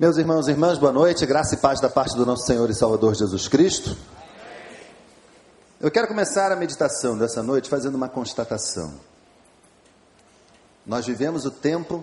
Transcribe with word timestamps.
Meus 0.00 0.16
irmãos 0.16 0.48
e 0.48 0.52
irmãs, 0.52 0.78
boa 0.78 0.92
noite, 0.92 1.26
graça 1.26 1.54
e 1.54 1.58
paz 1.58 1.78
da 1.78 1.90
parte 1.90 2.16
do 2.16 2.24
nosso 2.24 2.46
Senhor 2.46 2.70
e 2.70 2.74
Salvador 2.74 3.14
Jesus 3.14 3.48
Cristo. 3.48 3.94
Eu 5.78 5.90
quero 5.90 6.08
começar 6.08 6.50
a 6.50 6.56
meditação 6.56 7.18
dessa 7.18 7.42
noite 7.42 7.68
fazendo 7.68 7.96
uma 7.96 8.08
constatação. 8.08 8.94
Nós 10.86 11.04
vivemos 11.04 11.44
o 11.44 11.50
tempo 11.50 12.02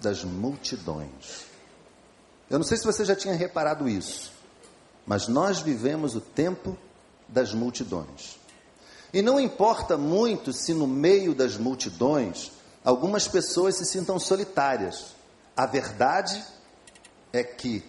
das 0.00 0.22
multidões. 0.22 1.46
Eu 2.48 2.60
não 2.60 2.64
sei 2.64 2.78
se 2.78 2.84
você 2.84 3.04
já 3.04 3.16
tinha 3.16 3.34
reparado 3.34 3.88
isso, 3.88 4.30
mas 5.04 5.26
nós 5.26 5.58
vivemos 5.58 6.14
o 6.14 6.20
tempo 6.20 6.78
das 7.26 7.52
multidões. 7.52 8.38
E 9.12 9.20
não 9.20 9.40
importa 9.40 9.96
muito 9.96 10.52
se 10.52 10.72
no 10.72 10.86
meio 10.86 11.34
das 11.34 11.56
multidões 11.56 12.52
algumas 12.84 13.26
pessoas 13.26 13.78
se 13.78 13.84
sintam 13.84 14.16
solitárias. 14.20 15.06
A 15.56 15.66
verdade 15.66 16.36
é 16.36 16.53
que 17.42 17.82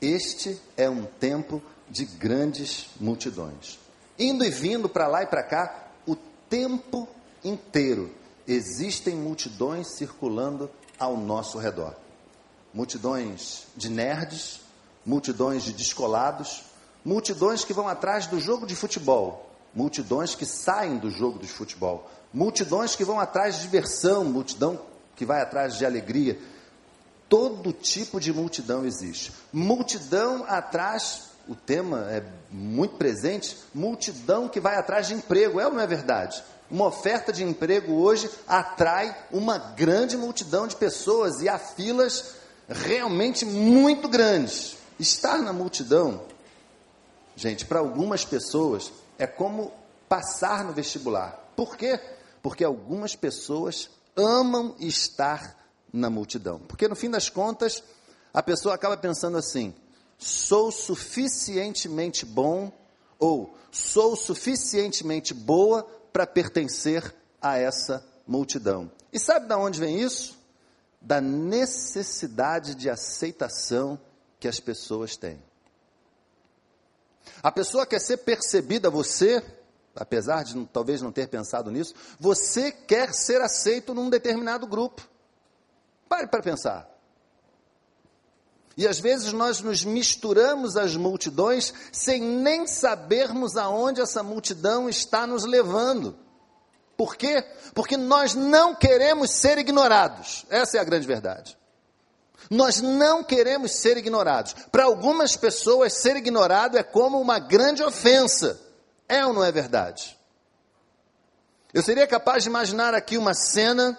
este 0.00 0.60
é 0.76 0.88
um 0.88 1.04
tempo 1.04 1.62
de 1.88 2.04
grandes 2.04 2.88
multidões. 3.00 3.78
Indo 4.18 4.44
e 4.44 4.50
vindo 4.50 4.88
para 4.88 5.06
lá 5.08 5.22
e 5.22 5.26
para 5.26 5.42
cá, 5.42 5.88
o 6.06 6.16
tempo 6.48 7.08
inteiro 7.42 8.10
existem 8.46 9.14
multidões 9.14 9.88
circulando 9.88 10.70
ao 10.98 11.16
nosso 11.16 11.58
redor. 11.58 11.94
Multidões 12.72 13.66
de 13.76 13.88
nerds, 13.88 14.60
multidões 15.04 15.62
de 15.62 15.72
descolados, 15.72 16.64
multidões 17.04 17.64
que 17.64 17.72
vão 17.72 17.88
atrás 17.88 18.26
do 18.26 18.38
jogo 18.40 18.66
de 18.66 18.74
futebol, 18.74 19.50
multidões 19.74 20.34
que 20.34 20.46
saem 20.46 20.98
do 20.98 21.10
jogo 21.10 21.38
de 21.38 21.48
futebol, 21.48 22.08
multidões 22.32 22.96
que 22.96 23.04
vão 23.04 23.18
atrás 23.18 23.56
de 23.56 23.62
diversão, 23.62 24.24
multidão 24.24 24.80
que 25.16 25.24
vai 25.24 25.40
atrás 25.40 25.76
de 25.76 25.84
alegria. 25.84 26.38
Todo 27.32 27.72
tipo 27.72 28.20
de 28.20 28.30
multidão 28.30 28.84
existe. 28.84 29.32
Multidão 29.50 30.44
atrás, 30.46 31.30
o 31.48 31.54
tema 31.54 32.06
é 32.10 32.22
muito 32.50 32.96
presente, 32.96 33.56
multidão 33.74 34.50
que 34.50 34.60
vai 34.60 34.76
atrás 34.76 35.06
de 35.06 35.14
emprego, 35.14 35.58
é 35.58 35.64
ou 35.64 35.72
não 35.72 35.80
é 35.80 35.86
verdade? 35.86 36.44
Uma 36.70 36.88
oferta 36.88 37.32
de 37.32 37.42
emprego 37.42 37.94
hoje 37.94 38.28
atrai 38.46 39.16
uma 39.32 39.56
grande 39.56 40.14
multidão 40.14 40.66
de 40.66 40.76
pessoas 40.76 41.40
e 41.40 41.48
há 41.48 41.58
filas 41.58 42.34
realmente 42.68 43.46
muito 43.46 44.08
grandes. 44.08 44.76
Estar 45.00 45.38
na 45.38 45.54
multidão, 45.54 46.24
gente, 47.34 47.64
para 47.64 47.78
algumas 47.78 48.26
pessoas 48.26 48.92
é 49.18 49.26
como 49.26 49.72
passar 50.06 50.66
no 50.66 50.74
vestibular. 50.74 51.50
Por 51.56 51.78
quê? 51.78 51.98
Porque 52.42 52.62
algumas 52.62 53.16
pessoas 53.16 53.88
amam 54.14 54.74
estar 54.78 55.61
na 55.92 56.08
multidão. 56.08 56.58
Porque 56.60 56.88
no 56.88 56.96
fim 56.96 57.10
das 57.10 57.28
contas, 57.28 57.82
a 58.32 58.42
pessoa 58.42 58.74
acaba 58.74 58.96
pensando 58.96 59.36
assim: 59.36 59.74
sou 60.18 60.70
suficientemente 60.70 62.24
bom 62.24 62.72
ou 63.18 63.54
sou 63.70 64.16
suficientemente 64.16 65.34
boa 65.34 65.82
para 66.12 66.26
pertencer 66.26 67.14
a 67.40 67.58
essa 67.58 68.04
multidão. 68.26 68.90
E 69.12 69.18
sabe 69.18 69.46
de 69.46 69.54
onde 69.54 69.80
vem 69.80 70.00
isso? 70.00 70.38
Da 71.00 71.20
necessidade 71.20 72.74
de 72.74 72.88
aceitação 72.88 73.98
que 74.38 74.48
as 74.48 74.60
pessoas 74.60 75.16
têm. 75.16 75.42
A 77.42 77.50
pessoa 77.50 77.86
quer 77.86 78.00
ser 78.00 78.18
percebida, 78.18 78.90
você, 78.90 79.42
apesar 79.94 80.44
de 80.44 80.64
talvez 80.66 81.02
não 81.02 81.12
ter 81.12 81.28
pensado 81.28 81.70
nisso, 81.70 81.94
você 82.18 82.70
quer 82.70 83.12
ser 83.12 83.40
aceito 83.40 83.94
num 83.94 84.10
determinado 84.10 84.66
grupo. 84.66 85.08
Pare 86.12 86.26
para 86.26 86.42
pensar. 86.42 86.86
E 88.76 88.86
às 88.86 89.00
vezes 89.00 89.32
nós 89.32 89.62
nos 89.62 89.82
misturamos 89.82 90.76
às 90.76 90.94
multidões 90.94 91.72
sem 91.90 92.20
nem 92.20 92.66
sabermos 92.66 93.56
aonde 93.56 94.02
essa 94.02 94.22
multidão 94.22 94.90
está 94.90 95.26
nos 95.26 95.46
levando. 95.46 96.14
Por 96.98 97.16
quê? 97.16 97.42
Porque 97.72 97.96
nós 97.96 98.34
não 98.34 98.74
queremos 98.74 99.30
ser 99.30 99.56
ignorados. 99.56 100.44
Essa 100.50 100.76
é 100.76 100.80
a 100.82 100.84
grande 100.84 101.06
verdade. 101.06 101.56
Nós 102.50 102.82
não 102.82 103.24
queremos 103.24 103.72
ser 103.72 103.96
ignorados. 103.96 104.54
Para 104.70 104.84
algumas 104.84 105.34
pessoas, 105.34 105.94
ser 105.94 106.16
ignorado 106.16 106.76
é 106.76 106.82
como 106.82 107.18
uma 107.18 107.38
grande 107.38 107.82
ofensa. 107.82 108.60
É 109.08 109.24
ou 109.24 109.32
não 109.32 109.42
é 109.42 109.50
verdade? 109.50 110.14
Eu 111.72 111.82
seria 111.82 112.06
capaz 112.06 112.42
de 112.42 112.50
imaginar 112.50 112.92
aqui 112.92 113.16
uma 113.16 113.32
cena 113.32 113.98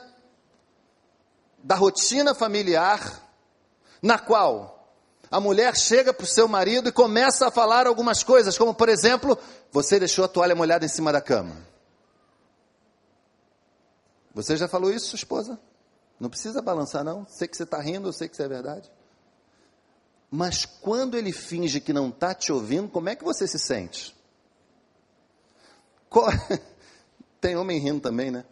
da 1.63 1.75
rotina 1.75 2.35
familiar, 2.35 3.23
na 4.01 4.19
qual 4.19 4.73
a 5.31 5.39
mulher 5.39 5.75
chega 5.75 6.13
para 6.13 6.25
o 6.25 6.27
seu 6.27 6.47
marido 6.47 6.89
e 6.89 6.91
começa 6.91 7.47
a 7.47 7.51
falar 7.51 7.87
algumas 7.87 8.21
coisas, 8.21 8.57
como 8.57 8.73
por 8.73 8.89
exemplo, 8.89 9.37
você 9.71 9.97
deixou 9.97 10.25
a 10.25 10.27
toalha 10.27 10.53
molhada 10.53 10.85
em 10.85 10.89
cima 10.89 11.11
da 11.11 11.21
cama. 11.21 11.55
Você 14.35 14.57
já 14.57 14.67
falou 14.67 14.91
isso, 14.91 15.15
esposa? 15.15 15.59
Não 16.19 16.29
precisa 16.29 16.61
balançar, 16.61 17.03
não. 17.03 17.25
Sei 17.27 17.47
que 17.47 17.55
você 17.55 17.63
está 17.63 17.79
rindo, 17.79 18.09
eu 18.09 18.13
sei 18.13 18.27
que 18.27 18.33
isso 18.35 18.43
é 18.43 18.47
verdade. 18.47 18.91
Mas 20.29 20.65
quando 20.65 21.15
ele 21.15 21.31
finge 21.31 21.79
que 21.79 21.93
não 21.93 22.09
está 22.09 22.33
te 22.33 22.51
ouvindo, 22.51 22.89
como 22.89 23.09
é 23.09 23.15
que 23.15 23.23
você 23.23 23.47
se 23.47 23.59
sente? 23.59 24.15
Tem 27.39 27.55
homem 27.55 27.79
rindo 27.79 27.99
também, 27.99 28.31
né? 28.31 28.45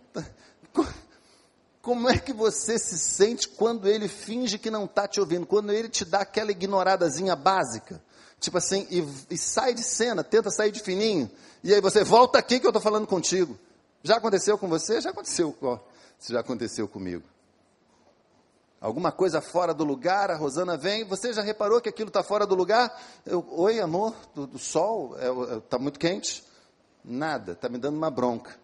Como 1.82 2.08
é 2.08 2.18
que 2.18 2.32
você 2.32 2.78
se 2.78 2.98
sente 2.98 3.48
quando 3.48 3.88
ele 3.88 4.08
finge 4.08 4.60
que 4.60 4.70
não 4.70 4.86
está 4.86 5.08
te 5.08 5.20
ouvindo? 5.20 5.48
Quando 5.48 5.72
ele 5.72 5.90
te 5.90 6.06
dá 6.06 6.20
aquela 6.20 6.52
ignoradazinha 6.52 7.36
básica? 7.36 8.02
Tipo 8.40 8.58
assim, 8.58 8.88
e, 8.90 9.34
e 9.34 9.38
sai 9.38 9.74
de 9.74 9.84
cena, 9.84 10.24
tenta 10.24 10.52
sair 10.52 10.72
de 10.72 10.80
fininho. 10.80 11.30
E 11.64 11.74
aí 11.74 11.82
você 11.82 12.04
volta 12.04 12.38
aqui 12.38 12.60
que 12.60 12.66
eu 12.66 12.70
estou 12.70 12.82
falando 12.82 13.08
contigo. 13.08 13.58
Já 14.04 14.18
aconteceu 14.18 14.58
com 14.58 14.68
você? 14.68 15.02
Já 15.02 15.10
aconteceu. 15.10 15.56
Ó, 15.62 15.80
já 16.30 16.40
aconteceu 16.40 16.88
comigo. 16.88 17.24
Alguma 18.80 19.12
coisa 19.12 19.42
fora 19.42 19.76
do 19.76 19.84
lugar, 19.84 20.32
a 20.32 20.36
Rosana 20.36 20.76
vem, 20.76 21.04
você 21.04 21.32
já 21.32 21.44
reparou 21.44 21.80
que 21.80 21.90
aquilo 21.90 22.08
está 22.08 22.24
fora 22.24 22.48
do 22.48 22.56
lugar? 22.56 23.00
Eu, 23.24 23.46
Oi, 23.52 23.80
amor, 23.80 24.16
do, 24.34 24.48
do 24.48 24.58
sol, 24.58 25.16
está 25.16 25.28
é, 25.28 25.58
é, 25.58 25.60
tá 25.60 25.78
muito 25.78 26.00
quente? 26.00 26.44
Nada, 27.06 27.52
está 27.52 27.70
me 27.70 27.78
dando 27.78 27.98
uma 27.98 28.10
bronca. 28.10 28.60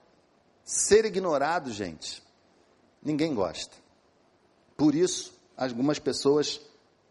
Ser 0.64 1.06
ignorado, 1.06 1.72
gente, 1.72 2.24
Ninguém 3.04 3.34
gosta. 3.34 3.76
Por 4.76 4.94
isso, 4.94 5.34
algumas 5.56 5.98
pessoas 5.98 6.62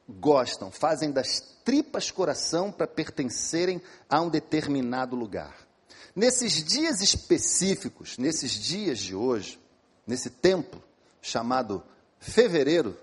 gostam, 0.09 0.71
fazem 0.71 1.11
das 1.11 1.41
tripas 1.65 2.11
coração 2.11 2.71
para 2.71 2.87
pertencerem 2.87 3.83
a 4.09 4.21
um 4.21 4.31
determinado 4.31 5.17
lugar. 5.17 5.67
Nesses 6.15 6.65
dias 6.65 7.01
específicos, 7.03 8.17
nesses 8.17 8.53
dias 8.53 8.99
de 8.99 9.15
hoje, 9.15 9.61
nesse 10.07 10.31
tempo 10.31 10.81
chamado 11.21 11.83
fevereiro, 12.21 12.97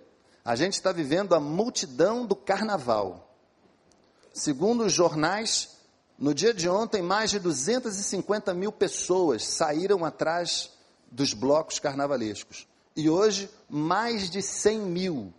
a 0.46 0.56
gente 0.56 0.74
está 0.74 0.92
vivendo 0.92 1.36
a 1.36 1.40
multidão 1.40 2.26
do 2.26 2.36
carnaval. 2.36 3.36
Segundo 4.34 4.86
os 4.86 4.94
jornais, 4.94 5.78
no 6.18 6.34
dia 6.34 6.54
de 6.54 6.68
ontem, 6.70 7.02
mais 7.02 7.30
de 7.32 7.40
250 7.40 8.54
mil 8.54 8.72
pessoas 8.72 9.46
saíram 9.46 10.06
atrás 10.06 10.72
dos 11.12 11.34
blocos 11.34 11.80
carnavalescos 11.80 12.68
e 12.96 13.10
hoje 13.10 13.50
mais 13.70 14.30
de 14.30 14.42
100 14.42 14.80
mil. 14.80 15.34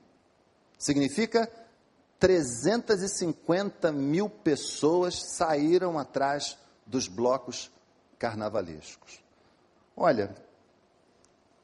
Significa 0.78 1.50
350 2.18 3.92
mil 3.92 4.28
pessoas 4.28 5.22
saíram 5.36 5.98
atrás 5.98 6.58
dos 6.86 7.08
blocos 7.08 7.70
carnavalescos. 8.18 9.22
Olha, 9.96 10.34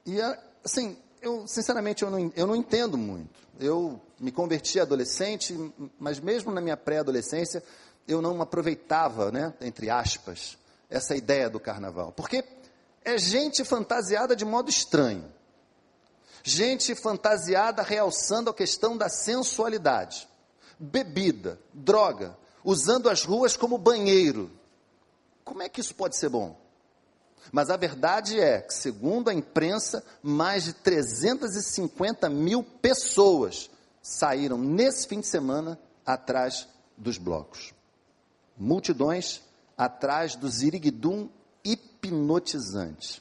e 0.06 0.18
assim, 0.64 0.96
eu 1.20 1.46
sinceramente 1.46 2.02
eu 2.02 2.10
não, 2.10 2.32
eu 2.34 2.46
não 2.46 2.56
entendo 2.56 2.96
muito. 2.96 3.40
Eu 3.58 4.00
me 4.18 4.32
converti 4.32 4.80
adolescente, 4.80 5.54
mas 5.98 6.19
mesmo 6.20 6.52
na 6.52 6.60
minha 6.60 6.76
pré-adolescência 6.76 7.62
eu 8.08 8.22
não 8.22 8.40
aproveitava, 8.40 9.31
né, 9.31 9.52
entre 9.60 9.90
aspas, 9.90 10.56
essa 10.88 11.14
ideia 11.14 11.48
do 11.48 11.60
carnaval, 11.60 12.12
porque 12.12 12.44
é 13.04 13.16
gente 13.19 13.64
fantasiada 13.64 14.34
de 14.34 14.44
modo 14.44 14.69
estranho 14.69 15.31
gente 16.42 16.94
fantasiada 16.94 17.82
realçando 17.82 18.50
a 18.50 18.54
questão 18.54 18.96
da 18.96 19.08
sensualidade, 19.08 20.28
bebida, 20.78 21.60
droga, 21.72 22.37
usando 22.64 23.08
as 23.08 23.25
ruas 23.25 23.56
como 23.56 23.78
banheiro. 23.78 24.50
Como 25.44 25.62
é 25.62 25.69
que 25.69 25.81
isso 25.81 25.94
pode 25.94 26.16
ser 26.16 26.28
bom? 26.28 26.58
Mas 27.52 27.70
a 27.70 27.76
verdade 27.76 28.38
é 28.38 28.60
que, 28.60 28.72
segundo 28.72 29.28
a 29.28 29.34
imprensa, 29.34 30.04
mais 30.22 30.64
de 30.64 30.72
350 30.72 32.28
mil 32.28 32.62
pessoas 32.62 33.70
saíram 34.02 34.56
nesse 34.56 35.06
fim 35.06 35.20
de 35.20 35.26
semana 35.26 35.78
atrás 36.04 36.69
dos 36.96 37.19
blocos. 37.19 37.75
Multidões 38.56 39.43
atrás 39.76 40.36
dos 40.36 40.62
iriguidum 40.62 41.28
hipnotizantes. 41.64 43.20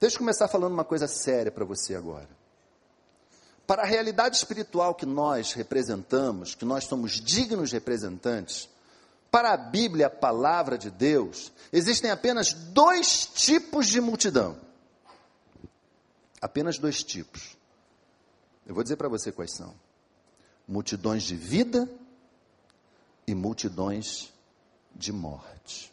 Deixa 0.00 0.16
eu 0.16 0.20
começar 0.20 0.48
falando 0.48 0.72
uma 0.72 0.84
coisa 0.84 1.06
séria 1.06 1.52
para 1.52 1.64
você 1.64 1.94
agora. 1.94 2.40
para 3.66 3.82
a 3.82 3.86
realidade 3.86 4.36
espiritual 4.36 4.96
que 4.96 5.06
nós 5.06 5.52
representamos, 5.52 6.56
que 6.56 6.64
nós 6.64 6.82
somos 6.84 7.20
dignos 7.20 7.70
representantes, 7.70 8.68
para 9.30 9.52
a 9.52 9.56
Bíblia, 9.56 10.08
a 10.08 10.10
palavra 10.10 10.76
de 10.76 10.90
Deus, 10.90 11.52
existem 11.72 12.10
apenas 12.10 12.52
dois 12.52 13.26
tipos 13.26 13.86
de 13.86 14.00
multidão. 14.00 14.58
Apenas 16.40 16.78
dois 16.78 17.04
tipos. 17.04 17.56
Eu 18.66 18.74
vou 18.74 18.82
dizer 18.82 18.96
para 18.96 19.08
você 19.08 19.30
quais 19.30 19.52
são: 19.52 19.72
multidões 20.66 21.22
de 21.22 21.36
vida 21.36 21.88
e 23.24 23.36
multidões 23.36 24.32
de 24.96 25.12
morte. 25.12 25.92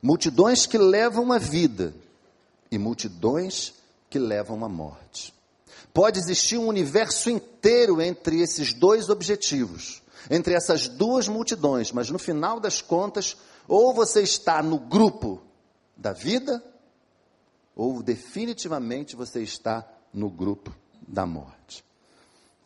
Multidões 0.00 0.64
que 0.64 0.78
levam 0.78 1.30
a 1.30 1.36
vida 1.36 1.92
e 2.70 2.78
multidões 2.78 3.74
que 4.08 4.18
levam 4.18 4.64
a 4.64 4.68
morte. 4.68 5.34
Pode 5.92 6.18
existir 6.18 6.56
um 6.58 6.68
universo 6.68 7.30
inteiro 7.30 8.00
entre 8.00 8.40
esses 8.40 8.72
dois 8.72 9.08
objetivos, 9.08 10.02
entre 10.30 10.54
essas 10.54 10.88
duas 10.88 11.26
multidões, 11.26 11.90
mas 11.90 12.10
no 12.10 12.18
final 12.18 12.60
das 12.60 12.80
contas, 12.80 13.36
ou 13.66 13.92
você 13.92 14.22
está 14.22 14.62
no 14.62 14.78
grupo 14.78 15.42
da 15.96 16.12
vida, 16.12 16.62
ou 17.74 18.02
definitivamente 18.02 19.16
você 19.16 19.42
está 19.42 19.86
no 20.12 20.28
grupo 20.28 20.74
da 21.06 21.26
morte. 21.26 21.84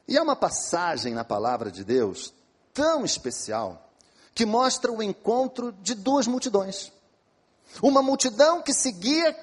E 0.07 0.19
há 0.19 0.23
uma 0.23 0.37
passagem 0.37 1.15
na 1.15 1.25
palavra 1.25 1.71
de 1.71 1.83
Deus 1.83 2.33
tão 2.75 3.05
especial 3.05 3.91
que 4.35 4.45
mostra 4.45 4.93
o 4.93 5.03
encontro 5.03 5.73
de 5.73 5.95
duas 5.95 6.27
multidões. 6.27 6.93
Uma 7.81 8.03
multidão 8.03 8.61
que 8.61 8.75
seguia 8.75 9.35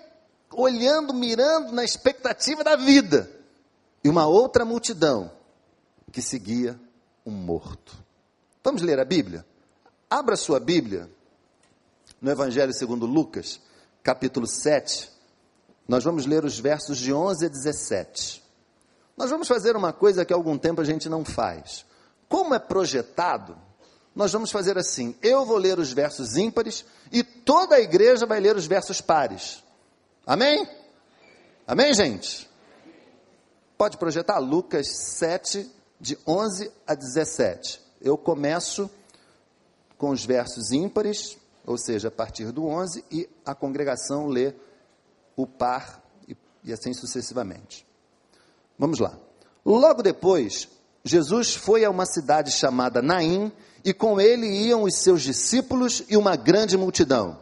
olhando, 0.53 1.13
mirando 1.13 1.71
na 1.71 1.83
expectativa 1.83 2.63
da 2.63 2.75
vida, 2.75 3.29
e 4.03 4.09
uma 4.09 4.25
outra 4.25 4.65
multidão 4.65 5.31
que 6.11 6.21
seguia 6.21 6.79
um 7.25 7.31
morto. 7.31 7.95
Vamos 8.63 8.81
ler 8.81 8.99
a 8.99 9.05
Bíblia? 9.05 9.45
Abra 10.09 10.35
sua 10.35 10.59
Bíblia 10.59 11.09
no 12.19 12.29
Evangelho 12.29 12.73
segundo 12.73 13.05
Lucas, 13.05 13.59
capítulo 14.03 14.45
7. 14.45 15.09
Nós 15.87 16.03
vamos 16.03 16.25
ler 16.25 16.43
os 16.43 16.59
versos 16.59 16.97
de 16.97 17.13
11 17.13 17.45
a 17.45 17.49
17. 17.49 18.43
Nós 19.15 19.29
vamos 19.29 19.47
fazer 19.47 19.75
uma 19.75 19.93
coisa 19.93 20.25
que 20.25 20.33
há 20.33 20.35
algum 20.35 20.57
tempo 20.57 20.81
a 20.81 20.83
gente 20.83 21.07
não 21.07 21.23
faz. 21.23 21.85
Como 22.27 22.53
é 22.53 22.59
projetado, 22.59 23.57
nós 24.15 24.31
vamos 24.31 24.51
fazer 24.51 24.77
assim: 24.77 25.15
eu 25.21 25.45
vou 25.45 25.57
ler 25.57 25.79
os 25.79 25.91
versos 25.91 26.35
ímpares 26.35 26.85
e 27.11 27.23
toda 27.23 27.75
a 27.75 27.81
igreja 27.81 28.25
vai 28.25 28.39
ler 28.39 28.55
os 28.55 28.65
versos 28.65 29.01
pares. 29.01 29.63
Amém? 30.25 30.67
Amém, 31.65 31.93
gente? 31.93 32.47
Pode 33.75 33.97
projetar 33.97 34.37
Lucas 34.37 34.87
7, 35.17 35.67
de 35.99 36.17
11 36.27 36.71
a 36.85 36.93
17. 36.93 37.81
Eu 37.99 38.15
começo 38.17 38.89
com 39.97 40.11
os 40.11 40.23
versos 40.23 40.71
ímpares, 40.71 41.37
ou 41.65 41.75
seja, 41.75 42.09
a 42.09 42.11
partir 42.11 42.51
do 42.51 42.67
11, 42.67 43.03
e 43.11 43.27
a 43.43 43.55
congregação 43.55 44.27
lê 44.27 44.53
o 45.35 45.47
par 45.47 46.03
e, 46.27 46.37
e 46.63 46.71
assim 46.71 46.93
sucessivamente. 46.93 47.85
Vamos 48.77 48.99
lá. 48.99 49.17
Logo 49.65 50.03
depois, 50.03 50.67
Jesus 51.03 51.55
foi 51.55 51.83
a 51.83 51.89
uma 51.89 52.05
cidade 52.05 52.51
chamada 52.51 53.01
Naim, 53.01 53.51
e 53.83 53.91
com 53.91 54.21
ele 54.21 54.45
iam 54.45 54.83
os 54.83 54.95
seus 54.97 55.23
discípulos 55.23 56.03
e 56.07 56.15
uma 56.15 56.35
grande 56.35 56.77
multidão. 56.77 57.40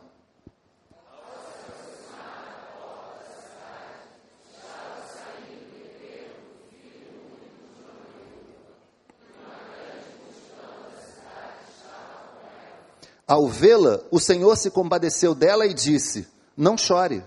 Ao 13.29 13.47
vê-la, 13.47 14.01
o 14.09 14.19
Senhor 14.19 14.57
se 14.57 14.71
compadeceu 14.71 15.35
dela 15.35 15.67
e 15.67 15.71
disse: 15.71 16.27
Não 16.57 16.75
chore. 16.75 17.23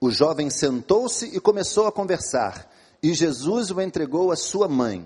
O 0.00 0.08
jovem 0.12 0.48
sentou-se 0.48 1.26
e 1.26 1.40
começou 1.40 1.88
a 1.88 1.92
conversar, 1.92 2.72
e 3.02 3.12
Jesus 3.12 3.72
o 3.72 3.80
entregou 3.80 4.30
à 4.30 4.36
sua 4.36 4.68
mãe. 4.68 5.04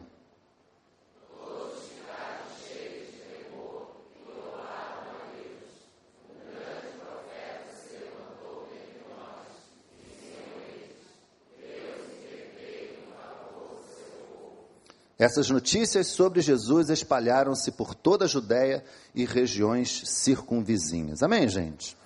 Essas 15.23 15.49
notícias 15.49 16.09
sobre 16.09 16.41
Jesus 16.41 16.91
espalharam-se 16.91 17.71
por 17.71 17.95
toda 17.95 18.25
a 18.25 18.29
Judéia 18.29 18.85
e 19.15 19.25
regiões 19.25 20.03
circunvizinhas. 20.05 21.23
Amém, 21.23 21.49
gente? 21.49 21.97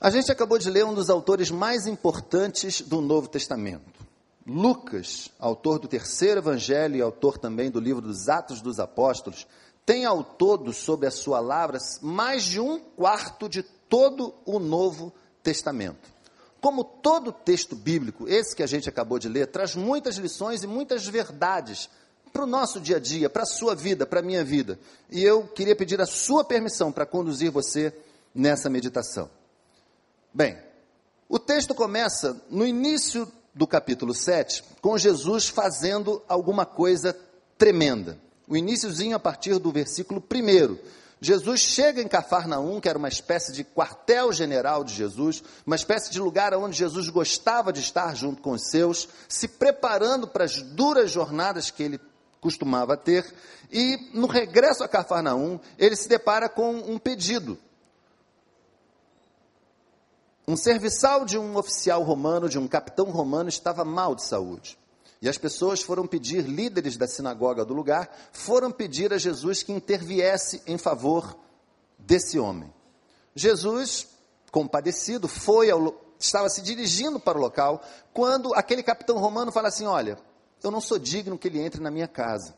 A 0.00 0.08
gente 0.08 0.32
acabou 0.32 0.56
de 0.56 0.70
ler 0.70 0.82
um 0.86 0.94
dos 0.94 1.10
autores 1.10 1.50
mais 1.50 1.86
importantes 1.86 2.80
do 2.80 3.02
Novo 3.02 3.28
Testamento. 3.28 4.00
Lucas, 4.46 5.30
autor 5.38 5.78
do 5.78 5.86
terceiro 5.86 6.40
evangelho 6.40 6.96
e 6.96 7.02
autor 7.02 7.36
também 7.36 7.70
do 7.70 7.78
livro 7.78 8.00
dos 8.00 8.30
Atos 8.30 8.62
dos 8.62 8.80
Apóstolos, 8.80 9.46
tem 9.84 10.06
ao 10.06 10.24
todo, 10.24 10.72
sob 10.72 11.06
a 11.06 11.10
sua 11.10 11.38
lavra, 11.38 11.76
mais 12.00 12.44
de 12.44 12.58
um 12.58 12.80
quarto 12.80 13.46
de 13.46 13.62
todo 13.62 14.32
o 14.46 14.58
Novo 14.58 15.12
Testamento. 15.42 16.08
Como 16.60 16.84
todo 16.84 17.32
texto 17.32 17.74
bíblico, 17.74 18.28
esse 18.28 18.54
que 18.54 18.62
a 18.62 18.66
gente 18.66 18.88
acabou 18.88 19.18
de 19.18 19.28
ler, 19.28 19.46
traz 19.46 19.74
muitas 19.74 20.16
lições 20.16 20.62
e 20.62 20.66
muitas 20.66 21.06
verdades 21.06 21.88
para 22.32 22.44
o 22.44 22.46
nosso 22.46 22.80
dia 22.80 22.96
a 22.96 23.00
dia, 23.00 23.28
para 23.28 23.42
a 23.42 23.46
sua 23.46 23.74
vida, 23.74 24.06
para 24.06 24.20
a 24.20 24.22
minha 24.22 24.44
vida. 24.44 24.78
E 25.10 25.22
eu 25.22 25.48
queria 25.48 25.74
pedir 25.74 26.00
a 26.00 26.06
sua 26.06 26.44
permissão 26.44 26.92
para 26.92 27.06
conduzir 27.06 27.50
você 27.50 27.92
nessa 28.34 28.68
meditação. 28.68 29.30
Bem, 30.32 30.58
o 31.28 31.38
texto 31.38 31.74
começa 31.74 32.40
no 32.50 32.66
início 32.66 33.30
do 33.54 33.66
capítulo 33.66 34.14
7, 34.14 34.62
com 34.80 34.96
Jesus 34.96 35.48
fazendo 35.48 36.22
alguma 36.28 36.64
coisa 36.64 37.16
tremenda. 37.58 38.18
O 38.46 38.56
iníciozinho 38.56 39.16
a 39.16 39.20
partir 39.20 39.58
do 39.58 39.72
versículo 39.72 40.22
1. 40.22 40.76
Jesus 41.20 41.60
chega 41.60 42.00
em 42.00 42.08
Cafarnaum, 42.08 42.80
que 42.80 42.88
era 42.88 42.98
uma 42.98 43.08
espécie 43.08 43.52
de 43.52 43.62
quartel-general 43.62 44.82
de 44.82 44.94
Jesus, 44.94 45.42
uma 45.66 45.76
espécie 45.76 46.10
de 46.10 46.18
lugar 46.18 46.54
onde 46.54 46.76
Jesus 46.76 47.08
gostava 47.08 47.72
de 47.72 47.80
estar 47.80 48.16
junto 48.16 48.40
com 48.40 48.52
os 48.52 48.70
seus, 48.70 49.08
se 49.28 49.46
preparando 49.46 50.26
para 50.26 50.44
as 50.44 50.62
duras 50.62 51.10
jornadas 51.10 51.70
que 51.70 51.82
ele 51.82 52.00
costumava 52.40 52.96
ter, 52.96 53.30
e 53.70 53.98
no 54.14 54.26
regresso 54.26 54.82
a 54.82 54.88
Cafarnaum, 54.88 55.60
ele 55.78 55.94
se 55.94 56.08
depara 56.08 56.48
com 56.48 56.72
um 56.74 56.98
pedido 56.98 57.58
um 60.50 60.56
serviçal 60.56 61.24
de 61.24 61.38
um 61.38 61.56
oficial 61.56 62.02
romano, 62.02 62.48
de 62.48 62.58
um 62.58 62.66
capitão 62.66 63.06
romano, 63.06 63.48
estava 63.48 63.84
mal 63.84 64.16
de 64.16 64.24
saúde. 64.24 64.76
E 65.22 65.28
as 65.28 65.36
pessoas 65.36 65.82
foram 65.82 66.06
pedir, 66.06 66.44
líderes 66.46 66.96
da 66.96 67.06
sinagoga 67.06 67.64
do 67.64 67.74
lugar, 67.74 68.10
foram 68.32 68.70
pedir 68.70 69.12
a 69.12 69.18
Jesus 69.18 69.62
que 69.62 69.72
interviesse 69.72 70.62
em 70.66 70.78
favor 70.78 71.36
desse 71.98 72.38
homem. 72.38 72.72
Jesus, 73.34 74.08
compadecido, 74.50 75.28
foi 75.28 75.70
ao, 75.70 75.94
estava 76.18 76.48
se 76.48 76.62
dirigindo 76.62 77.20
para 77.20 77.38
o 77.38 77.40
local, 77.40 77.82
quando 78.14 78.54
aquele 78.54 78.82
capitão 78.82 79.18
romano 79.18 79.52
fala 79.52 79.68
assim: 79.68 79.86
Olha, 79.86 80.18
eu 80.62 80.70
não 80.70 80.80
sou 80.80 80.98
digno 80.98 81.38
que 81.38 81.48
ele 81.48 81.60
entre 81.60 81.82
na 81.82 81.90
minha 81.90 82.08
casa. 82.08 82.54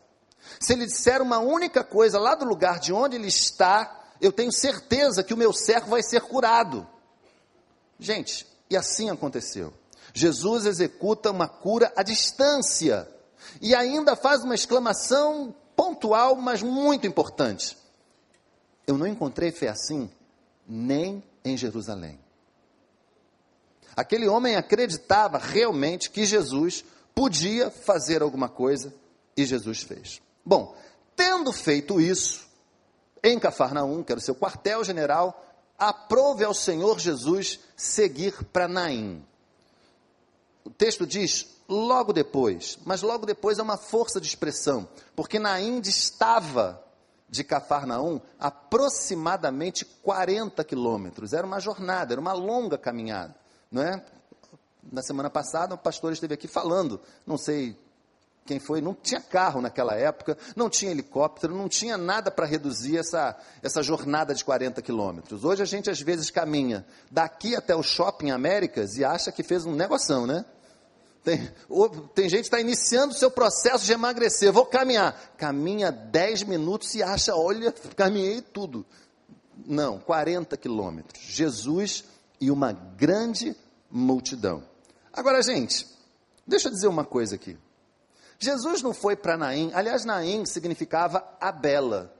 Se 0.60 0.72
ele 0.72 0.86
disser 0.86 1.20
uma 1.20 1.38
única 1.38 1.82
coisa 1.82 2.18
lá 2.18 2.34
do 2.34 2.44
lugar 2.44 2.78
de 2.78 2.92
onde 2.92 3.16
ele 3.16 3.28
está, 3.28 4.00
eu 4.20 4.32
tenho 4.32 4.52
certeza 4.52 5.22
que 5.22 5.34
o 5.34 5.36
meu 5.36 5.52
servo 5.52 5.90
vai 5.90 6.02
ser 6.02 6.20
curado. 6.20 6.86
Gente, 7.98 8.46
e 8.70 8.76
assim 8.76 9.10
aconteceu. 9.10 9.72
Jesus 10.12 10.66
executa 10.66 11.30
uma 11.30 11.48
cura 11.48 11.92
à 11.96 12.02
distância 12.02 13.08
e 13.60 13.74
ainda 13.74 14.14
faz 14.14 14.44
uma 14.44 14.54
exclamação 14.54 15.54
pontual, 15.74 16.36
mas 16.36 16.62
muito 16.62 17.06
importante. 17.06 17.76
Eu 18.86 18.98
não 18.98 19.06
encontrei 19.06 19.50
fé 19.50 19.68
assim 19.68 20.10
nem 20.66 21.22
em 21.44 21.56
Jerusalém. 21.56 22.18
Aquele 23.94 24.26
homem 24.26 24.56
acreditava 24.56 25.38
realmente 25.38 26.10
que 26.10 26.24
Jesus 26.24 26.84
podia 27.14 27.70
fazer 27.70 28.22
alguma 28.22 28.48
coisa 28.48 28.94
e 29.36 29.44
Jesus 29.44 29.82
fez. 29.82 30.20
Bom, 30.44 30.74
tendo 31.14 31.52
feito 31.52 32.00
isso, 32.00 32.46
em 33.22 33.38
Cafarnaum, 33.38 34.02
que 34.02 34.12
era 34.12 34.18
o 34.18 34.22
seu 34.22 34.34
quartel-general, 34.34 35.44
aprove 35.78 36.44
ao 36.44 36.54
Senhor 36.54 36.98
Jesus 36.98 37.60
seguir 37.76 38.44
para 38.46 38.66
Naim. 38.66 39.24
O 40.64 40.70
texto 40.70 41.06
diz: 41.06 41.46
logo 41.68 42.12
depois, 42.12 42.78
mas 42.84 43.02
logo 43.02 43.26
depois 43.26 43.58
é 43.58 43.62
uma 43.62 43.76
força 43.76 44.20
de 44.20 44.26
expressão, 44.26 44.88
porque 45.16 45.38
Naim 45.38 45.80
estava 45.80 46.82
de 47.28 47.42
Cafarnaum 47.42 48.20
aproximadamente 48.38 49.84
40 49.84 50.62
quilômetros. 50.64 51.32
Era 51.32 51.46
uma 51.46 51.58
jornada, 51.58 52.12
era 52.12 52.20
uma 52.20 52.34
longa 52.34 52.76
caminhada, 52.76 53.34
não 53.70 53.82
é? 53.82 54.04
Na 54.92 55.02
semana 55.02 55.30
passada, 55.30 55.74
o 55.74 55.78
pastor 55.78 56.12
esteve 56.12 56.34
aqui 56.34 56.46
falando, 56.46 57.00
não 57.26 57.38
sei 57.38 57.78
quem 58.44 58.58
foi, 58.58 58.80
não 58.80 58.94
tinha 58.94 59.20
carro 59.20 59.60
naquela 59.60 59.94
época, 59.94 60.36
não 60.56 60.68
tinha 60.68 60.90
helicóptero, 60.90 61.54
não 61.54 61.68
tinha 61.68 61.96
nada 61.96 62.30
para 62.30 62.46
reduzir 62.46 62.98
essa, 62.98 63.36
essa 63.62 63.82
jornada 63.82 64.34
de 64.34 64.44
40 64.44 64.82
quilômetros. 64.82 65.44
Hoje 65.44 65.62
a 65.62 65.66
gente 65.66 65.88
às 65.88 66.00
vezes 66.00 66.30
caminha 66.30 66.84
daqui 67.10 67.54
até 67.54 67.74
o 67.74 67.82
shopping 67.82 68.30
Américas 68.30 68.96
e 68.96 69.04
acha 69.04 69.30
que 69.30 69.42
fez 69.42 69.64
um 69.64 69.74
negoção, 69.74 70.26
né? 70.26 70.44
Tem, 71.22 71.48
tem 72.14 72.28
gente 72.28 72.40
que 72.40 72.46
está 72.46 72.60
iniciando 72.60 73.14
o 73.14 73.16
seu 73.16 73.30
processo 73.30 73.84
de 73.84 73.92
emagrecer, 73.92 74.52
vou 74.52 74.66
caminhar. 74.66 75.16
Caminha 75.36 75.92
10 75.92 76.42
minutos 76.42 76.94
e 76.96 77.02
acha, 77.02 77.36
olha, 77.36 77.72
caminhei 77.94 78.40
tudo. 78.40 78.84
Não, 79.64 80.00
40 80.00 80.56
quilômetros. 80.56 81.22
Jesus 81.22 82.02
e 82.40 82.50
uma 82.50 82.72
grande 82.72 83.54
multidão. 83.88 84.64
Agora, 85.12 85.40
gente, 85.42 85.86
deixa 86.44 86.66
eu 86.66 86.72
dizer 86.72 86.88
uma 86.88 87.04
coisa 87.04 87.36
aqui. 87.36 87.56
Jesus 88.42 88.82
não 88.82 88.92
foi 88.92 89.14
para 89.14 89.36
Naim, 89.36 89.70
aliás, 89.72 90.04
Naim 90.04 90.44
significava 90.44 91.24
a 91.40 91.52
bela. 91.52 92.12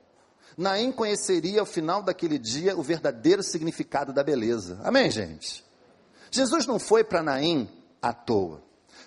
Naim 0.57 0.93
conheceria 0.93 1.59
ao 1.59 1.67
final 1.67 2.00
daquele 2.00 2.38
dia 2.38 2.76
o 2.76 2.83
verdadeiro 2.83 3.43
significado 3.43 4.12
da 4.12 4.23
beleza. 4.23 4.81
Amém, 4.85 5.11
gente? 5.11 5.64
Jesus 6.31 6.64
não 6.64 6.79
foi 6.79 7.02
para 7.02 7.25
Naim 7.25 7.69
à 8.00 8.12
toa. 8.12 8.62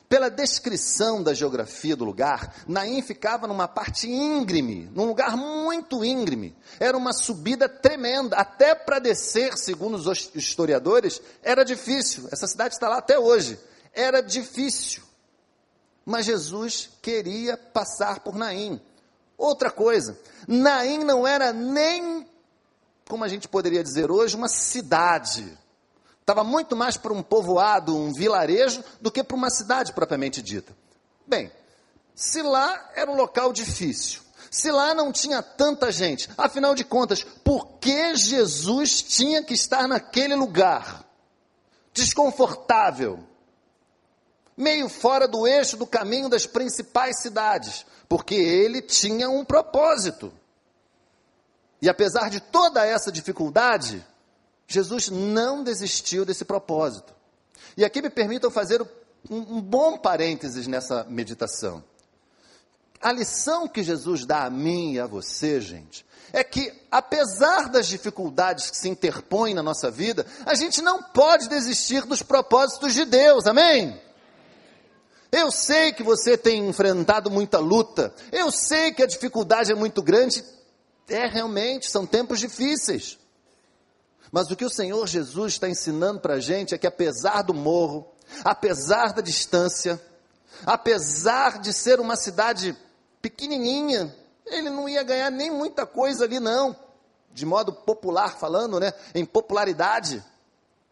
Pela 0.09 0.29
descrição 0.29 1.23
da 1.23 1.33
geografia 1.33 1.95
do 1.95 2.03
lugar, 2.03 2.53
Naim 2.67 3.01
ficava 3.01 3.47
numa 3.47 3.69
parte 3.69 4.09
íngreme, 4.11 4.89
num 4.93 5.05
lugar 5.05 5.37
muito 5.37 6.03
íngreme. 6.03 6.53
Era 6.81 6.97
uma 6.97 7.13
subida 7.13 7.69
tremenda, 7.69 8.35
até 8.35 8.75
para 8.75 8.99
descer, 8.99 9.57
segundo 9.57 9.95
os 9.95 10.29
historiadores, 10.35 11.21
era 11.41 11.63
difícil. 11.63 12.27
Essa 12.29 12.45
cidade 12.45 12.73
está 12.73 12.89
lá 12.89 12.97
até 12.97 13.17
hoje. 13.17 13.57
Era 13.93 14.19
difícil. 14.19 15.01
Mas 16.05 16.27
Jesus 16.27 16.89
queria 17.01 17.57
passar 17.57 18.19
por 18.19 18.35
Naim. 18.35 18.79
Outra 19.37 19.71
coisa, 19.71 20.17
Naim 20.47 21.03
não 21.03 21.27
era 21.27 21.51
nem, 21.51 22.27
como 23.09 23.23
a 23.23 23.27
gente 23.27 23.47
poderia 23.47 23.83
dizer 23.83 24.11
hoje, 24.11 24.35
uma 24.35 24.47
cidade. 24.47 25.57
Estava 26.21 26.43
muito 26.43 26.75
mais 26.75 26.95
para 26.95 27.11
um 27.11 27.23
povoado, 27.23 27.97
um 27.97 28.13
vilarejo, 28.13 28.83
do 29.01 29.11
que 29.11 29.23
para 29.23 29.35
uma 29.35 29.49
cidade 29.49 29.93
propriamente 29.93 30.41
dita. 30.41 30.75
Bem, 31.25 31.51
se 32.13 32.41
lá 32.41 32.91
era 32.95 33.09
um 33.09 33.15
local 33.15 33.51
difícil, 33.51 34.21
se 34.49 34.71
lá 34.71 34.93
não 34.93 35.11
tinha 35.11 35.43
tanta 35.43 35.91
gente, 35.91 36.29
afinal 36.37 36.73
de 36.73 36.83
contas, 36.85 37.23
por 37.43 37.77
que 37.79 38.15
Jesus 38.15 39.01
tinha 39.01 39.43
que 39.43 39.53
estar 39.53 39.87
naquele 39.87 40.35
lugar? 40.35 41.03
Desconfortável 41.93 43.23
meio 44.57 44.87
fora 44.87 45.27
do 45.27 45.45
eixo 45.45 45.77
do 45.77 45.85
caminho 45.85 46.29
das 46.29 46.45
principais 46.45 47.21
cidades, 47.21 47.85
porque 48.07 48.35
ele 48.35 48.81
tinha 48.81 49.29
um 49.29 49.43
propósito. 49.43 50.31
E 51.81 51.89
apesar 51.89 52.29
de 52.29 52.39
toda 52.39 52.85
essa 52.85 53.11
dificuldade, 53.11 54.05
Jesus 54.67 55.09
não 55.09 55.63
desistiu 55.63 56.25
desse 56.25 56.45
propósito. 56.45 57.13
E 57.77 57.83
aqui 57.83 58.01
me 58.01 58.09
permitam 58.09 58.49
fazer 58.49 58.85
um, 59.29 59.61
bom 59.61 59.97
parênteses 59.97 60.67
nessa 60.67 61.03
meditação. 61.09 61.83
A 63.01 63.11
lição 63.11 63.67
que 63.67 63.83
Jesus 63.83 64.25
dá 64.25 64.45
a 64.45 64.49
mim 64.49 64.93
e 64.93 64.99
a 64.99 65.05
você, 65.05 65.59
gente, 65.59 66.05
é 66.31 66.43
que, 66.43 66.73
apesar 66.89 67.69
das 67.69 67.87
dificuldades 67.87 68.69
que 68.69 68.77
se 68.77 68.89
interpõem 68.89 69.53
na 69.53 69.61
nossa 69.61 69.91
vida, 69.91 70.25
a 70.45 70.55
gente 70.55 70.81
não 70.81 71.03
pode 71.03 71.47
desistir 71.47 72.05
dos 72.05 72.23
propósitos 72.23 72.93
de 72.93 73.05
Deus, 73.05 73.45
amém? 73.45 74.01
Eu 75.37 75.51
sei 75.51 75.91
que 75.91 76.01
você 76.01 76.37
tem 76.37 76.65
enfrentado 76.65 77.29
muita 77.29 77.59
luta. 77.59 78.15
Eu 78.31 78.49
sei 78.49 78.93
que 78.93 79.03
a 79.03 79.05
dificuldade 79.05 79.69
é 79.69 79.75
muito 79.75 80.01
grande. 80.01 80.41
É 81.09 81.27
realmente, 81.27 81.91
são 81.91 82.05
tempos 82.05 82.39
difíceis. 82.39 83.19
Mas 84.31 84.49
o 84.49 84.55
que 84.55 84.63
o 84.63 84.69
Senhor 84.69 85.05
Jesus 85.05 85.51
está 85.51 85.67
ensinando 85.67 86.21
para 86.21 86.35
a 86.35 86.39
gente 86.39 86.73
é 86.73 86.77
que, 86.77 86.87
apesar 86.87 87.41
do 87.41 87.53
morro, 87.53 88.07
apesar 88.45 89.11
da 89.11 89.21
distância, 89.21 90.01
apesar 90.65 91.59
de 91.59 91.73
ser 91.73 91.99
uma 91.99 92.15
cidade 92.15 92.73
pequenininha, 93.21 94.15
ele 94.45 94.69
não 94.69 94.87
ia 94.87 95.03
ganhar 95.03 95.29
nem 95.29 95.51
muita 95.51 95.85
coisa 95.85 96.23
ali, 96.23 96.39
não, 96.39 96.73
de 97.33 97.45
modo 97.45 97.73
popular 97.73 98.39
falando, 98.39 98.79
né, 98.79 98.93
em 99.13 99.25
popularidade. 99.25 100.23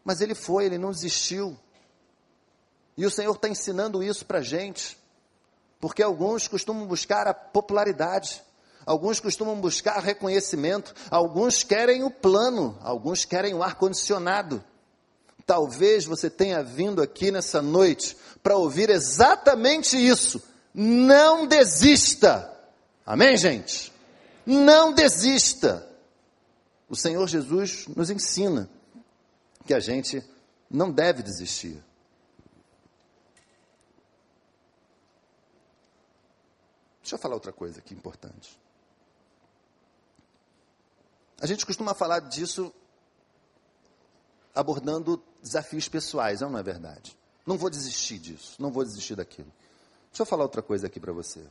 Mas 0.04 0.20
ele 0.20 0.34
foi, 0.34 0.66
ele 0.66 0.76
não 0.76 0.90
desistiu. 0.90 1.58
E 2.96 3.04
o 3.04 3.10
Senhor 3.10 3.34
está 3.34 3.48
ensinando 3.48 4.02
isso 4.02 4.24
para 4.24 4.38
a 4.38 4.42
gente, 4.42 4.96
porque 5.80 6.02
alguns 6.02 6.46
costumam 6.46 6.86
buscar 6.86 7.26
a 7.26 7.34
popularidade, 7.34 8.42
alguns 8.86 9.20
costumam 9.20 9.60
buscar 9.60 10.00
reconhecimento, 10.00 10.94
alguns 11.10 11.62
querem 11.62 12.04
o 12.04 12.10
plano, 12.10 12.78
alguns 12.82 13.24
querem 13.24 13.54
o 13.54 13.62
ar-condicionado. 13.62 14.62
Talvez 15.46 16.04
você 16.04 16.30
tenha 16.30 16.62
vindo 16.62 17.02
aqui 17.02 17.30
nessa 17.30 17.60
noite 17.60 18.16
para 18.42 18.56
ouvir 18.56 18.88
exatamente 18.88 19.96
isso. 19.96 20.42
Não 20.72 21.46
desista. 21.46 22.50
Amém, 23.04 23.36
gente? 23.36 23.92
Não 24.46 24.92
desista. 24.92 25.86
O 26.88 26.96
Senhor 26.96 27.26
Jesus 27.26 27.86
nos 27.88 28.08
ensina 28.10 28.68
que 29.66 29.74
a 29.74 29.80
gente 29.80 30.22
não 30.70 30.90
deve 30.90 31.22
desistir. 31.22 31.82
Deixa 37.04 37.16
eu 37.16 37.18
falar 37.18 37.34
outra 37.34 37.52
coisa 37.52 37.80
aqui 37.80 37.92
importante. 37.92 38.58
A 41.38 41.44
gente 41.44 41.66
costuma 41.66 41.92
falar 41.92 42.20
disso 42.20 42.72
abordando 44.54 45.22
desafios 45.42 45.86
pessoais, 45.86 46.40
não 46.40 46.56
é 46.56 46.62
verdade? 46.62 47.14
Não 47.44 47.58
vou 47.58 47.68
desistir 47.68 48.18
disso, 48.18 48.56
não 48.58 48.72
vou 48.72 48.82
desistir 48.82 49.16
daquilo. 49.16 49.52
Deixa 50.10 50.22
eu 50.22 50.26
falar 50.26 50.44
outra 50.44 50.62
coisa 50.62 50.86
aqui 50.86 50.98
para 50.98 51.12
você. 51.12 51.44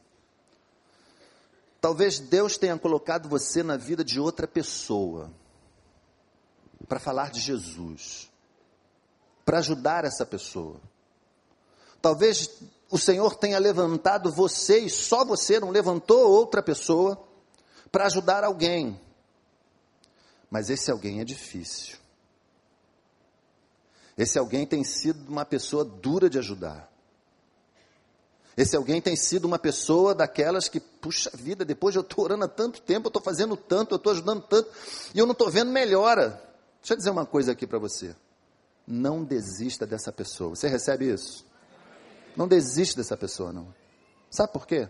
Talvez 1.79 2.19
Deus 2.19 2.57
tenha 2.57 2.75
colocado 2.79 3.29
você 3.29 3.61
na 3.61 3.77
vida 3.77 4.03
de 4.03 4.19
outra 4.19 4.47
pessoa 4.47 5.31
para 6.87 6.99
falar 6.99 7.29
de 7.29 7.39
Jesus, 7.39 8.27
para 9.45 9.59
ajudar 9.59 10.03
essa 10.03 10.25
pessoa. 10.25 10.81
Talvez 12.01 12.49
o 12.93 12.97
Senhor 12.99 13.35
tenha 13.35 13.57
levantado 13.57 14.31
você 14.31 14.77
e 14.77 14.87
só 14.87 15.25
você, 15.25 15.59
não 15.59 15.71
levantou 15.71 16.29
outra 16.29 16.61
pessoa 16.61 17.19
para 17.91 18.05
ajudar 18.05 18.43
alguém. 18.43 19.01
Mas 20.47 20.69
esse 20.69 20.91
alguém 20.91 21.19
é 21.19 21.25
difícil. 21.25 21.97
Esse 24.15 24.37
alguém 24.37 24.67
tem 24.67 24.83
sido 24.83 25.27
uma 25.27 25.43
pessoa 25.43 25.83
dura 25.83 26.29
de 26.29 26.37
ajudar. 26.37 26.87
Esse 28.55 28.75
alguém 28.75 29.01
tem 29.01 29.15
sido 29.15 29.45
uma 29.45 29.57
pessoa 29.57 30.13
daquelas 30.13 30.69
que, 30.69 30.79
puxa 30.79 31.31
vida, 31.33 31.65
depois 31.65 31.93
de 31.93 31.97
eu 31.97 32.03
estou 32.03 32.25
orando 32.25 32.45
há 32.45 32.47
tanto 32.47 32.79
tempo, 32.79 33.07
eu 33.07 33.09
estou 33.09 33.23
fazendo 33.23 33.57
tanto, 33.57 33.95
eu 33.95 33.97
estou 33.97 34.11
ajudando 34.11 34.43
tanto, 34.43 34.69
e 35.15 35.17
eu 35.17 35.25
não 35.25 35.33
estou 35.33 35.49
vendo 35.49 35.71
melhora. 35.71 36.39
Deixa 36.79 36.93
eu 36.93 36.97
dizer 36.97 37.09
uma 37.09 37.25
coisa 37.25 37.53
aqui 37.53 37.65
para 37.65 37.79
você. 37.79 38.15
Não 38.85 39.23
desista 39.23 39.87
dessa 39.87 40.11
pessoa. 40.11 40.51
Você 40.51 40.67
recebe 40.67 41.11
isso? 41.11 41.43
Não 42.35 42.47
desiste 42.47 42.95
dessa 42.95 43.15
pessoa, 43.15 43.53
não. 43.53 43.73
Sabe 44.29 44.51
por 44.51 44.65
quê? 44.65 44.89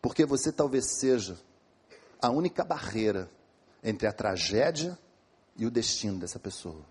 Porque 0.00 0.24
você 0.24 0.50
talvez 0.50 0.98
seja 0.98 1.38
a 2.20 2.30
única 2.30 2.64
barreira 2.64 3.30
entre 3.82 4.06
a 4.06 4.12
tragédia 4.12 4.98
e 5.56 5.66
o 5.66 5.70
destino 5.70 6.18
dessa 6.18 6.38
pessoa. 6.38 6.84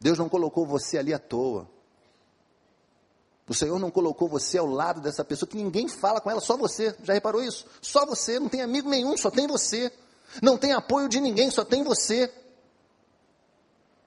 Deus 0.00 0.18
não 0.18 0.28
colocou 0.28 0.66
você 0.66 0.98
ali 0.98 1.14
à 1.14 1.18
toa. 1.18 1.68
O 3.46 3.54
Senhor 3.54 3.78
não 3.78 3.90
colocou 3.90 4.28
você 4.28 4.58
ao 4.58 4.66
lado 4.66 5.00
dessa 5.00 5.24
pessoa 5.24 5.48
que 5.48 5.56
ninguém 5.56 5.88
fala 5.88 6.20
com 6.20 6.30
ela, 6.30 6.40
só 6.40 6.56
você. 6.56 6.96
Já 7.02 7.12
reparou 7.12 7.42
isso? 7.42 7.66
Só 7.80 8.06
você, 8.06 8.38
não 8.38 8.48
tem 8.48 8.62
amigo 8.62 8.88
nenhum, 8.88 9.16
só 9.16 9.30
tem 9.30 9.46
você. 9.46 9.92
Não 10.42 10.56
tem 10.56 10.72
apoio 10.72 11.08
de 11.08 11.20
ninguém, 11.20 11.50
só 11.50 11.64
tem 11.64 11.82
você. 11.82 12.32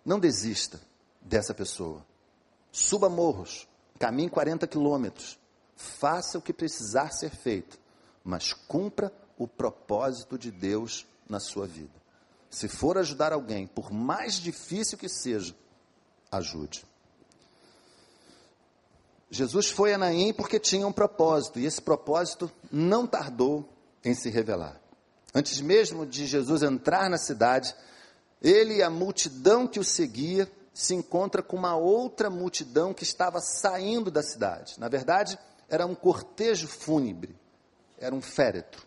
Não 0.04 0.20
desista 0.20 0.82
dessa 1.22 1.54
pessoa. 1.54 2.06
Suba 2.72 3.08
morros, 3.10 3.68
Caminhe 4.00 4.30
40 4.30 4.68
quilômetros. 4.68 5.40
Faça 5.76 6.38
o 6.38 6.42
que 6.42 6.54
precisar 6.54 7.12
ser 7.12 7.32
feito, 7.32 7.78
mas 8.24 8.54
cumpra 8.54 9.12
o 9.38 9.48
propósito 9.48 10.38
de 10.38 10.52
Deus 10.52 11.06
na 11.28 11.40
sua 11.40 11.68
vida. 11.68 11.94
Se 12.50 12.68
for 12.68 12.98
ajudar 12.98 13.34
alguém, 13.34 13.68
por 13.68 13.92
mais 13.92 14.36
difícil 14.36 14.98
que 14.98 15.10
seja, 15.10 15.56
ajude. 16.32 16.86
Jesus 19.30 19.70
foi 19.70 19.94
a 19.94 19.98
Naim 19.98 20.34
porque 20.34 20.60
tinha 20.60 20.88
um 20.88 20.94
propósito, 20.94 21.60
e 21.60 21.66
esse 21.66 21.82
propósito 21.82 22.50
não 22.72 23.06
tardou 23.06 23.68
em 24.04 24.14
se 24.14 24.30
revelar. 24.30 24.80
Antes 25.34 25.60
mesmo 25.60 26.06
de 26.06 26.26
Jesus 26.26 26.64
entrar 26.64 27.10
na 27.10 27.18
cidade, 27.18 27.76
ele 28.42 28.76
e 28.76 28.84
a 28.84 28.90
multidão 28.90 29.68
que 29.68 29.80
o 29.80 29.84
seguia 29.84 30.50
se 30.76 30.94
encontra 30.94 31.42
com 31.42 31.56
uma 31.56 31.78
outra 31.78 32.30
multidão 32.30 32.94
que 32.94 33.04
estava 33.04 33.40
saindo 33.40 34.12
da 34.12 34.22
cidade. 34.22 34.78
Na 34.78 34.90
verdade, 34.90 35.40
era 35.70 35.86
um 35.86 35.96
cortejo 35.96 36.68
fúnebre, 36.68 37.34
era 37.98 38.14
um 38.14 38.22
féretro. 38.22 38.86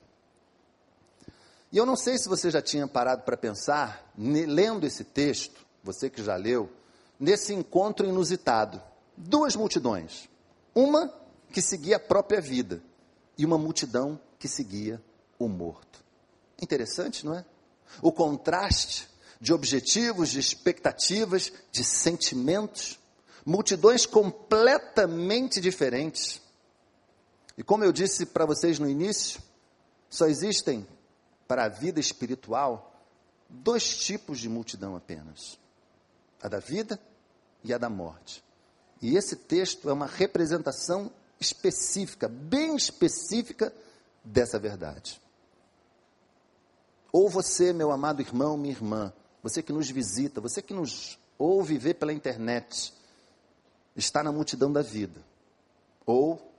E 1.72 1.78
eu 1.78 1.86
não 1.86 1.96
sei 1.96 2.18
se 2.18 2.28
você 2.28 2.50
já 2.50 2.60
tinha 2.60 2.86
parado 2.86 3.22
para 3.22 3.38
pensar, 3.38 4.12
lendo 4.16 4.86
esse 4.86 5.02
texto, 5.02 5.64
você 5.82 6.10
que 6.10 6.22
já 6.22 6.36
leu, 6.36 6.70
nesse 7.18 7.54
encontro 7.54 8.06
inusitado. 8.06 8.82
Duas 9.16 9.56
multidões. 9.56 10.28
Uma 10.74 11.10
que 11.50 11.62
seguia 11.62 11.96
a 11.96 12.00
própria 12.00 12.40
vida 12.40 12.82
e 13.38 13.46
uma 13.46 13.56
multidão 13.56 14.20
que 14.38 14.46
seguia 14.46 15.02
o 15.38 15.48
morto. 15.48 16.04
Interessante, 16.60 17.24
não 17.24 17.34
é? 17.34 17.46
O 18.02 18.12
contraste 18.12 19.08
de 19.40 19.52
objetivos, 19.52 20.30
de 20.30 20.40
expectativas, 20.40 21.52
de 21.70 21.84
sentimentos, 21.84 22.98
multidões 23.44 24.04
completamente 24.04 25.60
diferentes. 25.60 26.40
E 27.56 27.62
como 27.62 27.84
eu 27.84 27.92
disse 27.92 28.26
para 28.26 28.46
vocês 28.46 28.78
no 28.78 28.88
início, 28.88 29.40
só 30.10 30.26
existem 30.26 30.86
para 31.46 31.64
a 31.64 31.68
vida 31.68 32.00
espiritual 32.00 32.92
dois 33.48 33.96
tipos 33.96 34.38
de 34.38 34.48
multidão 34.48 34.96
apenas: 34.96 35.58
a 36.42 36.48
da 36.48 36.58
vida 36.58 37.00
e 37.64 37.72
a 37.72 37.78
da 37.78 37.88
morte. 37.88 38.44
E 39.00 39.16
esse 39.16 39.36
texto 39.36 39.88
é 39.88 39.92
uma 39.92 40.06
representação 40.06 41.10
específica, 41.40 42.28
bem 42.28 42.74
específica 42.74 43.72
dessa 44.24 44.58
verdade. 44.58 45.20
Ou 47.12 47.28
você, 47.28 47.72
meu 47.72 47.90
amado 47.90 48.20
irmão, 48.20 48.56
minha 48.56 48.74
irmã, 48.74 49.12
você 49.48 49.62
que 49.62 49.72
nos 49.72 49.88
visita, 49.90 50.42
você 50.42 50.60
que 50.60 50.74
nos 50.74 51.18
ouve 51.38 51.78
ver 51.78 51.94
pela 51.94 52.12
internet, 52.12 52.92
está 53.96 54.22
na 54.22 54.30
multidão 54.30 54.70
da 54.70 54.82
vida, 54.82 55.24
ou 56.04 56.52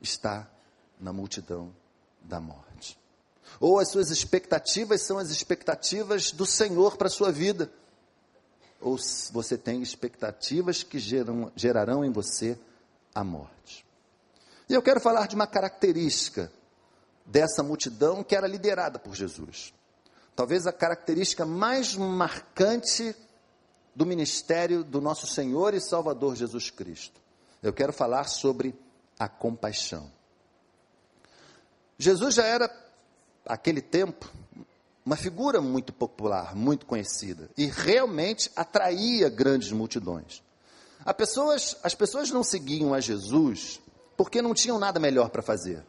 está 0.00 0.50
na 0.98 1.12
multidão 1.12 1.72
da 2.20 2.40
morte. 2.40 2.98
Ou 3.60 3.78
as 3.78 3.90
suas 3.90 4.10
expectativas 4.10 5.02
são 5.02 5.18
as 5.18 5.30
expectativas 5.30 6.32
do 6.32 6.44
Senhor 6.44 6.96
para 6.96 7.06
a 7.06 7.10
sua 7.10 7.30
vida, 7.30 7.70
ou 8.80 8.96
você 9.32 9.56
tem 9.56 9.80
expectativas 9.80 10.82
que 10.82 10.98
geram, 10.98 11.52
gerarão 11.54 12.04
em 12.04 12.10
você 12.10 12.58
a 13.14 13.22
morte. 13.22 13.86
E 14.68 14.74
eu 14.74 14.82
quero 14.82 15.00
falar 15.00 15.28
de 15.28 15.36
uma 15.36 15.46
característica 15.46 16.52
dessa 17.24 17.62
multidão 17.62 18.24
que 18.24 18.34
era 18.34 18.48
liderada 18.48 18.98
por 18.98 19.14
Jesus. 19.14 19.72
Talvez 20.38 20.68
a 20.68 20.72
característica 20.72 21.44
mais 21.44 21.96
marcante 21.96 23.12
do 23.92 24.06
ministério 24.06 24.84
do 24.84 25.00
nosso 25.00 25.26
Senhor 25.26 25.74
e 25.74 25.80
Salvador 25.80 26.36
Jesus 26.36 26.70
Cristo. 26.70 27.20
Eu 27.60 27.72
quero 27.72 27.92
falar 27.92 28.22
sobre 28.22 28.72
a 29.18 29.28
compaixão. 29.28 30.08
Jesus 31.98 32.36
já 32.36 32.44
era, 32.44 32.70
aquele 33.44 33.82
tempo, 33.82 34.30
uma 35.04 35.16
figura 35.16 35.60
muito 35.60 35.92
popular, 35.92 36.54
muito 36.54 36.86
conhecida, 36.86 37.50
e 37.56 37.66
realmente 37.66 38.48
atraía 38.54 39.28
grandes 39.28 39.72
multidões. 39.72 40.40
Pessoas, 41.16 41.76
as 41.82 41.96
pessoas 41.96 42.30
não 42.30 42.44
seguiam 42.44 42.94
a 42.94 43.00
Jesus 43.00 43.80
porque 44.16 44.40
não 44.40 44.54
tinham 44.54 44.78
nada 44.78 45.00
melhor 45.00 45.30
para 45.30 45.42
fazer. 45.42 45.84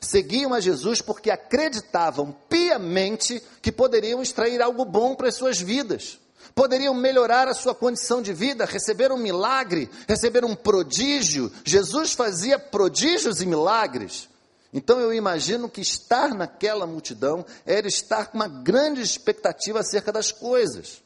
Seguiam 0.00 0.52
a 0.52 0.60
Jesus 0.60 1.00
porque 1.00 1.30
acreditavam 1.30 2.34
piamente 2.48 3.42
que 3.62 3.72
poderiam 3.72 4.22
extrair 4.22 4.60
algo 4.60 4.84
bom 4.84 5.14
para 5.14 5.28
as 5.28 5.34
suas 5.34 5.60
vidas, 5.60 6.18
poderiam 6.54 6.94
melhorar 6.94 7.48
a 7.48 7.54
sua 7.54 7.74
condição 7.74 8.20
de 8.20 8.32
vida, 8.32 8.64
receber 8.64 9.10
um 9.12 9.16
milagre, 9.16 9.90
receber 10.06 10.44
um 10.44 10.54
prodígio. 10.54 11.50
Jesus 11.64 12.12
fazia 12.12 12.58
prodígios 12.58 13.40
e 13.40 13.46
milagres. 13.46 14.28
Então 14.72 15.00
eu 15.00 15.12
imagino 15.12 15.68
que 15.68 15.80
estar 15.80 16.32
naquela 16.34 16.86
multidão 16.86 17.44
era 17.66 17.88
estar 17.88 18.26
com 18.26 18.38
uma 18.38 18.48
grande 18.48 19.00
expectativa 19.00 19.80
acerca 19.80 20.12
das 20.12 20.30
coisas. 20.30 21.02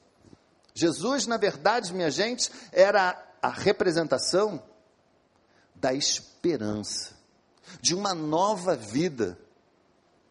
Jesus, 0.74 1.26
na 1.26 1.36
verdade, 1.36 1.94
minha 1.94 2.10
gente, 2.10 2.50
era 2.72 3.16
a 3.40 3.48
representação 3.48 4.62
da 5.74 5.94
esperança, 5.94 7.13
de 7.80 7.94
uma 7.94 8.14
nova 8.14 8.76
vida, 8.76 9.38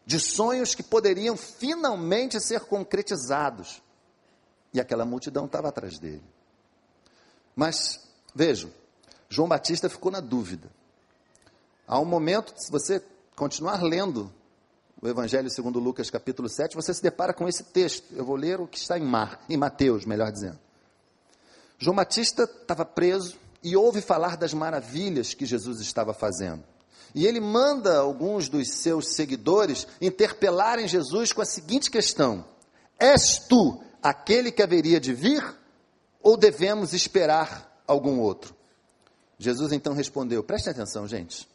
de 0.06 0.18
sonhos 0.18 0.74
que 0.74 0.82
poderiam 0.82 1.36
finalmente 1.36 2.40
ser 2.40 2.60
concretizados. 2.60 3.82
E 4.72 4.80
aquela 4.80 5.04
multidão 5.04 5.46
estava 5.46 5.68
atrás 5.68 5.98
dele. 5.98 6.24
Mas, 7.54 8.00
vejam, 8.34 8.70
João 9.28 9.48
Batista 9.48 9.88
ficou 9.88 10.10
na 10.10 10.20
dúvida. 10.20 10.68
Há 11.86 11.98
um 12.00 12.04
momento, 12.04 12.52
se 12.56 12.70
você 12.70 13.02
continuar 13.36 13.82
lendo 13.82 14.32
o 15.00 15.08
Evangelho 15.08 15.50
segundo 15.50 15.78
Lucas, 15.78 16.10
capítulo 16.10 16.48
7, 16.48 16.74
você 16.74 16.94
se 16.94 17.02
depara 17.02 17.34
com 17.34 17.46
esse 17.46 17.62
texto. 17.62 18.06
Eu 18.12 18.24
vou 18.24 18.36
ler 18.36 18.60
o 18.60 18.66
que 18.66 18.78
está 18.78 18.98
em 18.98 19.04
Mar, 19.04 19.44
em 19.48 19.56
Mateus, 19.56 20.04
melhor 20.04 20.32
dizendo. 20.32 20.58
João 21.78 21.94
Batista 21.94 22.44
estava 22.44 22.84
preso 22.84 23.36
e 23.62 23.76
ouve 23.76 24.00
falar 24.00 24.36
das 24.36 24.54
maravilhas 24.54 25.34
que 25.34 25.44
Jesus 25.44 25.80
estava 25.80 26.14
fazendo. 26.14 26.64
E 27.14 27.26
ele 27.26 27.40
manda 27.40 27.98
alguns 27.98 28.48
dos 28.48 28.68
seus 28.70 29.14
seguidores 29.14 29.86
interpelarem 30.00 30.88
Jesus 30.88 31.32
com 31.32 31.40
a 31.40 31.46
seguinte 31.46 31.90
questão: 31.90 32.44
És 32.98 33.38
tu 33.48 33.80
aquele 34.02 34.50
que 34.50 34.62
haveria 34.62 35.00
de 35.00 35.14
vir 35.14 35.44
ou 36.22 36.36
devemos 36.36 36.92
esperar 36.92 37.82
algum 37.86 38.18
outro? 38.18 38.54
Jesus 39.38 39.72
então 39.72 39.94
respondeu: 39.94 40.42
Prestem 40.42 40.72
atenção, 40.72 41.06
gente. 41.06 41.48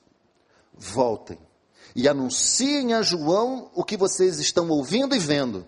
Voltem 0.73 1.37
e 1.95 2.07
anunciem 2.07 2.93
a 2.93 3.01
João 3.01 3.69
o 3.73 3.83
que 3.83 3.97
vocês 3.97 4.39
estão 4.39 4.69
ouvindo 4.69 5.15
e 5.15 5.19
vendo. 5.19 5.67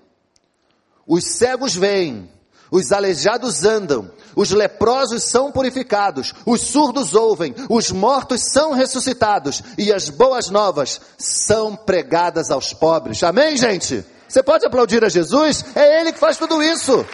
Os 1.05 1.25
cegos 1.25 1.75
veem, 1.75 2.31
os 2.71 2.93
aleijados 2.93 3.65
andam, 3.65 4.09
os 4.33 4.51
leprosos 4.51 5.23
são 5.23 5.51
purificados, 5.51 6.33
os 6.45 6.61
surdos 6.61 7.13
ouvem, 7.13 7.53
os 7.69 7.91
mortos 7.91 8.41
são 8.53 8.71
ressuscitados 8.71 9.61
e 9.77 9.91
as 9.91 10.09
boas 10.09 10.49
novas 10.49 11.01
são 11.17 11.75
pregadas 11.75 12.49
aos 12.49 12.73
pobres. 12.73 13.21
Amém, 13.23 13.57
gente? 13.57 14.05
Você 14.25 14.41
pode 14.41 14.65
aplaudir 14.65 15.03
a 15.03 15.09
Jesus? 15.09 15.65
É 15.75 15.99
Ele 15.99 16.13
que 16.13 16.19
faz 16.19 16.37
tudo 16.37 16.63
isso. 16.63 17.05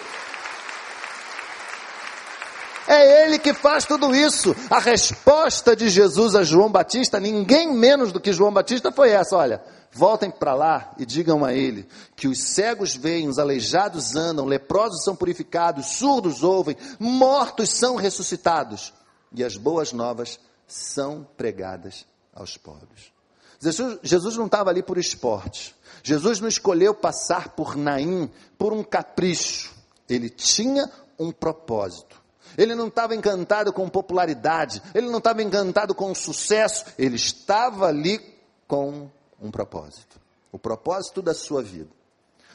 É 2.87 3.25
Ele 3.25 3.39
que 3.39 3.53
faz 3.53 3.85
tudo 3.85 4.15
isso. 4.15 4.55
A 4.69 4.79
resposta 4.79 5.75
de 5.75 5.89
Jesus 5.89 6.35
a 6.35 6.43
João 6.43 6.69
Batista, 6.69 7.19
ninguém 7.19 7.73
menos 7.73 8.11
do 8.11 8.19
que 8.19 8.31
João 8.31 8.53
Batista, 8.53 8.91
foi 8.91 9.09
essa: 9.09 9.35
olha, 9.35 9.59
voltem 9.91 10.29
para 10.29 10.53
lá 10.53 10.93
e 10.97 11.05
digam 11.05 11.43
a 11.43 11.53
Ele 11.53 11.87
que 12.15 12.27
os 12.27 12.39
cegos 12.43 12.95
veem, 12.95 13.27
os 13.27 13.39
aleijados 13.39 14.15
andam, 14.15 14.45
leprosos 14.45 15.03
são 15.03 15.15
purificados, 15.15 15.97
surdos 15.97 16.43
ouvem, 16.43 16.77
mortos 16.99 17.69
são 17.69 17.95
ressuscitados 17.95 18.93
e 19.33 19.43
as 19.43 19.57
boas 19.57 19.91
novas 19.93 20.39
são 20.67 21.27
pregadas 21.35 22.05
aos 22.33 22.57
pobres. 22.57 23.11
Jesus, 23.59 23.99
Jesus 24.03 24.37
não 24.37 24.45
estava 24.45 24.69
ali 24.69 24.83
por 24.83 24.97
esporte. 24.97 25.75
Jesus 26.03 26.39
não 26.39 26.47
escolheu 26.47 26.93
passar 26.93 27.49
por 27.49 27.75
Naim 27.75 28.29
por 28.57 28.71
um 28.71 28.83
capricho. 28.83 29.73
Ele 30.07 30.29
tinha 30.29 30.89
um 31.17 31.31
propósito. 31.31 32.21
Ele 32.57 32.75
não 32.75 32.87
estava 32.87 33.15
encantado 33.15 33.71
com 33.71 33.87
popularidade, 33.89 34.81
ele 34.95 35.09
não 35.09 35.19
estava 35.19 35.43
encantado 35.43 35.93
com 35.93 36.13
sucesso, 36.15 36.85
ele 36.97 37.15
estava 37.15 37.87
ali 37.87 38.19
com 38.67 39.09
um 39.39 39.51
propósito 39.51 40.27
o 40.51 40.59
propósito 40.59 41.21
da 41.21 41.33
sua 41.33 41.61
vida. 41.61 41.89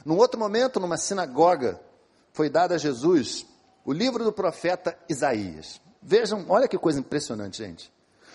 Num 0.04 0.16
outro 0.16 0.38
momento, 0.38 0.80
numa 0.80 0.96
sinagoga, 0.96 1.80
foi 2.32 2.48
dado 2.48 2.74
a 2.74 2.78
Jesus 2.78 3.46
o 3.84 3.92
livro 3.92 4.24
do 4.24 4.32
profeta 4.32 4.98
Isaías. 5.08 5.80
Vejam, 6.02 6.44
olha 6.48 6.66
que 6.66 6.78
coisa 6.78 6.98
impressionante, 6.98 7.58
gente. 7.58 7.92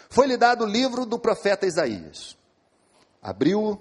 Foi-lhe 0.09 0.37
dado 0.37 0.63
o 0.63 0.67
livro 0.67 1.05
do 1.05 1.19
profeta 1.19 1.65
Isaías. 1.65 2.37
Abriu 3.21 3.79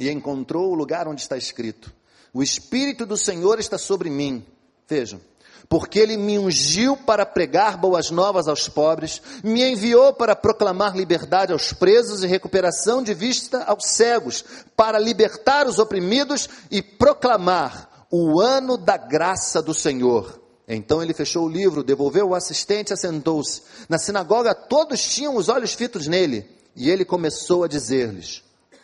e 0.00 0.10
encontrou 0.10 0.72
o 0.72 0.74
lugar 0.74 1.06
onde 1.06 1.20
está 1.20 1.36
escrito: 1.36 1.94
O 2.32 2.42
Espírito 2.42 3.06
do 3.06 3.16
Senhor 3.16 3.60
está 3.60 3.78
sobre 3.78 4.10
mim. 4.10 4.44
Vejam, 4.88 5.20
porque 5.68 5.98
ele 5.98 6.16
me 6.16 6.38
ungiu 6.38 6.96
para 6.96 7.26
pregar 7.26 7.76
boas 7.76 8.10
novas 8.10 8.48
aos 8.48 8.68
pobres, 8.68 9.20
me 9.44 9.62
enviou 9.62 10.14
para 10.14 10.34
proclamar 10.34 10.96
liberdade 10.96 11.52
aos 11.52 11.72
presos 11.72 12.22
e 12.22 12.26
recuperação 12.26 13.02
de 13.02 13.12
vista 13.12 13.64
aos 13.64 13.84
cegos, 13.84 14.44
para 14.74 14.98
libertar 14.98 15.66
os 15.66 15.78
oprimidos 15.78 16.48
e 16.70 16.80
proclamar 16.80 18.06
o 18.10 18.40
ano 18.40 18.78
da 18.78 18.96
graça 18.96 19.60
do 19.60 19.74
Senhor. 19.74 20.40
Então 20.66 21.02
ele 21.02 21.14
fechou 21.14 21.44
o 21.46 21.48
livro, 21.48 21.82
devolveu 21.82 22.28
o 22.28 22.34
assistente 22.34 22.90
e 22.90 22.94
assentou-se. 22.94 23.62
Na 23.88 23.98
sinagoga 23.98 24.54
todos 24.54 25.02
tinham 25.02 25.36
os 25.36 25.48
olhos 25.48 25.74
fitos 25.74 26.06
nele. 26.06 26.46
E 26.76 26.90
ele 26.90 27.04
começou 27.04 27.64
a 27.64 27.68
dizer-lhes: 27.68 28.42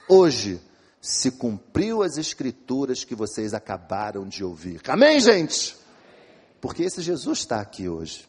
Hoje 0.08 0.60
se 1.00 1.30
cumpriu 1.30 2.02
as 2.02 2.16
escrituras 2.16 3.04
que 3.04 3.14
vocês 3.14 3.52
acabaram 3.52 4.26
de 4.26 4.42
ouvir. 4.42 4.80
Amém, 4.88 5.20
gente? 5.20 5.76
Porque 6.64 6.82
esse 6.82 7.02
Jesus 7.02 7.40
está 7.40 7.60
aqui 7.60 7.90
hoje. 7.90 8.26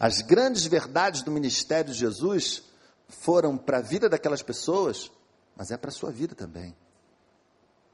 As 0.00 0.20
grandes 0.20 0.66
verdades 0.66 1.22
do 1.22 1.30
ministério 1.30 1.92
de 1.92 1.96
Jesus 2.00 2.64
foram 3.06 3.56
para 3.56 3.78
a 3.78 3.80
vida 3.80 4.08
daquelas 4.08 4.42
pessoas, 4.42 5.12
mas 5.54 5.70
é 5.70 5.76
para 5.76 5.90
a 5.90 5.92
sua 5.92 6.10
vida 6.10 6.34
também. 6.34 6.76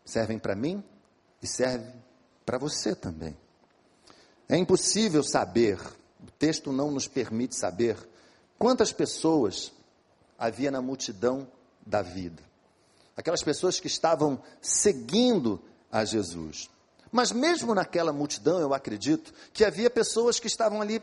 Servem 0.07 0.39
para 0.39 0.55
mim 0.55 0.83
e 1.43 1.47
servem 1.47 2.03
para 2.47 2.57
você 2.57 2.95
também. 2.95 3.37
É 4.49 4.57
impossível 4.57 5.23
saber, 5.23 5.79
o 6.19 6.31
texto 6.31 6.73
não 6.73 6.91
nos 6.91 7.07
permite 7.07 7.55
saber, 7.55 7.99
quantas 8.59 8.91
pessoas 8.91 9.71
havia 10.39 10.71
na 10.71 10.81
multidão 10.81 11.47
da 11.85 12.01
vida. 12.01 12.43
Aquelas 13.15 13.43
pessoas 13.43 13.79
que 13.79 13.87
estavam 13.87 14.43
seguindo 14.63 15.61
a 15.93 16.07
Jesus. 16.07 16.71
Mas 17.15 17.31
mesmo 17.31 17.77
naquela 17.77 18.13
multidão, 18.13 18.59
eu 18.59 18.75
acredito 18.75 19.33
que 19.53 19.65
havia 19.65 19.89
pessoas 19.89 20.41
que 20.41 20.49
estavam 20.49 20.83
ali 20.83 21.01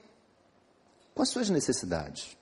com 1.15 1.21
as 1.21 1.29
suas 1.29 1.49
necessidades. 1.49 2.37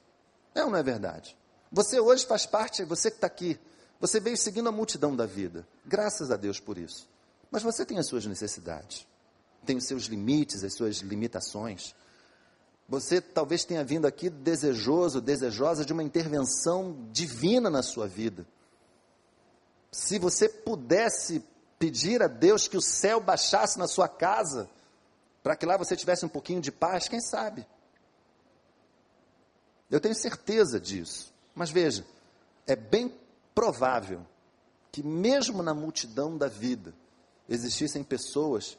É 0.56 0.64
ou 0.64 0.72
não 0.72 0.80
é 0.80 0.82
verdade? 0.82 1.38
Você 1.72 2.00
hoje 2.00 2.26
faz 2.26 2.48
parte, 2.48 2.84
você 2.84 3.12
que 3.12 3.18
está 3.18 3.28
aqui, 3.28 3.60
você 4.00 4.20
veio 4.20 4.36
seguindo 4.36 4.70
a 4.70 4.72
multidão 4.72 5.16
da 5.16 5.28
vida. 5.28 5.68
Graças 5.86 6.32
a 6.32 6.36
Deus 6.36 6.60
por 6.60 6.80
isso. 6.80 7.08
Mas 7.52 7.62
você 7.62 7.86
tem 7.86 8.00
as 8.00 8.08
suas 8.08 8.26
necessidades, 8.26 9.06
tem 9.64 9.78
os 9.78 9.86
seus 9.86 10.06
limites, 10.06 10.64
as 10.64 10.74
suas 10.74 10.96
limitações. 10.98 11.94
Você 12.88 13.22
talvez 13.22 13.66
tenha 13.66 13.84
vindo 13.84 14.08
aqui 14.08 14.32
desejoso, 14.32 15.22
desejosa 15.22 15.86
de 15.86 15.94
uma 15.94 16.02
intervenção 16.02 17.08
divina 17.12 17.70
na 17.70 17.84
sua 17.84 18.08
vida. 18.08 18.48
Se 19.92 20.18
você 20.18 20.50
pudesse 20.50 21.44
pedir 21.80 22.22
a 22.22 22.28
Deus 22.28 22.68
que 22.68 22.78
o 22.78 22.82
céu 22.82 23.22
baixasse 23.22 23.80
na 23.80 23.88
sua 23.88 24.10
casa, 24.10 24.70
para 25.42 25.56
que 25.56 25.66
lá 25.66 25.78
você 25.78 25.96
tivesse 25.96 26.26
um 26.26 26.30
pouquinho 26.30 26.60
de 26.60 26.72
paz, 26.72 27.08
quem 27.08 27.22
sabe? 27.22 27.66
Eu 29.90 30.02
tenho 30.02 30.14
certeza 30.14 30.80
disso. 30.80 31.34
Mas 31.56 31.72
veja, 31.72 32.06
é 32.68 32.76
bem 32.76 33.18
provável 33.56 34.26
que, 34.92 35.02
mesmo 35.02 35.64
na 35.64 35.74
multidão 35.74 36.38
da 36.38 36.48
vida, 36.48 36.94
existissem 37.48 38.04
pessoas 38.04 38.78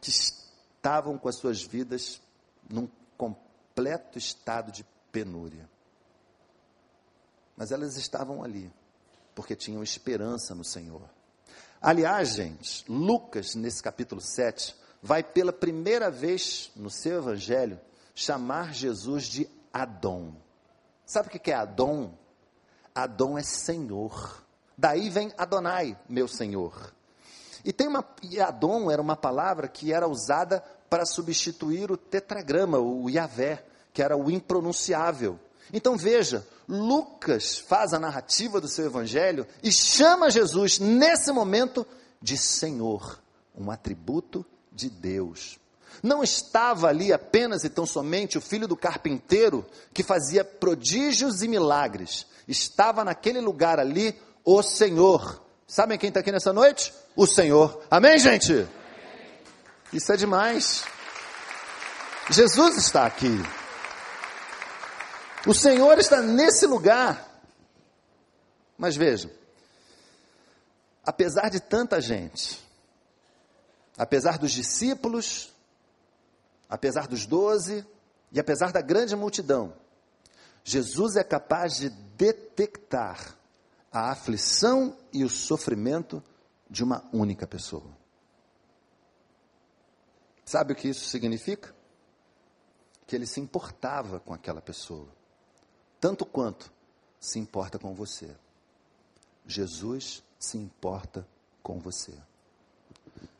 que 0.00 0.10
estavam 0.10 1.16
com 1.18 1.28
as 1.28 1.36
suas 1.36 1.62
vidas 1.62 2.20
num 2.68 2.88
completo 3.16 4.18
estado 4.18 4.72
de 4.72 4.84
penúria. 5.12 5.68
Mas 7.56 7.70
elas 7.70 7.96
estavam 7.96 8.42
ali, 8.42 8.72
porque 9.34 9.54
tinham 9.54 9.82
esperança 9.82 10.54
no 10.54 10.64
Senhor. 10.64 11.08
Aliás, 11.82 12.34
gente, 12.36 12.84
Lucas, 12.88 13.56
nesse 13.56 13.82
capítulo 13.82 14.20
7, 14.20 14.76
vai 15.02 15.20
pela 15.20 15.52
primeira 15.52 16.12
vez 16.12 16.70
no 16.76 16.88
seu 16.88 17.18
evangelho 17.18 17.80
chamar 18.14 18.72
Jesus 18.72 19.24
de 19.24 19.48
Adão. 19.72 20.36
Sabe 21.04 21.26
o 21.26 21.30
que 21.32 21.50
é 21.50 21.54
Adão? 21.54 22.16
Adão 22.94 23.36
é 23.36 23.42
Senhor. 23.42 24.44
Daí 24.78 25.10
vem 25.10 25.32
Adonai, 25.36 25.98
meu 26.08 26.28
Senhor. 26.28 26.94
E 27.64 27.72
tem 27.72 27.88
uma 27.88 28.06
e 28.22 28.38
era 28.38 29.02
uma 29.02 29.16
palavra 29.16 29.66
que 29.66 29.92
era 29.92 30.06
usada 30.06 30.62
para 30.88 31.04
substituir 31.04 31.90
o 31.90 31.96
tetragrama, 31.96 32.78
o 32.78 33.10
Yahvé, 33.10 33.64
que 33.92 34.00
era 34.00 34.16
o 34.16 34.30
impronunciável. 34.30 35.36
Então 35.72 35.96
veja, 35.96 36.46
Lucas 36.72 37.58
faz 37.58 37.92
a 37.92 37.98
narrativa 37.98 38.58
do 38.58 38.66
seu 38.66 38.86
evangelho 38.86 39.46
e 39.62 39.70
chama 39.70 40.30
Jesus 40.30 40.78
nesse 40.78 41.30
momento 41.30 41.86
de 42.20 42.38
Senhor, 42.38 43.20
um 43.54 43.70
atributo 43.70 44.42
de 44.72 44.88
Deus. 44.88 45.58
Não 46.02 46.22
estava 46.22 46.88
ali 46.88 47.12
apenas 47.12 47.62
e 47.62 47.68
tão 47.68 47.84
somente 47.84 48.38
o 48.38 48.40
filho 48.40 48.66
do 48.66 48.74
carpinteiro 48.74 49.66
que 49.92 50.02
fazia 50.02 50.42
prodígios 50.42 51.42
e 51.42 51.48
milagres. 51.48 52.26
Estava 52.48 53.04
naquele 53.04 53.42
lugar 53.42 53.78
ali 53.78 54.18
o 54.42 54.62
Senhor. 54.62 55.44
Sabem 55.66 55.98
quem 55.98 56.08
está 56.08 56.20
aqui 56.20 56.32
nessa 56.32 56.54
noite? 56.54 56.90
O 57.14 57.26
Senhor. 57.26 57.82
Amém, 57.90 58.18
gente? 58.18 58.66
Isso 59.92 60.10
é 60.10 60.16
demais. 60.16 60.84
Jesus 62.30 62.78
está 62.78 63.04
aqui. 63.04 63.61
O 65.46 65.54
Senhor 65.54 65.98
está 65.98 66.22
nesse 66.22 66.66
lugar. 66.66 67.28
Mas 68.78 68.96
vejam, 68.96 69.30
apesar 71.04 71.48
de 71.48 71.60
tanta 71.60 72.00
gente, 72.00 72.62
apesar 73.96 74.38
dos 74.38 74.52
discípulos, 74.52 75.52
apesar 76.68 77.06
dos 77.06 77.26
doze 77.26 77.86
e 78.32 78.40
apesar 78.40 78.72
da 78.72 78.80
grande 78.80 79.14
multidão, 79.14 79.74
Jesus 80.64 81.16
é 81.16 81.24
capaz 81.24 81.76
de 81.76 81.90
detectar 81.90 83.36
a 83.92 84.10
aflição 84.10 84.96
e 85.12 85.24
o 85.24 85.28
sofrimento 85.28 86.22
de 86.70 86.82
uma 86.82 87.04
única 87.12 87.46
pessoa. 87.46 87.90
Sabe 90.44 90.72
o 90.72 90.76
que 90.76 90.88
isso 90.88 91.08
significa? 91.08 91.74
Que 93.06 93.16
ele 93.16 93.26
se 93.26 93.40
importava 93.40 94.18
com 94.20 94.32
aquela 94.32 94.60
pessoa, 94.60 95.08
tanto 96.02 96.26
quanto 96.26 96.68
se 97.20 97.38
importa 97.38 97.78
com 97.78 97.94
você. 97.94 98.28
Jesus 99.46 100.20
se 100.36 100.58
importa 100.58 101.24
com 101.62 101.78
você. 101.78 102.12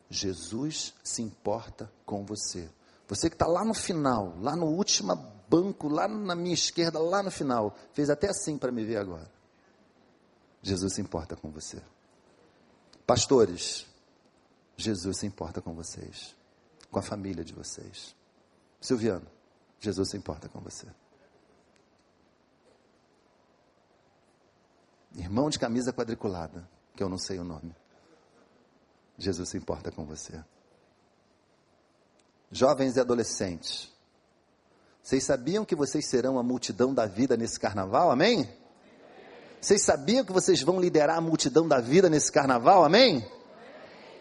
Jesus 0.08 0.94
se 1.02 1.22
importa 1.22 1.90
com 2.06 2.24
você. 2.24 2.70
Você 3.08 3.28
que 3.28 3.34
está 3.34 3.48
lá 3.48 3.64
no 3.64 3.74
final, 3.74 4.38
lá 4.38 4.54
no 4.54 4.66
último 4.66 5.16
banco, 5.48 5.88
lá 5.88 6.06
na 6.06 6.36
minha 6.36 6.54
esquerda, 6.54 7.00
lá 7.00 7.20
no 7.20 7.32
final, 7.32 7.76
fez 7.94 8.08
até 8.08 8.28
assim 8.28 8.56
para 8.56 8.70
me 8.70 8.84
ver 8.84 8.98
agora. 8.98 9.28
Jesus 10.62 10.94
se 10.94 11.00
importa 11.00 11.34
com 11.34 11.50
você. 11.50 11.82
Pastores, 13.04 13.84
Jesus 14.76 15.18
se 15.18 15.26
importa 15.26 15.60
com 15.60 15.74
vocês, 15.74 16.36
com 16.92 17.00
a 17.00 17.02
família 17.02 17.44
de 17.44 17.52
vocês. 17.52 18.14
Silviano, 18.80 19.26
Jesus 19.80 20.10
se 20.10 20.16
importa 20.16 20.48
com 20.48 20.60
você. 20.60 20.86
Irmão 25.14 25.50
de 25.50 25.58
camisa 25.58 25.92
quadriculada, 25.92 26.68
que 26.96 27.02
eu 27.02 27.08
não 27.08 27.18
sei 27.18 27.38
o 27.38 27.44
nome. 27.44 27.74
Jesus 29.18 29.50
se 29.50 29.56
importa 29.56 29.90
com 29.90 30.04
você. 30.04 30.42
Jovens 32.50 32.96
e 32.96 33.00
adolescentes, 33.00 33.92
vocês 35.02 35.24
sabiam 35.24 35.64
que 35.64 35.74
vocês 35.74 36.06
serão 36.06 36.38
a 36.38 36.42
multidão 36.42 36.94
da 36.94 37.06
vida 37.06 37.36
nesse 37.36 37.58
carnaval? 37.58 38.10
Amém? 38.10 38.48
Vocês 39.60 39.82
sabiam 39.82 40.24
que 40.24 40.32
vocês 40.32 40.62
vão 40.62 40.80
liderar 40.80 41.18
a 41.18 41.20
multidão 41.20 41.66
da 41.66 41.80
vida 41.80 42.08
nesse 42.08 42.30
carnaval? 42.30 42.84
Amém? 42.84 43.26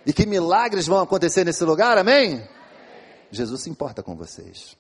E 0.06 0.12
que 0.12 0.26
milagres 0.26 0.88
vão 0.88 1.00
acontecer 1.00 1.46
nesse 1.46 1.64
lugar? 1.64 1.98
Amém? 1.98 2.48
Jesus 3.30 3.62
se 3.62 3.70
importa 3.70 4.02
com 4.02 4.16
vocês. 4.16 4.76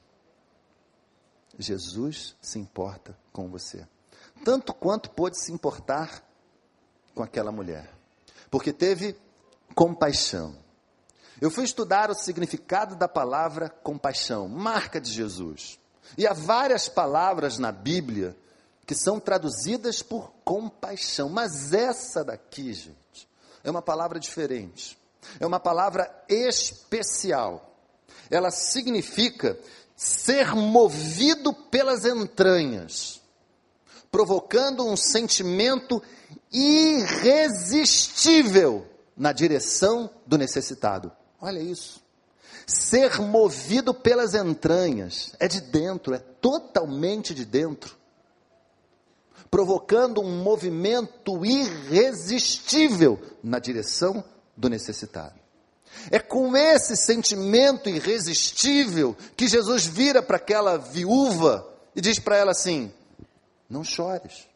Jesus 1.58 2.36
se 2.42 2.58
importa 2.58 3.18
com 3.32 3.50
você. 3.50 3.86
Tanto 4.44 4.74
quanto 4.74 5.10
pôde 5.10 5.40
se 5.40 5.52
importar 5.52 6.24
com 7.14 7.24
aquela 7.24 7.52
mulher. 7.52 7.90
Porque 8.50 8.74
teve 8.74 9.16
compaixão. 9.76 10.56
Eu 11.40 11.50
fui 11.50 11.64
estudar 11.64 12.10
o 12.10 12.16
significado 12.16 12.96
da 12.96 13.08
palavra 13.08 13.70
compaixão, 13.70 14.48
marca 14.48 15.00
de 15.00 15.12
Jesus. 15.12 15.80
E 16.18 16.28
há 16.28 16.34
várias 16.34 16.90
palavras 16.90 17.58
na 17.58 17.72
Bíblia 17.72 18.36
que 18.86 18.94
são 18.94 19.20
traduzidas 19.20 20.02
por 20.02 20.34
compaixão, 20.44 21.30
mas 21.30 21.74
essa 21.74 22.24
daqui, 22.24 22.74
gente, 22.74 23.28
é 23.64 23.72
uma 23.72 23.82
palavra 23.82 24.20
diferente. 24.20 25.00
É 25.40 25.46
uma 25.46 25.60
palavra 25.60 26.12
especial. 26.28 27.76
Ela 28.30 28.52
significa 28.52 29.58
ser 29.96 30.56
movido 30.56 31.54
pelas 31.54 32.06
entranhas, 32.06 33.21
provocando 34.12 34.86
um 34.86 34.98
sentimento 34.98 36.04
irresistível 36.52 38.86
na 39.16 39.32
direção 39.32 40.10
do 40.28 40.38
necessitado. 40.38 41.10
Olha 41.40 41.60
isso. 41.60 42.02
Ser 42.68 43.22
movido 43.22 43.94
pelas 43.94 44.36
entranhas, 44.36 45.32
é 45.40 45.48
de 45.48 45.62
dentro, 45.62 46.14
é 46.14 46.20
totalmente 46.20 47.34
de 47.34 47.46
dentro, 47.46 47.96
provocando 49.50 50.20
um 50.22 50.44
movimento 50.44 51.46
irresistível 51.46 53.18
na 53.44 53.60
direção 53.60 54.24
do 54.56 54.70
necessitado. 54.70 55.42
É 56.10 56.20
com 56.20 56.56
esse 56.56 56.96
sentimento 56.96 57.90
irresistível 57.90 59.14
que 59.36 59.46
Jesus 59.48 59.86
vira 59.86 60.22
para 60.22 60.38
aquela 60.38 60.78
viúva 60.78 61.68
e 61.96 62.00
diz 62.00 62.20
para 62.20 62.38
ela 62.38 62.52
assim: 62.52 62.94
Não 63.72 63.86
chores. 63.86 64.50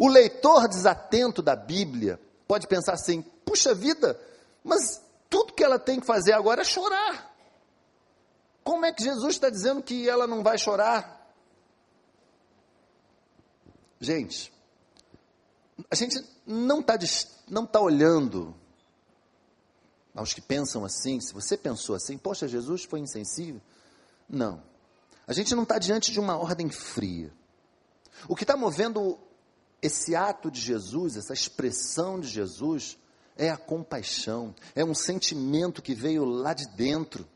O 0.00 0.08
leitor 0.08 0.66
desatento 0.66 1.40
da 1.40 1.54
Bíblia 1.54 2.20
pode 2.48 2.66
pensar 2.66 2.94
assim: 2.94 3.22
puxa 3.44 3.72
vida, 3.74 4.20
mas 4.64 5.00
tudo 5.30 5.52
que 5.52 5.62
ela 5.62 5.78
tem 5.78 6.00
que 6.00 6.06
fazer 6.06 6.32
agora 6.32 6.62
é 6.62 6.64
chorar. 6.64 7.32
Como 8.64 8.84
é 8.84 8.92
que 8.92 9.04
Jesus 9.04 9.36
está 9.36 9.48
dizendo 9.48 9.80
que 9.80 10.08
ela 10.08 10.26
não 10.26 10.42
vai 10.42 10.58
chorar? 10.58 11.32
Gente, 14.00 14.52
a 15.88 15.94
gente 15.94 16.20
não 16.44 16.80
está 16.80 16.98
não 17.48 17.64
tá 17.64 17.80
olhando 17.80 18.52
aos 20.12 20.34
que 20.34 20.40
pensam 20.40 20.84
assim. 20.84 21.20
Se 21.20 21.32
você 21.32 21.56
pensou 21.56 21.94
assim, 21.94 22.18
poxa, 22.18 22.48
Jesus 22.48 22.82
foi 22.82 22.98
insensível. 22.98 23.60
Não. 24.28 24.60
A 25.24 25.32
gente 25.32 25.54
não 25.54 25.62
está 25.62 25.78
diante 25.78 26.10
de 26.10 26.18
uma 26.18 26.36
ordem 26.36 26.68
fria. 26.68 27.32
O 28.28 28.34
que 28.34 28.44
está 28.44 28.56
movendo 28.56 29.18
esse 29.80 30.14
ato 30.14 30.50
de 30.50 30.60
Jesus, 30.60 31.16
essa 31.16 31.32
expressão 31.32 32.18
de 32.18 32.28
Jesus, 32.28 32.98
é 33.36 33.50
a 33.50 33.56
compaixão, 33.56 34.54
é 34.74 34.84
um 34.84 34.94
sentimento 34.94 35.82
que 35.82 35.94
veio 35.94 36.24
lá 36.24 36.54
de 36.54 36.66
dentro. 36.68 37.26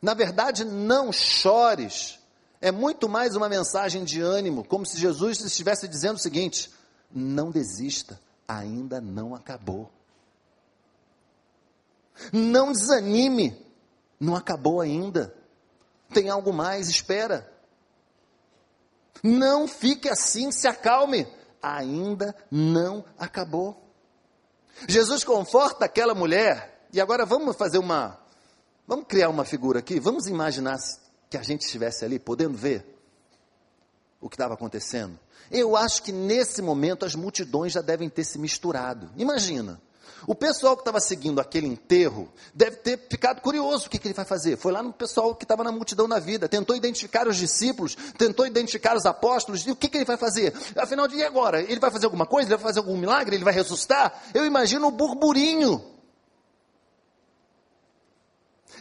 Na 0.00 0.14
verdade, 0.14 0.64
não 0.64 1.12
chores, 1.12 2.18
é 2.60 2.72
muito 2.72 3.08
mais 3.08 3.36
uma 3.36 3.48
mensagem 3.48 4.04
de 4.04 4.20
ânimo, 4.20 4.64
como 4.64 4.86
se 4.86 4.98
Jesus 4.98 5.40
estivesse 5.40 5.86
dizendo 5.86 6.16
o 6.16 6.20
seguinte: 6.20 6.72
não 7.12 7.50
desista, 7.50 8.20
ainda 8.46 9.00
não 9.00 9.34
acabou. 9.34 9.90
Não 12.32 12.72
desanime, 12.72 13.56
não 14.18 14.34
acabou 14.34 14.80
ainda. 14.80 15.34
Tem 16.12 16.28
algo 16.30 16.52
mais, 16.52 16.88
espera. 16.88 17.52
Não 19.22 19.66
fique 19.66 20.08
assim, 20.08 20.50
se 20.50 20.66
acalme. 20.66 21.26
Ainda 21.62 22.34
não 22.50 23.04
acabou. 23.18 23.82
Jesus 24.86 25.24
conforta 25.24 25.84
aquela 25.84 26.14
mulher, 26.14 26.86
e 26.92 27.00
agora 27.00 27.26
vamos 27.26 27.56
fazer 27.56 27.78
uma. 27.78 28.18
Vamos 28.86 29.06
criar 29.06 29.28
uma 29.28 29.44
figura 29.44 29.80
aqui, 29.80 29.98
vamos 29.98 30.26
imaginar 30.26 30.76
que 31.28 31.36
a 31.36 31.42
gente 31.42 31.62
estivesse 31.62 32.04
ali, 32.04 32.18
podendo 32.18 32.56
ver 32.56 32.98
o 34.20 34.28
que 34.28 34.36
estava 34.36 34.54
acontecendo. 34.54 35.18
Eu 35.50 35.76
acho 35.76 36.02
que 36.02 36.12
nesse 36.12 36.62
momento 36.62 37.04
as 37.04 37.14
multidões 37.14 37.72
já 37.72 37.80
devem 37.80 38.08
ter 38.08 38.24
se 38.24 38.38
misturado. 38.38 39.10
Imagina, 39.16 39.80
o 40.26 40.34
pessoal 40.34 40.76
que 40.76 40.82
estava 40.82 41.00
seguindo 41.00 41.40
aquele 41.40 41.66
enterro 41.66 42.28
deve 42.54 42.76
ter 42.76 42.98
ficado 43.10 43.40
curioso 43.40 43.86
o 43.86 43.90
que, 43.90 43.98
que 43.98 44.08
ele 44.08 44.14
vai 44.14 44.24
fazer. 44.24 44.56
Foi 44.56 44.72
lá 44.72 44.82
no 44.82 44.92
pessoal 44.92 45.34
que 45.34 45.44
estava 45.44 45.62
na 45.62 45.70
multidão 45.72 46.08
na 46.08 46.18
vida, 46.18 46.48
tentou 46.48 46.74
identificar 46.74 47.28
os 47.28 47.36
discípulos, 47.36 47.96
tentou 48.16 48.46
identificar 48.46 48.96
os 48.96 49.06
apóstolos, 49.06 49.66
e 49.66 49.70
o 49.70 49.76
que, 49.76 49.88
que 49.88 49.96
ele 49.96 50.04
vai 50.04 50.16
fazer? 50.16 50.52
Afinal, 50.76 51.08
e 51.10 51.22
agora? 51.22 51.62
Ele 51.62 51.80
vai 51.80 51.90
fazer 51.90 52.06
alguma 52.06 52.26
coisa? 52.26 52.48
Ele 52.48 52.56
vai 52.56 52.64
fazer 52.64 52.80
algum 52.80 52.96
milagre? 52.96 53.36
Ele 53.36 53.44
vai 53.44 53.54
ressuscitar? 53.54 54.22
Eu 54.34 54.44
imagino 54.44 54.88
o 54.88 54.90
burburinho. 54.90 55.84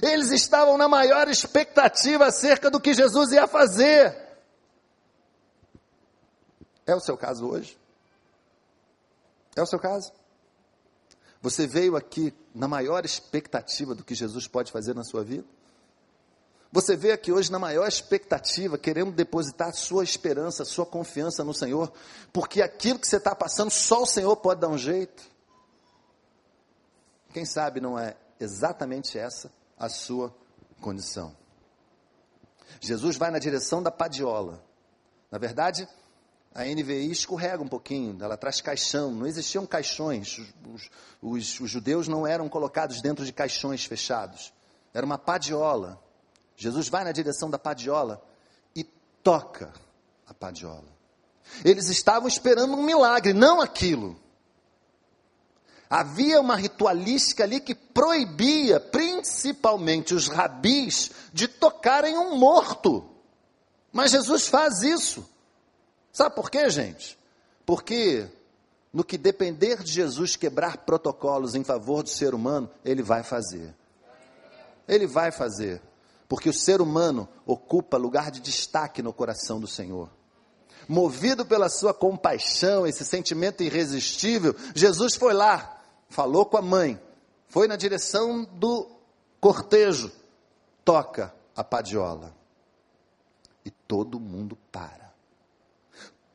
Eles 0.02 0.32
estavam 0.32 0.78
na 0.78 0.88
maior 0.88 1.28
expectativa 1.28 2.28
acerca 2.28 2.70
do 2.70 2.80
que 2.80 2.94
Jesus 2.94 3.32
ia 3.32 3.48
fazer. 3.48 4.16
É 6.86 6.96
o 6.96 7.00
seu 7.00 7.18
caso 7.18 7.48
hoje? 7.48 7.78
É 9.56 9.62
o 9.62 9.66
seu 9.66 9.80
caso? 9.80 10.12
Você 11.42 11.68
veio 11.68 11.96
aqui 11.96 12.34
na 12.54 12.68
maior 12.68 13.06
expectativa 13.06 13.94
do 13.94 14.04
que 14.04 14.16
Jesus 14.16 14.48
pode 14.48 14.72
fazer 14.72 14.96
na 14.96 15.04
sua 15.04 15.24
vida? 15.24 15.46
Você 16.72 16.96
veio 16.96 17.14
aqui 17.14 17.32
hoje 17.32 17.52
na 17.52 17.60
maior 17.60 17.88
expectativa, 17.88 18.78
querendo 18.78 19.12
depositar 19.12 19.74
sua 19.74 20.04
esperança, 20.04 20.66
sua 20.66 20.86
confiança 20.86 21.44
no 21.44 21.54
Senhor, 21.54 21.92
porque 22.34 22.62
aquilo 22.62 23.00
que 23.00 23.08
você 23.08 23.18
está 23.18 23.34
passando, 23.34 23.72
só 23.72 24.04
o 24.04 24.06
Senhor 24.06 24.36
pode 24.38 24.62
dar 24.62 24.68
um 24.68 24.78
jeito. 24.78 25.24
Quem 27.34 27.46
sabe 27.46 27.80
não 27.80 27.98
é 27.98 28.18
exatamente 28.40 29.18
essa 29.18 29.52
a 29.78 29.88
sua 29.88 30.34
condição. 30.82 31.36
Jesus 32.82 33.16
vai 33.16 33.32
na 33.32 33.40
direção 33.40 33.82
da 33.82 33.92
padiola. 33.92 34.64
Na 35.32 35.38
verdade, 35.38 35.88
a 36.54 36.64
NVI 36.64 37.12
escorrega 37.12 37.62
um 37.62 37.68
pouquinho, 37.68 38.18
ela 38.24 38.36
traz 38.36 38.62
caixão, 38.62 39.12
não 39.12 39.28
existiam 39.28 39.66
caixões, 39.66 40.40
os, 40.74 40.90
os, 41.22 41.60
os, 41.60 41.70
judeus 41.70 42.08
não 42.08 42.26
eram 42.26 42.50
colocados 42.50 43.02
dentro 43.02 43.24
de 43.24 43.32
caixões 43.32 43.86
fechados, 43.86 44.52
era 44.94 45.06
uma 45.06 45.18
padiola. 45.18 46.02
Jesus 46.56 46.90
vai 46.90 47.04
na 47.04 47.12
direção 47.12 47.50
da 47.50 47.60
padiola 47.60 48.20
e 48.76 48.84
toca 49.24 49.72
a 50.26 50.34
padiola. 50.34 50.98
Eles 51.64 51.88
estavam 51.90 52.28
esperando 52.28 52.74
um 52.74 52.84
milagre, 52.84 53.34
não 53.34 53.62
aquilo. 53.62 54.20
Havia 55.90 56.42
uma 56.42 56.56
ritualística 56.56 57.44
ali 57.44 57.62
que 57.62 57.74
proibia, 57.74 58.80
principalmente 58.80 60.14
os 60.14 60.28
rabis, 60.28 61.12
de 61.32 61.48
tocarem 61.48 62.18
um 62.18 62.36
morto. 62.36 63.08
Mas 63.94 64.12
Jesus 64.12 64.48
faz 64.48 64.82
isso. 64.82 65.28
Sabe 66.18 66.34
por 66.34 66.50
quê, 66.50 66.68
gente? 66.68 67.16
Porque 67.64 68.28
no 68.92 69.04
que 69.04 69.20
depender 69.20 69.84
de 69.84 69.92
Jesus 69.92 70.36
quebrar 70.36 70.78
protocolos 70.78 71.54
em 71.54 71.64
favor 71.64 72.02
do 72.02 72.10
ser 72.10 72.34
humano, 72.34 72.68
ele 72.84 73.04
vai 73.04 73.22
fazer. 73.22 73.72
Ele 74.88 75.06
vai 75.06 75.32
fazer. 75.32 75.80
Porque 76.28 76.50
o 76.50 76.54
ser 76.54 76.82
humano 76.82 77.30
ocupa 77.46 77.98
lugar 77.98 78.32
de 78.32 78.40
destaque 78.40 79.04
no 79.04 79.14
coração 79.14 79.60
do 79.60 79.68
Senhor. 79.68 80.10
Movido 80.90 81.46
pela 81.46 81.70
sua 81.70 81.94
compaixão, 81.94 82.88
esse 82.88 83.06
sentimento 83.06 83.62
irresistível, 83.62 84.56
Jesus 84.74 85.14
foi 85.14 85.36
lá, 85.36 85.84
falou 86.10 86.48
com 86.48 86.58
a 86.58 86.64
mãe, 86.64 87.00
foi 87.48 87.68
na 87.68 87.76
direção 87.76 88.44
do 88.44 88.90
cortejo, 89.40 90.12
toca 90.84 91.32
a 91.56 91.64
padiola. 91.64 92.36
E 93.64 93.70
todo 93.70 94.20
mundo 94.20 94.58
para 94.72 95.07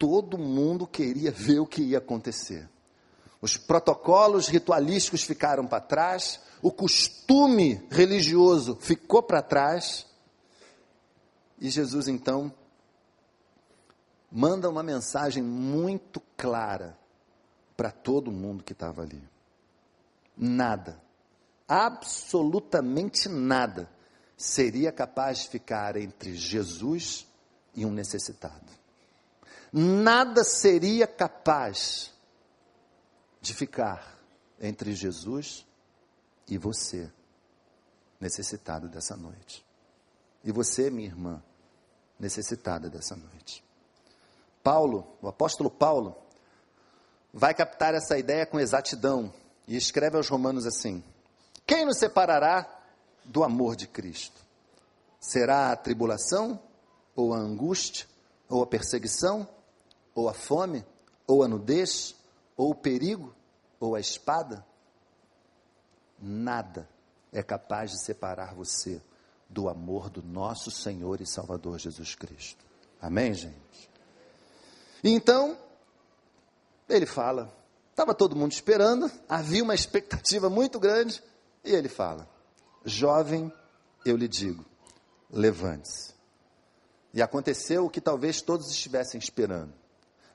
todo 0.03 0.37
mundo 0.37 0.85
queria 0.85 1.31
ver 1.31 1.61
o 1.61 1.67
que 1.67 1.81
ia 1.81 1.99
acontecer. 1.99 2.69
Os 3.41 3.57
protocolos 3.57 4.49
ritualísticos 4.49 5.23
ficaram 5.23 5.65
para 5.65 5.81
trás, 5.81 6.41
o 6.61 6.73
costume 6.73 7.87
religioso 7.89 8.77
ficou 8.81 9.23
para 9.23 9.41
trás, 9.41 10.05
e 11.57 11.71
Jesus 11.71 12.09
então 12.09 12.53
manda 14.29 14.69
uma 14.69 14.83
mensagem 14.83 15.41
muito 15.41 16.21
clara 16.37 16.99
para 17.77 17.93
todo 17.93 18.33
mundo 18.33 18.65
que 18.65 18.73
estava 18.73 19.03
ali. 19.03 19.23
Nada, 20.37 21.01
absolutamente 21.69 23.29
nada, 23.29 23.89
seria 24.37 24.91
capaz 24.91 25.43
de 25.43 25.51
ficar 25.51 25.97
entre 25.97 26.35
Jesus 26.35 27.25
e 27.73 27.87
um 27.87 27.93
necessitado 27.93 28.82
nada 29.73 30.45
seria 30.45 31.07
capaz 31.07 32.13
de 33.41 33.55
ficar 33.55 34.19
entre 34.61 34.95
Jesus 34.95 35.67
e 36.47 36.59
você, 36.59 37.11
necessitado 38.21 38.89
dessa 38.89 39.17
noite. 39.17 39.65
E 40.45 40.53
você, 40.53 40.91
minha 40.91 41.09
irmã, 41.09 41.43
necessitada 42.19 42.91
dessa 42.91 43.17
noite. 43.17 43.65
Paulo, 44.63 45.17
o 45.21 45.29
apóstolo 45.29 45.71
Paulo, 45.71 46.17
vai 47.33 47.55
captar 47.55 47.95
essa 47.95 48.19
ideia 48.19 48.47
com 48.47 48.61
exatidão 48.61 49.33
e 49.67 49.77
escreve 49.77 50.17
aos 50.17 50.29
Romanos 50.29 50.67
assim: 50.67 51.03
Quem 51.67 51.85
nos 51.85 51.99
separará 51.99 52.69
do 53.25 53.43
amor 53.43 53.75
de 53.75 53.89
Cristo? 53.89 54.41
Será 55.19 55.73
a 55.73 55.77
tribulação, 55.77 56.61
ou 57.15 57.33
a 57.33 57.39
angústia, 57.39 58.07
ou 58.49 58.63
a 58.63 58.67
perseguição, 58.67 59.49
ou 60.15 60.29
a 60.29 60.35
fome, 60.35 60.85
ou 61.27 61.43
a 61.43 61.49
nudez, 61.49 62.15
ou 62.57 62.71
o 62.71 62.75
perigo, 62.75 63.35
ou 63.81 63.95
a 63.95 64.01
espada, 64.01 64.65
nada 66.21 66.89
é 67.33 67.43
capaz 67.43 67.91
de 67.91 68.05
separar 68.05 68.55
você 68.55 69.01
do 69.49 69.69
amor 69.69 70.09
do 70.09 70.23
nosso 70.23 70.71
Senhor 70.71 71.21
e 71.21 71.27
Salvador 71.27 71.79
Jesus 71.79 72.15
Cristo. 72.15 72.65
Amém, 73.01 73.35
gente? 73.35 73.91
Então, 75.03 75.59
ele 76.89 77.07
fala, 77.07 77.53
estava 77.91 78.15
todo 78.15 78.37
mundo 78.37 78.53
esperando, 78.53 79.11
havia 79.29 79.63
uma 79.63 79.75
expectativa 79.75 80.49
muito 80.49 80.79
grande, 80.79 81.23
e 81.65 81.71
ele 81.71 81.89
fala: 81.89 82.29
Jovem, 82.85 83.53
eu 84.05 84.17
lhe 84.17 84.29
digo, 84.29 84.65
levante-se. 85.31 86.13
E 87.13 87.21
aconteceu 87.21 87.85
o 87.85 87.91
que 87.91 88.01
talvez 88.01 88.41
todos 88.41 88.71
estivessem 88.71 89.19
esperando. 89.19 89.73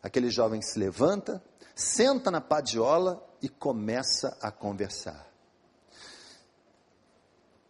Aquele 0.07 0.29
jovem 0.29 0.61
se 0.61 0.79
levanta, 0.79 1.43
senta 1.75 2.31
na 2.31 2.39
padiola 2.39 3.21
e 3.41 3.49
começa 3.49 4.37
a 4.41 4.49
conversar. 4.49 5.27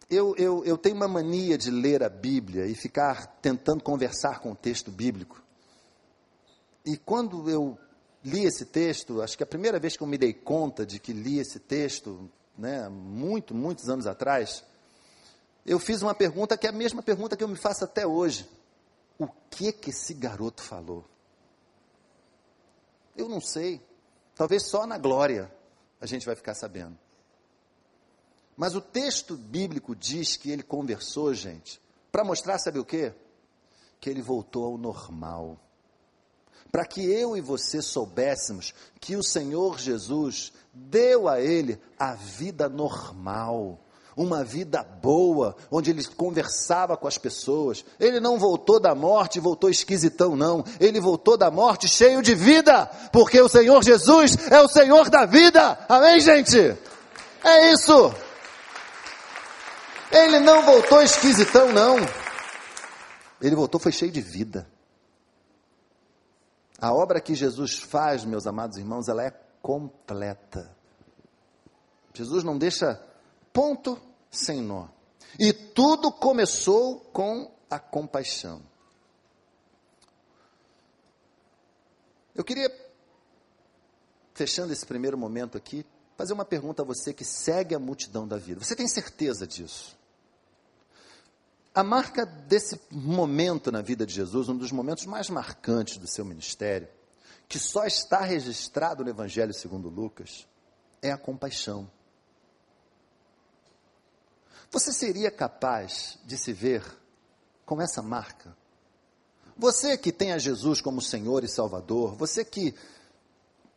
eu, 0.08 0.36
eu, 0.36 0.64
eu 0.64 0.78
tenho 0.78 0.94
uma 0.94 1.08
mania 1.08 1.58
de 1.58 1.68
ler 1.68 2.00
a 2.04 2.08
Bíblia 2.08 2.64
e 2.66 2.76
ficar 2.76 3.26
tentando 3.42 3.82
conversar 3.82 4.38
com 4.38 4.52
o 4.52 4.54
texto 4.54 4.92
bíblico. 4.92 5.42
E 6.86 6.96
quando 6.96 7.50
eu 7.50 7.76
li 8.24 8.44
esse 8.44 8.66
texto, 8.66 9.20
acho 9.20 9.36
que 9.36 9.42
a 9.42 9.46
primeira 9.46 9.80
vez 9.80 9.96
que 9.96 10.02
eu 10.04 10.06
me 10.06 10.16
dei 10.16 10.32
conta 10.32 10.86
de 10.86 11.00
que 11.00 11.12
li 11.12 11.40
esse 11.40 11.58
texto, 11.58 12.30
né, 12.56 12.88
muito, 12.88 13.52
muitos 13.52 13.88
anos 13.88 14.06
atrás, 14.06 14.62
eu 15.66 15.80
fiz 15.80 16.02
uma 16.02 16.14
pergunta 16.14 16.56
que 16.56 16.68
é 16.68 16.70
a 16.70 16.72
mesma 16.72 17.02
pergunta 17.02 17.36
que 17.36 17.42
eu 17.42 17.48
me 17.48 17.56
faço 17.56 17.82
até 17.82 18.06
hoje. 18.06 18.48
O 19.18 19.26
que 19.50 19.72
que 19.72 19.90
esse 19.90 20.14
garoto 20.14 20.62
falou? 20.62 21.04
Eu 23.18 23.28
não 23.28 23.40
sei. 23.40 23.82
Talvez 24.34 24.62
só 24.62 24.86
na 24.86 24.96
glória 24.96 25.52
a 26.00 26.06
gente 26.06 26.24
vai 26.24 26.36
ficar 26.36 26.54
sabendo. 26.54 26.96
Mas 28.56 28.74
o 28.74 28.80
texto 28.80 29.36
bíblico 29.36 29.94
diz 29.94 30.36
que 30.36 30.50
ele 30.50 30.62
conversou, 30.62 31.34
gente, 31.34 31.80
para 32.10 32.24
mostrar, 32.24 32.58
sabe 32.58 32.78
o 32.78 32.84
quê? 32.84 33.12
Que 34.00 34.08
ele 34.08 34.22
voltou 34.22 34.64
ao 34.64 34.78
normal. 34.78 35.58
Para 36.70 36.86
que 36.86 37.00
eu 37.00 37.36
e 37.36 37.40
você 37.40 37.82
soubéssemos 37.82 38.72
que 39.00 39.16
o 39.16 39.22
Senhor 39.22 39.78
Jesus 39.78 40.52
deu 40.72 41.28
a 41.28 41.40
ele 41.40 41.80
a 41.98 42.14
vida 42.14 42.68
normal 42.68 43.80
uma 44.18 44.42
vida 44.42 44.82
boa, 44.82 45.54
onde 45.70 45.90
ele 45.90 46.04
conversava 46.04 46.96
com 46.96 47.06
as 47.06 47.16
pessoas. 47.16 47.84
Ele 48.00 48.18
não 48.18 48.36
voltou 48.36 48.80
da 48.80 48.94
morte 48.94 49.38
voltou 49.38 49.70
esquisitão, 49.70 50.34
não. 50.34 50.64
Ele 50.80 51.00
voltou 51.00 51.36
da 51.36 51.50
morte 51.50 51.88
cheio 51.88 52.20
de 52.20 52.34
vida, 52.34 52.86
porque 53.12 53.40
o 53.40 53.48
Senhor 53.48 53.82
Jesus 53.82 54.36
é 54.50 54.60
o 54.60 54.68
Senhor 54.68 55.08
da 55.08 55.24
vida. 55.24 55.78
Amém, 55.88 56.18
gente? 56.20 56.58
É 57.44 57.72
isso. 57.72 58.12
Ele 60.10 60.40
não 60.40 60.64
voltou 60.64 61.00
esquisitão, 61.00 61.72
não. 61.72 61.96
Ele 63.40 63.54
voltou, 63.54 63.80
foi 63.80 63.92
cheio 63.92 64.10
de 64.10 64.20
vida. 64.20 64.68
A 66.80 66.92
obra 66.92 67.20
que 67.20 67.36
Jesus 67.36 67.78
faz, 67.78 68.24
meus 68.24 68.48
amados 68.48 68.78
irmãos, 68.78 69.08
ela 69.08 69.22
é 69.22 69.32
completa. 69.62 70.76
Jesus 72.12 72.42
não 72.42 72.58
deixa 72.58 73.00
ponto 73.52 74.07
sem 74.30 74.60
nó. 74.60 74.88
E 75.38 75.52
tudo 75.52 76.10
começou 76.10 77.00
com 77.12 77.50
a 77.70 77.78
compaixão. 77.78 78.62
Eu 82.34 82.44
queria, 82.44 82.70
fechando 84.34 84.72
esse 84.72 84.86
primeiro 84.86 85.18
momento 85.18 85.58
aqui, 85.58 85.84
fazer 86.16 86.32
uma 86.32 86.44
pergunta 86.44 86.82
a 86.82 86.84
você 86.84 87.12
que 87.12 87.24
segue 87.24 87.74
a 87.74 87.78
multidão 87.78 88.26
da 88.26 88.36
vida. 88.36 88.62
Você 88.64 88.76
tem 88.76 88.88
certeza 88.88 89.46
disso? 89.46 89.96
A 91.74 91.84
marca 91.84 92.24
desse 92.24 92.80
momento 92.90 93.70
na 93.70 93.82
vida 93.82 94.04
de 94.04 94.14
Jesus, 94.14 94.48
um 94.48 94.56
dos 94.56 94.72
momentos 94.72 95.06
mais 95.06 95.30
marcantes 95.30 95.96
do 95.96 96.08
seu 96.08 96.24
ministério, 96.24 96.88
que 97.48 97.58
só 97.58 97.86
está 97.86 98.20
registrado 98.20 99.04
no 99.04 99.10
Evangelho 99.10 99.54
segundo 99.54 99.88
Lucas, 99.88 100.46
é 101.00 101.12
a 101.12 101.18
compaixão. 101.18 101.90
Você 104.70 104.92
seria 104.92 105.30
capaz 105.30 106.18
de 106.24 106.36
se 106.36 106.52
ver 106.52 106.84
com 107.64 107.80
essa 107.80 108.02
marca? 108.02 108.56
Você 109.56 109.96
que 109.96 110.12
tem 110.12 110.32
a 110.32 110.38
Jesus 110.38 110.80
como 110.80 111.00
Senhor 111.00 111.42
e 111.42 111.48
Salvador, 111.48 112.14
você 112.14 112.44
que 112.44 112.74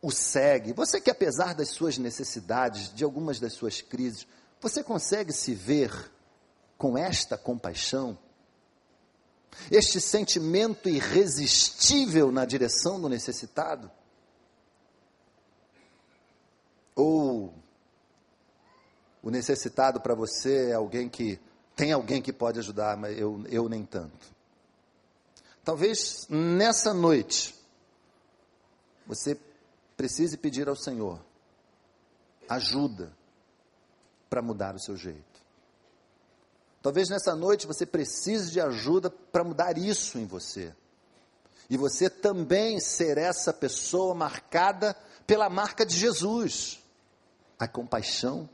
o 0.00 0.10
segue, 0.10 0.72
você 0.72 1.00
que 1.00 1.10
apesar 1.10 1.54
das 1.54 1.70
suas 1.70 1.96
necessidades, 1.98 2.92
de 2.94 3.04
algumas 3.04 3.40
das 3.40 3.52
suas 3.52 3.80
crises, 3.80 4.26
você 4.60 4.82
consegue 4.82 5.32
se 5.32 5.54
ver 5.54 6.10
com 6.76 6.96
esta 6.98 7.38
compaixão? 7.38 8.18
Este 9.70 10.00
sentimento 10.00 10.88
irresistível 10.88 12.30
na 12.30 12.44
direção 12.44 13.00
do 13.00 13.08
necessitado? 13.08 13.90
Ou 16.94 17.54
o 19.22 19.30
necessitado 19.30 20.00
para 20.00 20.14
você 20.14 20.70
é 20.70 20.74
alguém 20.74 21.08
que 21.08 21.38
tem 21.76 21.92
alguém 21.92 22.20
que 22.20 22.32
pode 22.32 22.58
ajudar, 22.58 22.96
mas 22.96 23.18
eu, 23.18 23.42
eu 23.48 23.68
nem 23.68 23.84
tanto. 23.84 24.32
Talvez 25.64 26.26
nessa 26.28 26.92
noite 26.92 27.54
você 29.06 29.38
precise 29.96 30.36
pedir 30.36 30.68
ao 30.68 30.76
Senhor 30.76 31.20
ajuda 32.48 33.12
para 34.28 34.42
mudar 34.42 34.74
o 34.74 34.80
seu 34.80 34.96
jeito. 34.96 35.40
Talvez 36.82 37.08
nessa 37.08 37.36
noite 37.36 37.66
você 37.66 37.86
precise 37.86 38.50
de 38.50 38.60
ajuda 38.60 39.08
para 39.08 39.44
mudar 39.44 39.78
isso 39.78 40.18
em 40.18 40.26
você. 40.26 40.74
E 41.70 41.76
você 41.76 42.10
também 42.10 42.80
ser 42.80 43.16
essa 43.16 43.52
pessoa 43.52 44.14
marcada 44.14 44.96
pela 45.26 45.48
marca 45.48 45.86
de 45.86 45.96
Jesus, 45.96 46.82
a 47.58 47.68
compaixão 47.68 48.48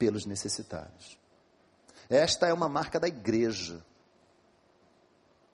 pelos 0.00 0.24
necessitados. 0.24 1.18
Esta 2.08 2.46
é 2.46 2.54
uma 2.54 2.70
marca 2.70 2.98
da 2.98 3.06
igreja. 3.06 3.84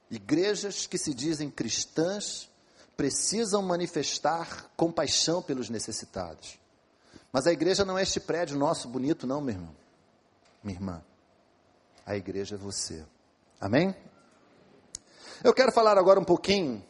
Igrejas 0.08 0.86
que 0.86 0.96
se 0.96 1.12
dizem 1.12 1.50
cristãs 1.50 2.48
precisam 2.96 3.60
manifestar 3.60 4.70
compaixão 4.76 5.42
pelos 5.42 5.68
necessitados. 5.68 6.60
Mas 7.32 7.48
a 7.48 7.52
igreja 7.52 7.84
não 7.84 7.98
é 7.98 8.04
este 8.04 8.20
prédio 8.20 8.56
nosso 8.56 8.88
bonito, 8.88 9.26
não, 9.26 9.40
meu 9.40 9.56
irmão. 9.56 9.76
Minha 10.62 10.76
irmã. 10.76 11.04
A 12.06 12.16
igreja 12.16 12.54
é 12.54 12.58
você. 12.58 13.04
Amém? 13.60 13.94
Eu 15.42 15.52
quero 15.52 15.72
falar 15.72 15.98
agora 15.98 16.20
um 16.20 16.24
pouquinho 16.24 16.82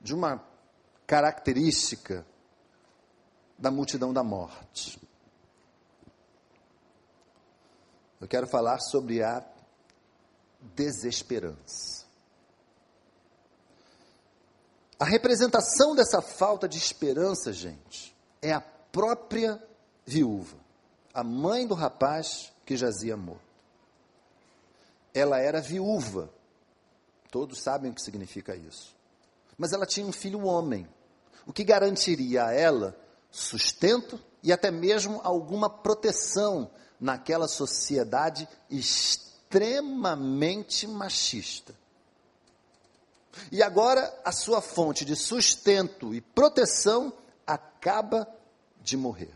de 0.00 0.12
uma 0.12 0.44
característica 1.06 2.26
da 3.56 3.70
multidão 3.70 4.12
da 4.12 4.24
morte. 4.24 5.05
Eu 8.20 8.26
quero 8.26 8.46
falar 8.46 8.78
sobre 8.80 9.22
a 9.22 9.44
desesperança. 10.74 12.06
A 14.98 15.04
representação 15.04 15.94
dessa 15.94 16.22
falta 16.22 16.66
de 16.66 16.78
esperança, 16.78 17.52
gente, 17.52 18.16
é 18.40 18.52
a 18.52 18.60
própria 18.60 19.62
viúva, 20.06 20.56
a 21.12 21.22
mãe 21.22 21.66
do 21.66 21.74
rapaz 21.74 22.50
que 22.64 22.76
jazia 22.76 23.16
morto. 23.16 23.44
Ela 25.12 25.38
era 25.38 25.60
viúva, 25.60 26.30
todos 27.30 27.62
sabem 27.62 27.90
o 27.90 27.94
que 27.94 28.00
significa 28.00 28.56
isso. 28.56 28.94
Mas 29.58 29.72
ela 29.72 29.84
tinha 29.84 30.06
um 30.06 30.12
filho 30.12 30.44
homem, 30.46 30.88
o 31.46 31.52
que 31.52 31.64
garantiria 31.64 32.46
a 32.46 32.52
ela 32.52 32.98
sustento 33.30 34.18
e 34.46 34.52
até 34.52 34.70
mesmo 34.70 35.20
alguma 35.24 35.68
proteção 35.68 36.70
naquela 37.00 37.48
sociedade 37.48 38.48
extremamente 38.70 40.86
machista. 40.86 41.74
E 43.50 43.60
agora 43.60 44.16
a 44.24 44.30
sua 44.30 44.62
fonte 44.62 45.04
de 45.04 45.16
sustento 45.16 46.14
e 46.14 46.20
proteção 46.20 47.12
acaba 47.44 48.28
de 48.80 48.96
morrer. 48.96 49.34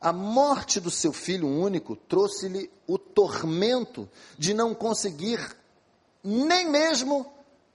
A 0.00 0.12
morte 0.12 0.78
do 0.78 0.92
seu 0.92 1.12
filho 1.12 1.48
único 1.48 1.96
trouxe-lhe 1.96 2.70
o 2.86 2.98
tormento 2.98 4.08
de 4.38 4.54
não 4.54 4.76
conseguir 4.76 5.56
nem 6.22 6.70
mesmo 6.70 7.26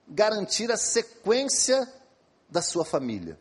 garantir 0.08 0.72
a 0.72 0.78
sequência 0.78 1.86
da 2.50 2.62
sua 2.62 2.86
família. 2.86 3.38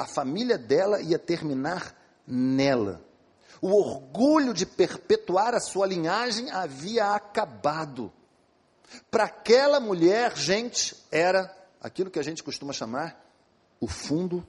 A 0.00 0.06
família 0.06 0.56
dela 0.56 1.02
ia 1.02 1.18
terminar 1.18 1.94
nela. 2.26 3.04
O 3.60 3.68
orgulho 3.68 4.54
de 4.54 4.64
perpetuar 4.64 5.54
a 5.54 5.60
sua 5.60 5.86
linhagem 5.86 6.50
havia 6.50 7.14
acabado. 7.14 8.10
Para 9.10 9.24
aquela 9.24 9.78
mulher, 9.78 10.34
gente, 10.34 10.96
era 11.10 11.54
aquilo 11.82 12.10
que 12.10 12.18
a 12.18 12.22
gente 12.22 12.42
costuma 12.42 12.72
chamar 12.72 13.22
o 13.78 13.86
fundo 13.86 14.42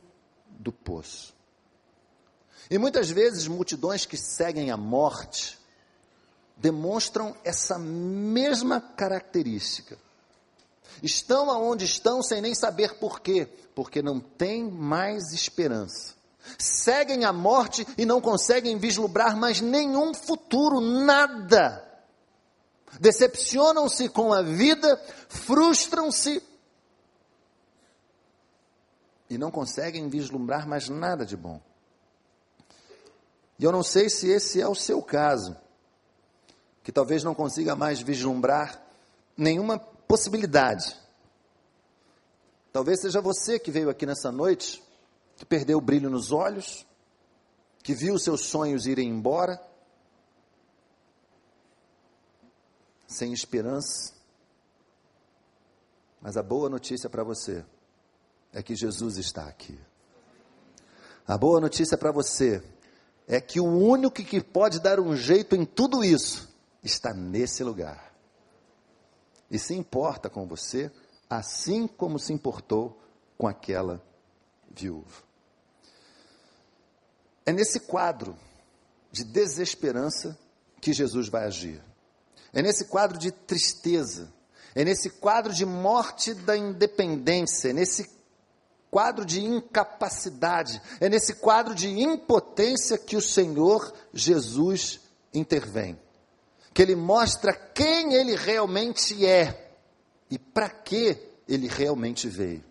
do 0.48 0.72
poço. 0.72 1.36
E 2.70 2.78
muitas 2.78 3.10
vezes 3.10 3.46
multidões 3.46 4.06
que 4.06 4.16
seguem 4.16 4.72
a 4.72 4.78
morte 4.78 5.60
demonstram 6.56 7.36
essa 7.44 7.78
mesma 7.78 8.80
característica. 8.80 9.98
Estão 11.02 11.50
aonde 11.50 11.86
estão 11.86 12.22
sem 12.22 12.42
nem 12.42 12.56
saber 12.56 12.96
por 12.96 13.20
quê, 13.20 13.48
porque 13.76 14.02
não 14.02 14.20
tem 14.20 14.70
mais 14.70 15.34
esperança 15.34 16.22
seguem 16.58 17.26
a 17.26 17.34
morte 17.34 17.86
e 17.98 18.06
não 18.06 18.22
conseguem 18.22 18.78
vislumbrar 18.78 19.38
mais 19.38 19.62
nenhum 19.62 20.14
futuro, 20.14 20.80
nada. 20.80 21.88
Decepcionam-se 23.00 24.10
com 24.10 24.34
a 24.34 24.42
vida, 24.42 25.02
frustram-se 25.30 26.44
e 29.30 29.38
não 29.38 29.50
conseguem 29.50 30.10
vislumbrar 30.10 30.68
mais 30.68 30.90
nada 30.90 31.26
de 31.26 31.38
bom. 31.38 31.62
E 33.58 33.64
eu 33.64 33.72
não 33.72 33.84
sei 33.84 34.10
se 34.10 34.28
esse 34.28 34.60
é 34.60 34.68
o 34.68 34.76
seu 34.76 35.02
caso, 35.02 35.56
que 36.84 36.92
talvez 36.92 37.24
não 37.24 37.34
consiga 37.34 37.76
mais 37.76 38.02
vislumbrar 38.02 38.84
nenhuma 39.38 39.80
possibilidade. 40.12 40.94
Talvez 42.74 43.00
seja 43.00 43.22
você 43.22 43.58
que 43.58 43.72
veio 43.72 43.90
aqui 43.90 44.06
nessa 44.06 44.30
noite, 44.30 44.84
que 45.38 45.46
perdeu 45.46 45.78
o 45.78 45.82
brilho 45.82 46.10
nos 46.10 46.34
olhos, 46.34 46.86
que 47.82 47.94
viu 47.94 48.20
seus 48.20 48.42
sonhos 48.42 48.86
irem 48.86 49.08
embora, 49.08 49.58
sem 53.08 53.32
esperança. 53.32 54.14
Mas 56.20 56.36
a 56.36 56.44
boa 56.44 56.70
notícia 56.70 57.10
para 57.10 57.24
você 57.24 57.64
é 58.52 58.62
que 58.62 58.76
Jesus 58.76 59.16
está 59.16 59.48
aqui. 59.48 59.80
A 61.26 61.38
boa 61.38 61.62
notícia 61.62 61.98
para 61.98 62.12
você 62.12 62.62
é 63.30 63.40
que 63.40 63.62
o 63.62 63.66
único 63.66 64.16
que 64.16 64.44
pode 64.44 64.82
dar 64.82 65.00
um 65.00 65.16
jeito 65.16 65.56
em 65.56 65.64
tudo 65.64 66.04
isso 66.04 66.54
está 66.84 67.14
nesse 67.14 67.64
lugar. 67.64 68.11
E 69.52 69.60
se 69.60 69.76
importa 69.76 70.30
com 70.30 70.48
você, 70.48 70.90
assim 71.30 71.86
como 71.86 72.18
se 72.18 72.32
importou 72.32 72.98
com 73.38 73.48
aquela 73.48 74.02
viúva. 74.74 75.24
É 77.46 77.52
nesse 77.52 77.82
quadro 77.82 78.38
de 79.12 79.26
desesperança 79.26 80.40
que 80.80 80.94
Jesus 80.94 81.28
vai 81.28 81.46
agir. 81.46 81.84
É 82.54 82.62
nesse 82.62 82.86
quadro 82.86 83.18
de 83.18 83.32
tristeza, 83.32 84.32
é 84.74 84.86
nesse 84.86 85.10
quadro 85.10 85.54
de 85.54 85.66
morte 85.66 86.34
da 86.34 86.56
independência, 86.56 87.70
é 87.70 87.74
nesse 87.74 88.10
quadro 88.90 89.26
de 89.26 89.44
incapacidade, 89.44 90.82
é 91.00 91.10
nesse 91.10 91.36
quadro 91.36 91.76
de 91.76 91.90
impotência 91.90 92.98
que 92.98 93.18
o 93.18 93.22
Senhor 93.22 93.94
Jesus 94.14 95.02
intervém. 95.34 95.98
Que 96.74 96.82
ele 96.82 96.96
mostra 96.96 97.54
quem 97.54 98.14
ele 98.14 98.36
realmente 98.36 99.26
é 99.26 99.74
e 100.30 100.40
para 100.40 100.70
que 100.70 101.18
ele 101.48 101.68
realmente 101.68 102.28
veio. 102.30 102.64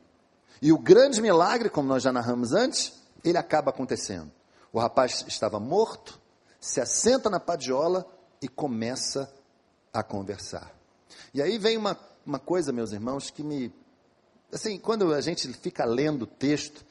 E 0.62 0.72
o 0.72 0.78
grande 0.78 1.20
milagre, 1.20 1.68
como 1.68 1.88
nós 1.88 2.02
já 2.02 2.12
narramos 2.12 2.52
antes, 2.52 2.92
ele 3.22 3.36
acaba 3.38 3.70
acontecendo. 3.70 4.30
O 4.72 4.78
rapaz 4.78 5.24
estava 5.26 5.58
morto, 5.58 6.18
se 6.58 6.80
assenta 6.80 7.28
na 7.28 7.40
padiola 7.40 8.06
e 8.40 8.48
começa 8.48 9.32
a 9.92 10.02
conversar. 10.02 10.74
E 11.34 11.42
aí 11.42 11.58
vem 11.58 11.76
uma, 11.76 11.98
uma 12.24 12.38
coisa, 12.38 12.72
meus 12.72 12.92
irmãos, 12.92 13.30
que 13.30 13.42
me 13.42 13.72
Assim, 14.52 14.78
quando 14.78 15.14
a 15.14 15.20
gente 15.20 15.52
fica 15.52 15.84
lendo 15.84 16.22
o 16.22 16.26
texto, 16.26 16.84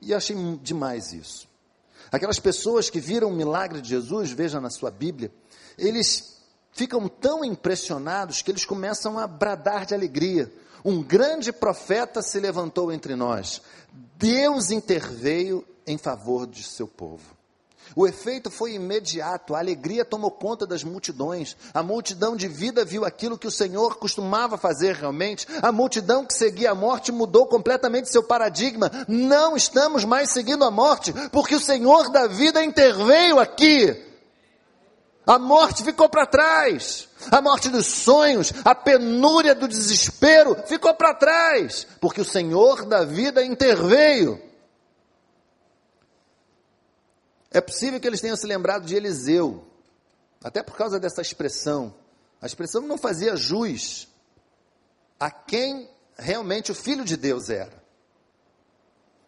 e 0.00 0.12
eu 0.12 0.16
achei 0.16 0.36
demais 0.62 1.12
isso. 1.12 1.46
Aquelas 2.10 2.38
pessoas 2.38 2.88
que 2.88 3.00
viram 3.00 3.28
o 3.28 3.34
milagre 3.34 3.80
de 3.80 3.90
Jesus, 3.90 4.32
veja 4.32 4.60
na 4.60 4.70
sua 4.70 4.90
Bíblia, 4.90 5.30
eles 5.76 6.41
ficam 6.72 7.08
tão 7.08 7.44
impressionados 7.44 8.42
que 8.42 8.50
eles 8.50 8.64
começam 8.64 9.18
a 9.18 9.26
bradar 9.26 9.86
de 9.86 9.94
alegria. 9.94 10.52
Um 10.84 11.02
grande 11.02 11.52
profeta 11.52 12.22
se 12.22 12.40
levantou 12.40 12.90
entre 12.90 13.14
nós. 13.14 13.62
Deus 14.16 14.70
interveio 14.70 15.64
em 15.86 15.96
favor 15.96 16.46
de 16.46 16.62
seu 16.62 16.88
povo. 16.88 17.42
O 17.94 18.06
efeito 18.06 18.50
foi 18.50 18.74
imediato, 18.74 19.54
a 19.54 19.58
alegria 19.58 20.04
tomou 20.04 20.30
conta 20.30 20.66
das 20.66 20.82
multidões. 20.82 21.56
A 21.74 21.82
multidão 21.82 22.34
de 22.34 22.48
vida 22.48 22.84
viu 22.84 23.04
aquilo 23.04 23.36
que 23.36 23.46
o 23.46 23.50
Senhor 23.50 23.96
costumava 23.96 24.56
fazer 24.56 24.94
realmente. 24.94 25.46
A 25.60 25.70
multidão 25.70 26.24
que 26.24 26.32
seguia 26.32 26.70
a 26.70 26.74
morte 26.74 27.12
mudou 27.12 27.46
completamente 27.46 28.08
seu 28.08 28.22
paradigma. 28.22 28.90
Não 29.06 29.56
estamos 29.56 30.04
mais 30.04 30.30
seguindo 30.30 30.64
a 30.64 30.70
morte, 30.70 31.12
porque 31.30 31.54
o 31.54 31.60
Senhor 31.60 32.10
da 32.10 32.26
vida 32.26 32.64
interveio 32.64 33.38
aqui. 33.38 34.11
A 35.26 35.38
morte 35.38 35.84
ficou 35.84 36.08
para 36.08 36.26
trás. 36.26 37.08
A 37.30 37.40
morte 37.40 37.68
dos 37.68 37.86
sonhos, 37.86 38.52
a 38.64 38.74
penúria 38.74 39.54
do 39.54 39.68
desespero 39.68 40.56
ficou 40.66 40.92
para 40.94 41.14
trás, 41.14 41.86
porque 42.00 42.20
o 42.20 42.24
Senhor 42.24 42.84
da 42.84 43.04
vida 43.04 43.44
interveio. 43.44 44.42
É 47.50 47.60
possível 47.60 48.00
que 48.00 48.06
eles 48.06 48.20
tenham 48.20 48.36
se 48.36 48.46
lembrado 48.46 48.84
de 48.84 48.96
Eliseu, 48.96 49.64
até 50.42 50.62
por 50.62 50.76
causa 50.76 50.98
dessa 50.98 51.20
expressão. 51.20 51.94
A 52.40 52.46
expressão 52.46 52.82
não 52.82 52.98
fazia 52.98 53.36
jus 53.36 54.08
a 55.20 55.30
quem 55.30 55.88
realmente 56.16 56.72
o 56.72 56.74
Filho 56.74 57.04
de 57.04 57.16
Deus 57.16 57.48
era. 57.48 57.80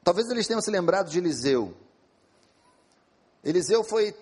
Talvez 0.02 0.28
eles 0.28 0.46
tenham 0.46 0.60
se 0.60 0.70
lembrado 0.70 1.08
de 1.08 1.18
Eliseu. 1.18 1.74
Eliseu 3.44 3.84
foi, 3.84 4.14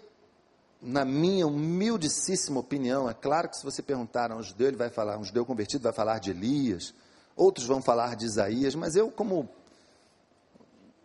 na 0.83 1.05
minha 1.05 1.47
humildíssima 1.47 2.59
opinião, 2.59 3.09
é 3.09 3.15
claro 3.15 3.49
que 3.49 3.57
se 3.57 3.65
você 3.65 3.81
perguntar 3.81 4.33
a 4.33 4.37
um 4.37 4.43
judeu, 4.43 4.67
ele 4.67 4.77
vai 4.77 4.91
falar, 4.91 5.17
um 5.17 5.23
judeu 5.23 5.47
convertido 5.47 5.85
vai 5.85 5.93
falar 5.93 6.19
de 6.19 6.31
Elias, 6.31 6.93
outros 7.37 7.67
vão 7.67 7.81
falar 7.81 8.17
de 8.17 8.25
Isaías, 8.25 8.75
mas 8.75 8.97
eu, 8.97 9.09
como 9.09 9.49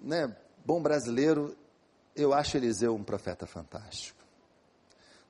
né, 0.02 0.36
bom 0.66 0.82
brasileiro, 0.82 1.56
eu 2.16 2.34
acho 2.34 2.58
Eliseu 2.58 2.96
um 2.96 3.04
profeta 3.04 3.46
fantástico. 3.46 4.18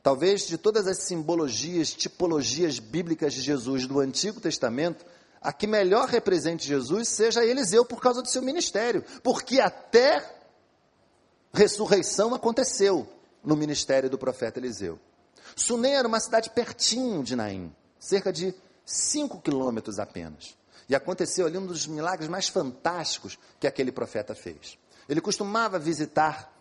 Talvez 0.02 0.48
de 0.48 0.58
todas 0.58 0.88
as 0.88 1.00
simbologias, 1.00 1.94
tipologias 1.94 2.80
bíblicas 2.80 3.34
de 3.34 3.42
Jesus 3.42 3.86
do 3.86 4.00
Antigo 4.00 4.40
Testamento, 4.40 5.06
a 5.42 5.52
que 5.52 5.68
melhor 5.68 6.08
represente 6.08 6.66
Jesus 6.66 7.10
seja 7.10 7.46
Eliseu 7.46 7.84
por 7.84 8.00
causa 8.00 8.22
do 8.22 8.30
seu 8.30 8.42
ministério, 8.42 9.04
porque 9.22 9.60
até 9.60 10.38
ressurreição 11.54 12.34
aconteceu 12.34 13.17
no 13.48 13.56
ministério 13.56 14.10
do 14.10 14.18
profeta 14.18 14.60
Eliseu. 14.60 15.00
Sunem 15.56 15.96
era 15.96 16.06
uma 16.06 16.20
cidade 16.20 16.50
pertinho 16.50 17.24
de 17.24 17.34
Naim, 17.34 17.74
cerca 17.98 18.32
de 18.32 18.54
5 18.86 19.40
quilômetros 19.40 20.00
apenas. 20.00 20.58
E 20.90 20.94
aconteceu 20.94 21.48
ali 21.48 21.58
um 21.58 21.66
dos 21.66 21.88
milagres 21.88 22.30
mais 22.30 22.50
fantásticos 22.50 23.40
que 23.58 23.66
aquele 23.66 23.90
profeta 23.90 24.36
fez. 24.36 24.78
Ele 25.08 25.22
costumava 25.22 25.80
visitar 25.80 26.54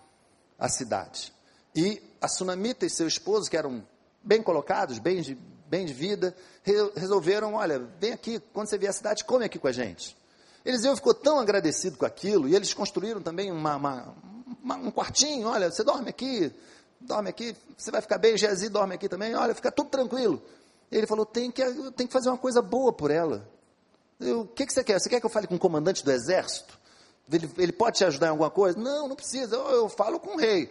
a 0.57 0.68
cidade. 0.68 1.34
E 1.74 2.01
a 2.20 2.28
Sunamita 2.28 2.87
e 2.87 2.91
seu 2.91 3.09
esposo, 3.09 3.51
que 3.51 3.57
eram 3.57 3.84
bem 4.22 4.41
colocados, 4.41 5.01
bem 5.01 5.20
de, 5.20 5.34
bem 5.68 5.87
de 5.87 5.93
vida, 5.93 6.37
re, 6.62 6.72
resolveram: 6.95 7.55
olha, 7.55 7.80
vem 7.99 8.12
aqui, 8.12 8.41
quando 8.53 8.68
você 8.68 8.78
vier 8.78 8.91
à 8.91 8.93
cidade, 8.93 9.24
come 9.24 9.45
aqui 9.45 9.59
com 9.59 9.66
a 9.66 9.72
gente. 9.72 10.16
Eliseu 10.64 10.95
ficou 10.95 11.14
tão 11.14 11.41
agradecido 11.41 11.99
com 11.99 12.07
aquilo, 12.07 12.49
e 12.49 12.55
eles 12.55 12.72
construíram 12.72 13.20
também 13.20 13.51
uma, 13.53 13.76
uma, 13.76 14.14
uma, 14.62 14.76
um 14.76 14.91
quartinho: 14.91 15.47
olha, 15.47 15.70
você 15.70 15.84
dorme 15.84 16.11
aqui, 16.11 16.53
dorme 17.01 17.30
aqui, 17.30 17.57
você 17.76 17.90
vai 17.90 18.01
ficar 18.01 18.18
bem, 18.18 18.36
Gezi 18.36 18.68
dorme 18.68 18.94
aqui 18.94 19.09
também, 19.09 19.34
olha, 19.34 19.55
fica 19.55 19.70
tudo 19.70 19.90
tranquilo. 19.90 20.42
Ele 20.90 21.07
falou: 21.07 21.26
tem 21.26 21.51
que, 21.51 21.62
tem 21.92 22.07
que 22.07 22.12
fazer 22.12 22.28
uma 22.28 22.38
coisa 22.38 22.62
boa 22.62 22.92
por 22.92 23.11
ela. 23.11 23.49
O 24.20 24.47
que, 24.47 24.66
que 24.66 24.72
você 24.72 24.82
quer? 24.82 24.99
Você 24.99 25.09
quer 25.09 25.20
que 25.20 25.26
eu 25.26 25.30
fale 25.30 25.47
com 25.47 25.57
o 25.57 25.59
comandante 25.59 26.05
do 26.05 26.11
exército? 26.11 26.78
Ele, 27.30 27.51
ele 27.59 27.72
pode 27.72 27.99
te 27.99 28.05
ajudar 28.05 28.28
em 28.28 28.30
alguma 28.30 28.51
coisa? 28.51 28.78
Não, 28.78 29.09
não 29.09 29.16
precisa. 29.16 29.57
Eu, 29.57 29.68
eu 29.70 29.88
falo 29.88 30.18
com 30.18 30.36
o 30.36 30.38
rei. 30.38 30.70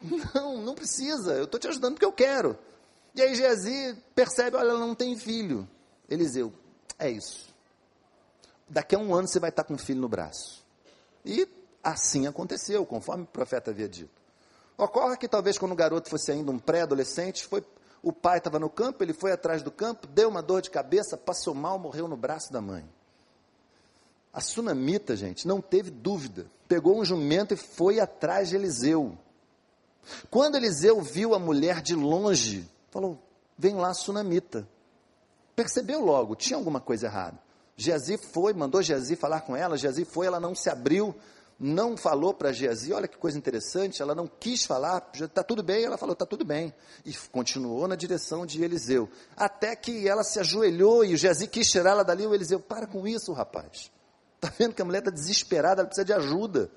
Não, 0.34 0.58
não 0.62 0.74
precisa. 0.74 1.34
Eu 1.34 1.44
estou 1.44 1.60
te 1.60 1.68
ajudando 1.68 1.94
porque 1.94 2.06
eu 2.06 2.12
quero. 2.12 2.58
E 3.14 3.20
aí 3.20 3.34
Geazi 3.34 3.96
percebe, 4.14 4.56
olha, 4.56 4.70
ela 4.70 4.78
não 4.78 4.94
tem 4.94 5.16
filho. 5.16 5.68
Eliseu, 6.08 6.52
é 6.98 7.10
isso. 7.10 7.48
Daqui 8.68 8.94
a 8.94 8.98
um 8.98 9.14
ano 9.14 9.28
você 9.28 9.38
vai 9.38 9.50
estar 9.50 9.64
com 9.64 9.74
um 9.74 9.78
filho 9.78 10.00
no 10.00 10.08
braço. 10.08 10.64
E 11.24 11.46
assim 11.82 12.26
aconteceu, 12.26 12.86
conforme 12.86 13.24
o 13.24 13.26
profeta 13.26 13.70
havia 13.70 13.88
dito. 13.88 14.19
Ocorre 14.80 15.18
que 15.18 15.28
talvez 15.28 15.58
quando 15.58 15.72
o 15.72 15.76
garoto 15.76 16.08
fosse 16.08 16.32
ainda 16.32 16.50
um 16.50 16.58
pré-adolescente, 16.58 17.44
foi 17.44 17.62
o 18.02 18.14
pai 18.14 18.38
estava 18.38 18.58
no 18.58 18.70
campo, 18.70 19.04
ele 19.04 19.12
foi 19.12 19.30
atrás 19.30 19.62
do 19.62 19.70
campo, 19.70 20.06
deu 20.06 20.30
uma 20.30 20.42
dor 20.42 20.62
de 20.62 20.70
cabeça, 20.70 21.18
passou 21.18 21.54
mal, 21.54 21.78
morreu 21.78 22.08
no 22.08 22.16
braço 22.16 22.50
da 22.50 22.62
mãe. 22.62 22.88
A 24.32 24.40
sunamita, 24.40 25.14
gente, 25.14 25.46
não 25.46 25.60
teve 25.60 25.90
dúvida. 25.90 26.46
Pegou 26.66 26.98
um 26.98 27.04
jumento 27.04 27.52
e 27.52 27.58
foi 27.58 28.00
atrás 28.00 28.48
de 28.48 28.56
Eliseu. 28.56 29.18
Quando 30.30 30.54
Eliseu 30.54 31.02
viu 31.02 31.34
a 31.34 31.38
mulher 31.38 31.82
de 31.82 31.94
longe, 31.94 32.66
falou: 32.90 33.18
Vem 33.58 33.74
lá, 33.74 33.92
sunamita. 33.92 34.66
Percebeu 35.54 36.02
logo, 36.02 36.34
tinha 36.34 36.56
alguma 36.56 36.80
coisa 36.80 37.06
errada. 37.06 37.38
Geazi 37.76 38.16
foi, 38.16 38.54
mandou 38.54 38.80
Geazi 38.80 39.14
falar 39.14 39.42
com 39.42 39.54
ela. 39.54 39.76
Geazi 39.76 40.06
foi, 40.06 40.26
ela 40.26 40.40
não 40.40 40.54
se 40.54 40.70
abriu, 40.70 41.14
não 41.62 41.94
falou 41.94 42.32
para 42.32 42.52
Geazi. 42.52 42.90
Olha 42.90 43.06
que 43.06 43.18
coisa 43.18 43.36
interessante, 43.36 44.00
ela 44.00 44.14
não 44.14 44.26
quis 44.26 44.64
falar. 44.64 45.10
Está 45.14 45.44
tudo 45.44 45.62
bem? 45.62 45.84
Ela 45.84 45.98
falou: 45.98 46.14
Está 46.14 46.24
tudo 46.24 46.42
bem. 46.42 46.72
E 47.04 47.12
continuou 47.30 47.86
na 47.86 47.94
direção 47.94 48.46
de 48.46 48.64
Eliseu. 48.64 49.10
Até 49.36 49.76
que 49.76 50.08
ela 50.08 50.24
se 50.24 50.40
ajoelhou 50.40 51.04
e 51.04 51.12
o 51.12 51.16
Geazi 51.18 51.46
quis 51.46 51.70
tirá-la 51.70 52.02
dali. 52.02 52.26
O 52.26 52.34
Eliseu: 52.34 52.58
Para 52.58 52.86
com 52.86 53.06
isso, 53.06 53.30
rapaz. 53.34 53.92
Está 54.36 54.50
vendo 54.58 54.74
que 54.74 54.80
a 54.80 54.84
mulher 54.86 55.00
está 55.00 55.10
desesperada, 55.10 55.82
ela 55.82 55.86
precisa 55.86 56.04
de 56.06 56.14
ajuda. 56.14 56.70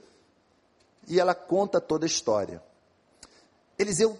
E 1.08 1.18
ela 1.18 1.34
conta 1.34 1.80
toda 1.80 2.06
a 2.06 2.08
história. 2.08 2.62
Eliseu 3.80 4.20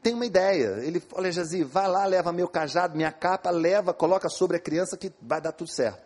tem 0.00 0.14
uma 0.14 0.24
ideia. 0.24 0.84
Ele 0.84 1.02
olha, 1.14 1.32
Jazi, 1.32 1.64
vai 1.64 1.88
lá, 1.88 2.06
leva 2.06 2.32
meu 2.32 2.46
cajado, 2.46 2.96
minha 2.96 3.10
capa, 3.10 3.50
leva, 3.50 3.92
coloca 3.92 4.28
sobre 4.28 4.56
a 4.56 4.60
criança 4.60 4.96
que 4.96 5.12
vai 5.20 5.40
dar 5.40 5.50
tudo 5.50 5.68
certo. 5.68 6.00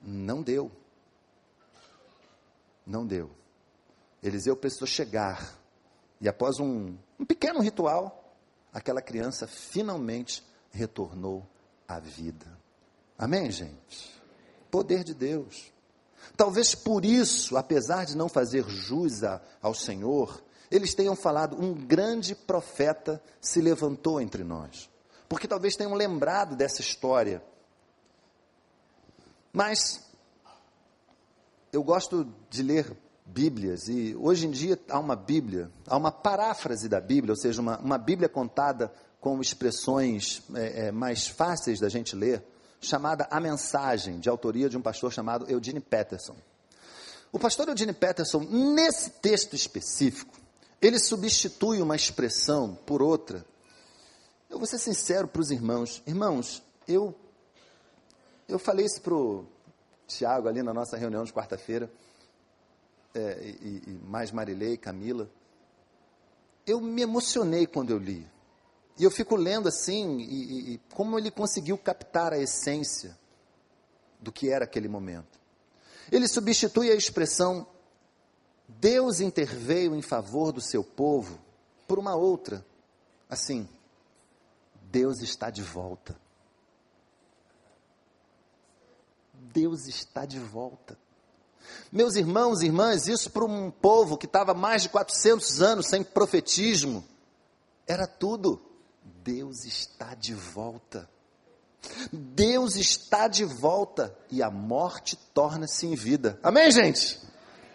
Não 0.00 0.40
deu. 0.40 0.70
Não 2.86 3.06
deu. 3.06 3.30
Eliseu 4.22 4.56
precisou 4.56 4.86
chegar. 4.86 5.58
E 6.20 6.28
após 6.28 6.60
um, 6.60 6.96
um 7.18 7.24
pequeno 7.24 7.60
ritual, 7.60 8.34
aquela 8.72 9.02
criança 9.02 9.46
finalmente 9.46 10.44
retornou 10.70 11.46
à 11.86 11.98
vida. 11.98 12.46
Amém, 13.18 13.50
gente? 13.50 14.22
Poder 14.70 15.04
de 15.04 15.14
Deus. 15.14 15.72
Talvez 16.36 16.74
por 16.74 17.04
isso, 17.04 17.56
apesar 17.56 18.06
de 18.06 18.16
não 18.16 18.28
fazer 18.28 18.64
jus 18.68 19.20
ao 19.60 19.74
Senhor, 19.74 20.42
eles 20.70 20.94
tenham 20.94 21.14
falado: 21.14 21.60
um 21.60 21.74
grande 21.74 22.34
profeta 22.34 23.22
se 23.40 23.60
levantou 23.60 24.20
entre 24.20 24.42
nós. 24.42 24.88
Porque 25.28 25.48
talvez 25.48 25.76
tenham 25.76 25.94
lembrado 25.94 26.56
dessa 26.56 26.80
história. 26.80 27.42
Mas 29.52 30.02
eu 31.72 31.82
gosto 31.82 32.28
de 32.50 32.62
ler 32.62 32.94
Bíblias, 33.24 33.88
e 33.88 34.14
hoje 34.14 34.46
em 34.46 34.50
dia 34.50 34.78
há 34.90 34.98
uma 34.98 35.16
Bíblia, 35.16 35.70
há 35.86 35.96
uma 35.96 36.12
paráfrase 36.12 36.86
da 36.86 37.00
Bíblia, 37.00 37.32
ou 37.32 37.36
seja, 37.36 37.62
uma, 37.62 37.78
uma 37.78 37.96
Bíblia 37.96 38.28
contada 38.28 38.92
com 39.18 39.40
expressões 39.40 40.42
é, 40.54 40.88
é, 40.88 40.92
mais 40.92 41.26
fáceis 41.26 41.80
da 41.80 41.88
gente 41.88 42.14
ler, 42.14 42.44
chamada 42.78 43.26
A 43.30 43.40
Mensagem, 43.40 44.20
de 44.20 44.28
autoria 44.28 44.68
de 44.68 44.76
um 44.76 44.82
pastor 44.82 45.12
chamado 45.12 45.50
Eugene 45.50 45.80
Peterson. 45.80 46.36
O 47.32 47.38
pastor 47.38 47.68
Eugene 47.68 47.94
Peterson, 47.94 48.40
nesse 48.40 49.08
texto 49.08 49.54
específico, 49.54 50.36
ele 50.80 50.98
substitui 50.98 51.80
uma 51.80 51.96
expressão 51.96 52.74
por 52.84 53.00
outra. 53.00 53.46
Eu 54.50 54.58
vou 54.58 54.66
ser 54.66 54.78
sincero 54.78 55.26
para 55.26 55.40
os 55.40 55.50
irmãos. 55.50 56.02
Irmãos, 56.06 56.62
eu, 56.86 57.14
eu 58.46 58.58
falei 58.58 58.84
isso 58.84 59.00
para 59.00 59.14
o 59.14 59.46
Tiago 60.16 60.48
ali 60.48 60.62
na 60.62 60.72
nossa 60.72 60.96
reunião 60.96 61.24
de 61.24 61.32
quarta-feira, 61.32 61.90
é, 63.14 63.54
e, 63.60 63.82
e 63.86 64.00
mais 64.04 64.30
Marilei, 64.30 64.76
Camila. 64.76 65.28
Eu 66.66 66.80
me 66.80 67.02
emocionei 67.02 67.66
quando 67.66 67.90
eu 67.90 67.98
li. 67.98 68.26
E 68.98 69.04
eu 69.04 69.10
fico 69.10 69.36
lendo 69.36 69.68
assim, 69.68 70.18
e, 70.20 70.74
e, 70.74 70.80
como 70.94 71.18
ele 71.18 71.30
conseguiu 71.30 71.76
captar 71.78 72.32
a 72.32 72.38
essência 72.38 73.18
do 74.20 74.30
que 74.30 74.50
era 74.50 74.64
aquele 74.64 74.88
momento. 74.88 75.40
Ele 76.10 76.28
substitui 76.28 76.90
a 76.90 76.94
expressão 76.94 77.66
Deus 78.68 79.20
interveio 79.20 79.94
em 79.94 80.02
favor 80.02 80.52
do 80.52 80.60
seu 80.60 80.82
povo 80.82 81.38
por 81.86 81.98
uma 81.98 82.14
outra. 82.14 82.64
Assim, 83.28 83.68
Deus 84.90 85.20
está 85.20 85.50
de 85.50 85.62
volta. 85.62 86.18
Deus 89.52 89.86
está 89.86 90.24
de 90.24 90.38
volta. 90.38 90.98
Meus 91.90 92.16
irmãos 92.16 92.62
e 92.62 92.66
irmãs, 92.66 93.06
isso 93.06 93.30
para 93.30 93.44
um 93.44 93.70
povo 93.70 94.16
que 94.16 94.26
estava 94.26 94.54
mais 94.54 94.82
de 94.82 94.88
400 94.88 95.62
anos 95.62 95.86
sem 95.86 96.02
profetismo, 96.02 97.04
era 97.86 98.06
tudo. 98.06 98.60
Deus 99.22 99.64
está 99.64 100.14
de 100.14 100.34
volta. 100.34 101.08
Deus 102.12 102.76
está 102.76 103.28
de 103.28 103.44
volta 103.44 104.16
e 104.30 104.42
a 104.42 104.50
morte 104.50 105.16
torna-se 105.34 105.86
em 105.86 105.94
vida. 105.94 106.38
Amém, 106.42 106.70
gente? 106.70 107.20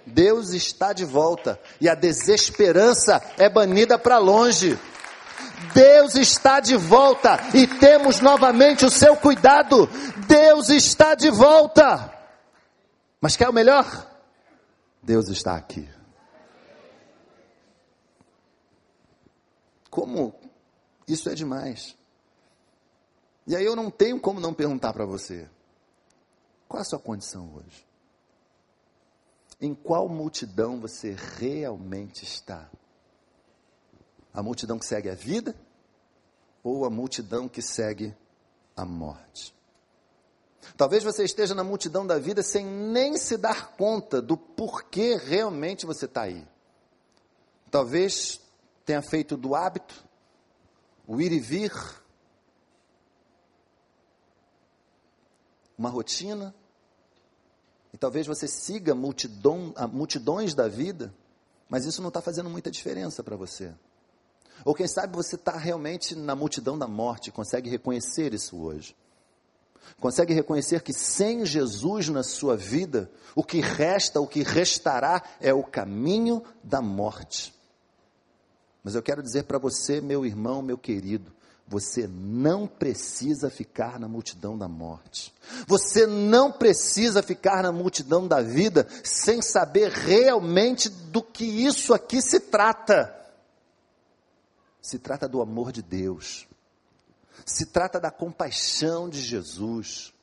Deus 0.06 0.52
está 0.52 0.94
de 0.94 1.04
volta 1.04 1.60
e 1.82 1.90
a 1.90 1.94
desesperança 1.94 3.22
é 3.38 3.50
banida 3.50 4.00
para 4.00 4.18
longe. 4.18 4.80
Deus 5.74 6.16
está 6.16 6.60
de 6.60 6.76
volta 6.76 7.40
e 7.54 7.68
temos 7.68 8.22
novamente 8.22 8.86
o 8.86 8.90
seu 8.90 9.16
cuidado. 9.16 9.90
Deus 10.28 10.47
está 10.70 11.16
de 11.16 11.30
volta. 11.30 12.14
Mas 13.22 13.36
quer 13.36 13.50
o 13.50 13.54
melhor? 13.54 13.86
Deus 15.02 15.30
está 15.30 15.56
aqui. 15.56 15.90
Como 19.90 20.34
isso 21.08 21.30
é 21.30 21.34
demais. 21.34 21.98
E 23.48 23.56
aí 23.56 23.64
eu 23.64 23.76
não 23.76 23.90
tenho 23.90 24.20
como 24.20 24.40
não 24.40 24.54
perguntar 24.54 24.92
para 24.94 25.06
você: 25.06 25.50
qual 26.68 26.80
é 26.80 26.82
a 26.82 26.86
sua 26.86 27.00
condição 27.00 27.56
hoje? 27.56 27.88
Em 29.60 29.74
qual 29.74 30.08
multidão 30.08 30.80
você 30.80 31.16
realmente 31.38 32.24
está? 32.24 32.70
A 34.34 34.44
multidão 34.44 34.78
que 34.78 34.86
segue 34.86 35.10
a 35.10 35.16
vida 35.16 35.56
ou 36.62 36.86
a 36.86 36.90
multidão 36.90 37.48
que 37.48 37.62
segue 37.62 38.16
a 38.76 38.86
morte? 38.86 39.57
Talvez 40.76 41.04
você 41.04 41.24
esteja 41.24 41.56
na 41.56 41.64
multidão 41.64 42.06
da 42.06 42.20
vida 42.20 42.44
sem 42.44 42.66
nem 42.66 43.18
se 43.18 43.38
dar 43.38 43.76
conta 43.78 44.22
do 44.22 44.36
porquê 44.36 45.16
realmente 45.16 45.86
você 45.86 46.06
está 46.06 46.24
aí. 46.24 46.46
Talvez 47.72 48.42
tenha 48.86 49.02
feito 49.02 49.38
do 49.38 49.56
hábito 49.56 50.08
o 51.08 51.22
ir 51.22 51.32
e 51.32 51.40
vir, 51.40 51.72
uma 55.78 55.90
rotina, 55.90 56.54
e 57.94 57.98
talvez 57.98 58.28
você 58.28 58.46
siga 58.46 58.94
multidão, 58.94 59.74
multidões 59.92 60.54
da 60.54 60.68
vida, 60.68 61.14
mas 61.70 61.86
isso 61.86 62.02
não 62.02 62.10
está 62.10 62.22
fazendo 62.22 62.50
muita 62.50 62.70
diferença 62.70 63.24
para 63.24 63.38
você. 63.38 63.74
Ou 64.66 64.76
quem 64.76 64.88
sabe 64.88 65.16
você 65.16 65.36
está 65.36 65.56
realmente 65.56 66.14
na 66.14 66.36
multidão 66.36 66.78
da 66.78 66.88
morte, 66.88 67.32
consegue 67.32 67.70
reconhecer 67.70 68.34
isso 68.34 68.58
hoje. 68.58 68.96
Consegue 70.00 70.34
reconhecer 70.34 70.82
que 70.82 70.94
sem 70.94 71.46
Jesus 71.46 72.10
na 72.10 72.24
sua 72.24 72.56
vida, 72.56 73.10
o 73.36 73.44
que 73.44 73.60
resta, 73.60 74.22
o 74.22 74.28
que 74.28 74.44
restará 74.44 75.24
é 75.40 75.54
o 75.54 75.64
caminho 75.64 76.44
da 76.64 76.82
morte. 76.82 77.54
Mas 78.84 78.96
eu 78.96 79.02
quero 79.02 79.22
dizer 79.22 79.44
para 79.44 79.58
você, 79.58 80.00
meu 80.00 80.26
irmão, 80.26 80.62
meu 80.62 80.78
querido, 80.78 81.32
você 81.68 82.08
não 82.08 82.66
precisa 82.66 83.50
ficar 83.50 84.00
na 84.00 84.08
multidão 84.08 84.58
da 84.58 84.70
morte. 84.70 85.34
Você 85.68 86.08
não 86.08 86.50
precisa 86.50 87.22
ficar 87.22 87.62
na 87.62 87.72
multidão 87.74 88.26
da 88.26 88.42
vida 88.42 88.88
sem 89.04 89.42
saber 89.42 89.92
realmente 89.92 90.88
do 90.88 91.22
que 91.22 91.44
isso 91.44 91.94
aqui 91.94 92.22
se 92.22 92.40
trata. 92.40 93.14
Se 94.82 94.98
trata 94.98 95.28
do 95.28 95.42
amor 95.42 95.74
de 95.74 95.82
Deus. 95.82 96.48
Se 97.48 97.66
trata 97.66 97.98
da 97.98 98.12
compaixão 98.12 99.10
de 99.10 99.22
Jesus. 99.22 100.14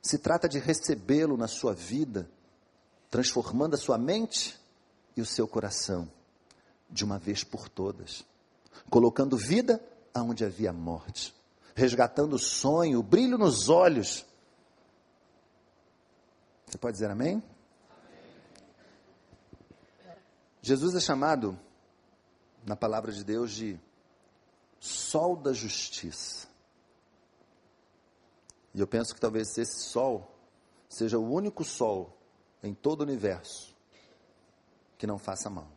Se 0.00 0.16
trata 0.16 0.48
de 0.48 0.58
recebê-lo 0.58 1.36
na 1.36 1.46
sua 1.46 1.74
vida, 1.74 2.26
transformando 3.10 3.74
a 3.74 3.78
sua 3.78 3.98
mente 3.98 4.58
e 5.14 5.20
o 5.20 5.26
seu 5.26 5.46
coração 5.46 6.10
de 6.88 7.04
uma 7.04 7.18
vez 7.18 7.44
por 7.44 7.68
todas, 7.68 8.24
colocando 8.88 9.36
vida 9.36 9.78
aonde 10.14 10.42
havia 10.42 10.72
morte, 10.72 11.34
resgatando 11.74 12.32
o 12.32 12.38
sonho, 12.38 13.00
o 13.00 13.02
brilho 13.02 13.36
nos 13.36 13.68
olhos. 13.68 14.24
Você 16.66 16.78
pode 16.78 16.94
dizer 16.94 17.10
amém? 17.10 17.42
Jesus 20.62 20.94
é 20.94 21.00
chamado, 21.00 21.58
na 22.64 22.74
palavra 22.74 23.12
de 23.12 23.22
Deus, 23.22 23.52
de 23.52 23.78
sol 24.84 25.36
da 25.36 25.52
justiça. 25.52 26.48
E 28.74 28.80
eu 28.80 28.86
penso 28.86 29.14
que 29.14 29.20
talvez 29.20 29.56
esse 29.56 29.80
sol 29.84 30.34
seja 30.88 31.18
o 31.18 31.30
único 31.30 31.62
sol 31.62 32.16
em 32.62 32.74
todo 32.74 33.00
o 33.00 33.04
universo 33.04 33.76
que 34.98 35.06
não 35.06 35.18
faça 35.18 35.48
mal 35.48 35.68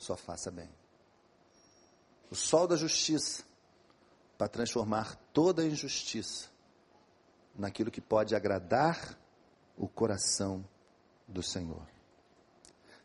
só 0.00 0.16
faça 0.16 0.50
bem. 0.50 0.68
O 2.30 2.34
sol 2.34 2.66
da 2.66 2.74
justiça 2.74 3.44
para 4.38 4.48
transformar 4.48 5.14
toda 5.32 5.62
a 5.62 5.66
injustiça 5.66 6.48
naquilo 7.54 7.90
que 7.90 8.00
pode 8.00 8.34
agradar 8.34 9.18
o 9.76 9.86
coração 9.86 10.66
do 11.28 11.42
Senhor. 11.42 11.86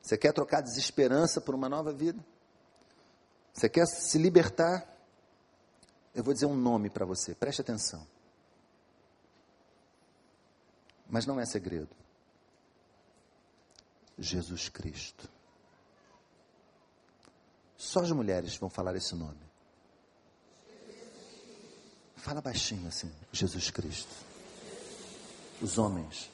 Você 0.01 0.18
quer 0.18 0.32
trocar 0.32 0.61
desesperança 0.61 1.41
por 1.41 1.53
uma 1.53 1.68
nova 1.68 1.91
vida? 1.91 2.24
Você 3.56 3.70
quer 3.70 3.88
se 3.88 4.18
libertar? 4.18 4.86
Eu 6.14 6.24
vou 6.24 6.34
dizer 6.34 6.45
um 6.45 6.56
nome 6.56 6.89
para 6.89 7.06
você, 7.06 7.34
preste 7.34 7.62
atenção. 7.62 8.06
Mas 11.10 11.26
não 11.26 11.39
é 11.39 11.45
segredo. 11.45 11.89
Jesus 14.18 14.68
Cristo. 14.68 15.30
Só 17.78 18.01
as 18.01 18.12
mulheres 18.12 18.58
vão 18.58 18.70
falar 18.70 18.95
esse 18.95 19.16
nome. 19.16 19.39
Fala 22.18 22.41
baixinho 22.41 22.88
assim, 22.88 23.12
Jesus 23.32 23.72
Cristo. 23.72 24.14
Os 25.62 25.78
homens. 25.78 26.30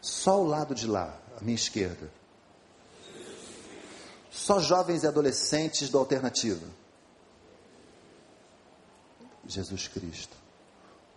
Só 0.00 0.40
o 0.40 0.46
lado 0.46 0.74
de 0.74 0.86
lá, 0.86 1.16
à 1.36 1.40
minha 1.42 1.54
esquerda. 1.54 2.19
Só 4.30 4.60
jovens 4.60 5.02
e 5.02 5.06
adolescentes 5.06 5.90
do 5.90 5.98
alternativo. 5.98 6.64
Jesus 9.46 9.88
Cristo. 9.88 10.36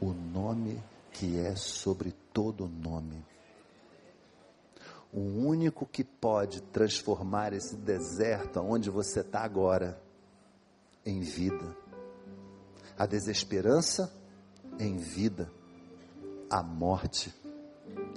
O 0.02 0.12
nome 0.12 0.84
que 1.12 1.40
é 1.40 1.56
sobre 1.56 2.14
todo 2.34 2.68
nome 2.68 3.24
o 5.14 5.20
único 5.20 5.86
que 5.86 6.04
pode 6.04 6.60
transformar 6.60 7.54
esse 7.54 7.76
deserto 7.76 8.60
onde 8.60 8.90
você 8.90 9.20
está 9.20 9.42
agora 9.42 10.02
em 11.06 11.20
vida, 11.22 11.78
a 12.98 13.06
desesperança 13.06 14.12
em 14.80 14.98
vida, 14.98 15.52
a 16.50 16.64
morte 16.64 17.32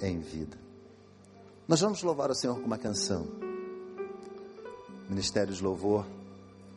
em 0.01 0.19
vida. 0.19 0.57
Nós 1.67 1.79
vamos 1.79 2.01
louvar 2.01 2.31
o 2.31 2.35
Senhor 2.35 2.59
com 2.59 2.65
uma 2.65 2.79
canção. 2.79 3.46
Ministério 5.09 5.53
de 5.53 5.63
Louvor 5.63 6.05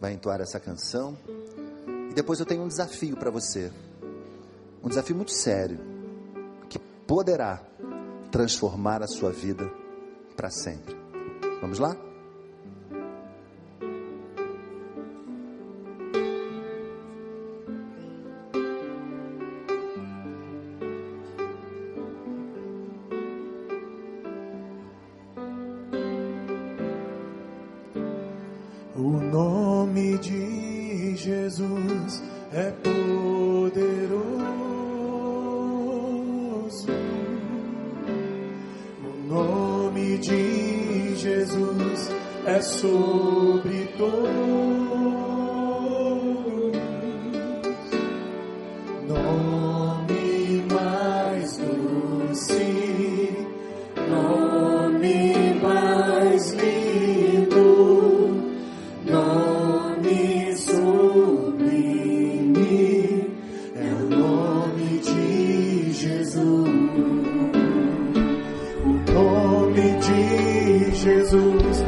vai 0.00 0.12
entoar 0.12 0.40
essa 0.40 0.58
canção. 0.58 1.16
E 2.10 2.14
depois 2.14 2.40
eu 2.40 2.46
tenho 2.46 2.62
um 2.62 2.68
desafio 2.68 3.16
para 3.16 3.30
você. 3.30 3.70
Um 4.82 4.88
desafio 4.88 5.16
muito 5.16 5.32
sério. 5.32 5.78
Que 6.68 6.78
poderá 6.78 7.62
transformar 8.30 9.02
a 9.02 9.06
sua 9.06 9.30
vida 9.30 9.70
para 10.36 10.50
sempre. 10.50 10.96
Vamos 11.60 11.78
lá? 11.78 11.96
Jesus, 71.02 71.82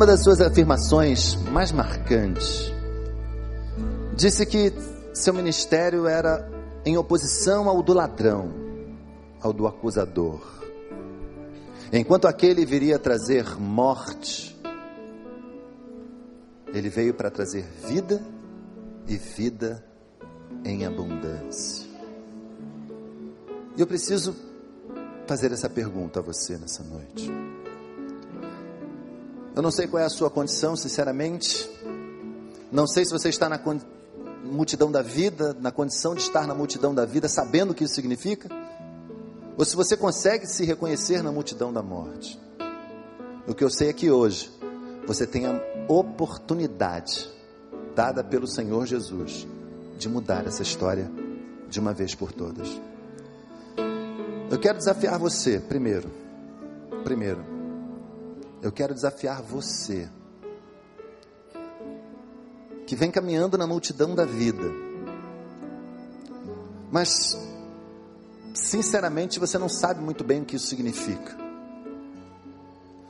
numa 0.00 0.06
das 0.06 0.22
suas 0.22 0.40
afirmações 0.40 1.36
mais 1.52 1.72
marcantes, 1.72 2.69
disse 4.20 4.44
que 4.44 4.70
seu 5.14 5.32
ministério 5.32 6.06
era 6.06 6.46
em 6.84 6.98
oposição 6.98 7.70
ao 7.70 7.82
do 7.82 7.94
ladrão, 7.94 8.52
ao 9.40 9.50
do 9.50 9.66
acusador. 9.66 10.40
Enquanto 11.90 12.28
aquele 12.28 12.66
viria 12.66 12.98
trazer 12.98 13.58
morte, 13.58 14.54
ele 16.66 16.90
veio 16.90 17.14
para 17.14 17.30
trazer 17.30 17.64
vida 17.88 18.22
e 19.08 19.16
vida 19.16 19.82
em 20.64 20.84
abundância. 20.84 21.88
E 23.74 23.80
eu 23.80 23.86
preciso 23.86 24.36
fazer 25.26 25.50
essa 25.50 25.70
pergunta 25.70 26.20
a 26.20 26.22
você 26.22 26.58
nessa 26.58 26.84
noite. 26.84 27.30
Eu 29.56 29.62
não 29.62 29.70
sei 29.70 29.86
qual 29.86 30.02
é 30.02 30.06
a 30.06 30.10
sua 30.10 30.28
condição, 30.28 30.76
sinceramente. 30.76 31.70
Não 32.70 32.86
sei 32.86 33.06
se 33.06 33.12
você 33.12 33.30
está 33.30 33.48
na 33.48 33.58
multidão 34.44 34.90
da 34.90 35.02
vida, 35.02 35.56
na 35.60 35.70
condição 35.70 36.14
de 36.14 36.22
estar 36.22 36.46
na 36.46 36.54
multidão 36.54 36.94
da 36.94 37.04
vida, 37.04 37.28
sabendo 37.28 37.70
o 37.70 37.74
que 37.74 37.84
isso 37.84 37.94
significa, 37.94 38.48
ou 39.56 39.64
se 39.64 39.76
você 39.76 39.96
consegue 39.96 40.46
se 40.46 40.64
reconhecer 40.64 41.22
na 41.22 41.30
multidão 41.30 41.72
da 41.72 41.82
morte. 41.82 42.40
O 43.46 43.54
que 43.54 43.64
eu 43.64 43.70
sei 43.70 43.90
é 43.90 43.92
que 43.92 44.10
hoje 44.10 44.50
você 45.06 45.26
tem 45.26 45.46
a 45.46 45.60
oportunidade 45.88 47.28
dada 47.94 48.22
pelo 48.22 48.46
Senhor 48.46 48.86
Jesus 48.86 49.46
de 49.98 50.08
mudar 50.08 50.46
essa 50.46 50.62
história 50.62 51.10
de 51.68 51.78
uma 51.78 51.92
vez 51.92 52.14
por 52.14 52.32
todas. 52.32 52.68
Eu 54.50 54.58
quero 54.58 54.78
desafiar 54.78 55.18
você, 55.18 55.60
primeiro, 55.60 56.10
primeiro, 57.04 57.44
eu 58.62 58.72
quero 58.72 58.94
desafiar 58.94 59.42
você, 59.42 60.08
que 62.90 62.96
vem 62.96 63.08
caminhando 63.08 63.56
na 63.56 63.68
multidão 63.68 64.16
da 64.16 64.24
vida, 64.24 64.68
mas 66.90 67.38
sinceramente, 68.52 69.38
você 69.38 69.56
não 69.58 69.68
sabe 69.68 70.02
muito 70.02 70.24
bem 70.24 70.42
o 70.42 70.44
que 70.44 70.56
isso 70.56 70.66
significa. 70.66 71.36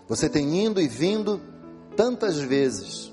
Você 0.06 0.28
tem 0.28 0.66
indo 0.66 0.82
e 0.82 0.86
vindo 0.86 1.40
tantas 1.96 2.36
vezes. 2.36 3.10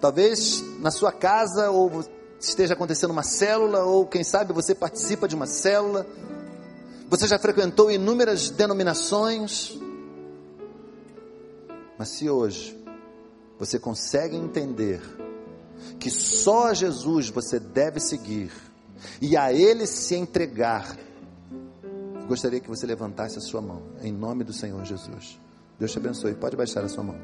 Talvez 0.00 0.64
na 0.80 0.90
sua 0.90 1.12
casa, 1.12 1.70
ou 1.70 2.04
esteja 2.40 2.74
acontecendo 2.74 3.12
uma 3.12 3.22
célula, 3.22 3.84
ou 3.84 4.04
quem 4.04 4.24
sabe 4.24 4.52
você 4.52 4.74
participa 4.74 5.28
de 5.28 5.36
uma 5.36 5.46
célula. 5.46 6.04
Você 7.08 7.28
já 7.28 7.38
frequentou 7.38 7.88
inúmeras 7.88 8.50
denominações. 8.50 9.78
Mas 11.96 12.08
se 12.08 12.28
hoje 12.28 12.76
você 13.60 13.78
consegue 13.78 14.34
entender 14.34 15.00
que 15.98 16.10
só 16.10 16.68
a 16.68 16.74
Jesus 16.74 17.30
você 17.30 17.58
deve 17.58 18.00
seguir 18.00 18.52
e 19.20 19.36
a 19.36 19.52
Ele 19.52 19.86
se 19.86 20.14
entregar, 20.14 20.96
gostaria 22.26 22.60
que 22.60 22.68
você 22.68 22.86
levantasse 22.86 23.38
a 23.38 23.40
sua 23.40 23.60
mão, 23.60 23.82
em 24.02 24.12
nome 24.12 24.44
do 24.44 24.52
Senhor 24.52 24.84
Jesus. 24.84 25.38
Deus 25.78 25.92
te 25.92 25.98
abençoe. 25.98 26.34
Pode 26.34 26.56
baixar 26.56 26.84
a 26.84 26.88
sua 26.88 27.04
mão. 27.04 27.16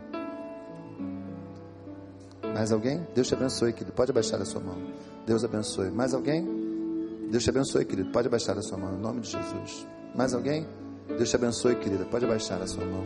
Mais 2.54 2.70
alguém? 2.70 3.06
Deus 3.14 3.28
te 3.28 3.34
abençoe, 3.34 3.72
querido. 3.72 3.92
Pode 3.92 4.12
baixar 4.12 4.40
a 4.40 4.44
sua 4.44 4.60
mão. 4.60 4.76
Deus 5.26 5.42
abençoe. 5.42 5.90
Mais 5.90 6.12
alguém? 6.12 6.46
Deus 7.30 7.42
te 7.42 7.50
abençoe, 7.50 7.84
querido. 7.84 8.10
Pode 8.10 8.28
baixar 8.28 8.58
a 8.58 8.62
sua 8.62 8.76
mão, 8.76 8.94
em 8.94 9.00
nome 9.00 9.20
de 9.20 9.30
Jesus. 9.30 9.86
Mais 10.14 10.34
alguém? 10.34 10.66
Deus 11.08 11.30
te 11.30 11.36
abençoe, 11.36 11.76
querida. 11.76 12.04
Pode 12.04 12.26
baixar 12.26 12.60
a 12.60 12.66
sua 12.66 12.84
mão. 12.84 13.04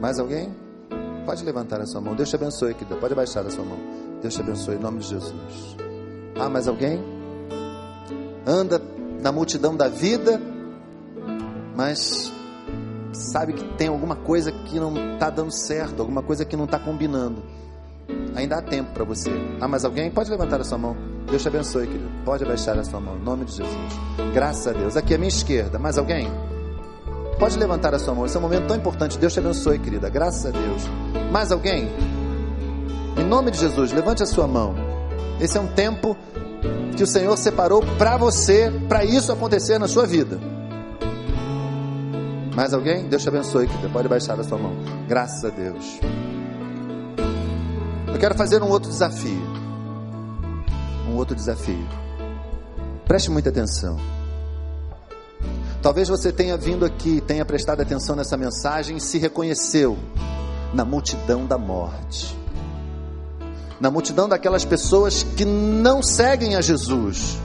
Mais 0.00 0.18
alguém? 0.18 0.54
Pode 1.24 1.44
levantar 1.44 1.80
a 1.80 1.86
sua 1.86 2.00
mão. 2.00 2.14
Deus 2.14 2.28
te 2.28 2.36
abençoe, 2.36 2.74
querida. 2.74 2.96
Pode 2.96 3.14
baixar 3.14 3.46
a 3.46 3.50
sua 3.50 3.64
mão. 3.64 3.78
Deus 4.20 4.34
te 4.34 4.40
abençoe, 4.40 4.76
em 4.76 4.78
nome 4.78 5.00
de 5.00 5.08
Jesus. 5.08 5.76
Ah, 6.38 6.48
mais 6.48 6.68
alguém? 6.68 7.02
Anda 8.46 8.80
na 9.20 9.32
multidão 9.32 9.74
da 9.76 9.88
vida, 9.88 10.40
mas 11.74 12.32
sabe 13.12 13.54
que 13.54 13.64
tem 13.76 13.88
alguma 13.88 14.16
coisa 14.16 14.52
que 14.52 14.78
não 14.78 15.14
está 15.14 15.30
dando 15.30 15.50
certo, 15.50 16.00
alguma 16.00 16.22
coisa 16.22 16.44
que 16.44 16.56
não 16.56 16.64
está 16.64 16.78
combinando. 16.78 17.42
Ainda 18.34 18.56
há 18.56 18.62
tempo 18.62 18.92
para 18.92 19.04
você. 19.04 19.30
Ah, 19.60 19.68
mais 19.68 19.84
alguém? 19.84 20.10
Pode 20.10 20.30
levantar 20.30 20.60
a 20.60 20.64
sua 20.64 20.76
mão. 20.76 20.96
Deus 21.26 21.40
te 21.40 21.48
abençoe, 21.48 21.86
querido. 21.86 22.10
Pode 22.24 22.44
abaixar 22.44 22.78
a 22.78 22.84
sua 22.84 23.00
mão, 23.00 23.16
em 23.16 23.22
nome 23.22 23.44
de 23.44 23.52
Jesus. 23.52 23.92
Graças 24.34 24.66
a 24.66 24.72
Deus. 24.72 24.96
Aqui 24.96 25.14
à 25.14 25.18
minha 25.18 25.28
esquerda. 25.28 25.78
Mais 25.78 25.96
alguém? 25.96 26.28
Pode 27.38 27.58
levantar 27.58 27.94
a 27.94 27.98
sua 27.98 28.14
mão. 28.14 28.26
Esse 28.26 28.36
é 28.36 28.38
um 28.38 28.42
momento 28.42 28.66
tão 28.66 28.76
importante. 28.76 29.18
Deus 29.18 29.32
te 29.32 29.38
abençoe, 29.38 29.78
querida. 29.78 30.08
Graças 30.08 30.46
a 30.46 30.50
Deus. 30.50 30.82
Mais 31.30 31.50
alguém? 31.50 31.88
Em 33.16 33.24
nome 33.24 33.50
de 33.50 33.58
Jesus, 33.58 33.92
levante 33.92 34.22
a 34.22 34.26
sua 34.26 34.46
mão. 34.46 34.74
Esse 35.40 35.58
é 35.58 35.60
um 35.60 35.66
tempo 35.66 36.16
que 36.96 37.02
o 37.02 37.06
Senhor 37.06 37.36
separou 37.36 37.82
para 37.98 38.16
você, 38.16 38.70
para 38.88 39.04
isso 39.04 39.32
acontecer 39.32 39.78
na 39.78 39.88
sua 39.88 40.06
vida. 40.06 40.38
Mais 42.54 42.72
alguém? 42.72 43.08
Deus 43.08 43.22
te 43.22 43.28
abençoe, 43.28 43.66
querida. 43.66 43.88
Pode 43.88 44.08
baixar 44.08 44.38
a 44.38 44.44
sua 44.44 44.58
mão. 44.58 44.72
Graças 45.08 45.44
a 45.44 45.48
Deus. 45.48 45.98
Eu 48.06 48.18
quero 48.18 48.34
fazer 48.36 48.62
um 48.62 48.68
outro 48.68 48.88
desafio. 48.88 49.42
Um 51.08 51.16
outro 51.16 51.34
desafio. 51.34 51.86
Preste 53.04 53.30
muita 53.30 53.50
atenção. 53.50 53.98
Talvez 55.84 56.08
você 56.08 56.32
tenha 56.32 56.56
vindo 56.56 56.86
aqui, 56.86 57.20
tenha 57.20 57.44
prestado 57.44 57.82
atenção 57.82 58.16
nessa 58.16 58.38
mensagem 58.38 58.96
e 58.96 59.00
se 59.02 59.18
reconheceu 59.18 59.98
na 60.72 60.82
multidão 60.82 61.44
da 61.44 61.58
morte. 61.58 62.34
Na 63.78 63.90
multidão 63.90 64.26
daquelas 64.26 64.64
pessoas 64.64 65.22
que 65.22 65.44
não 65.44 66.02
seguem 66.02 66.56
a 66.56 66.62
Jesus, 66.62 67.36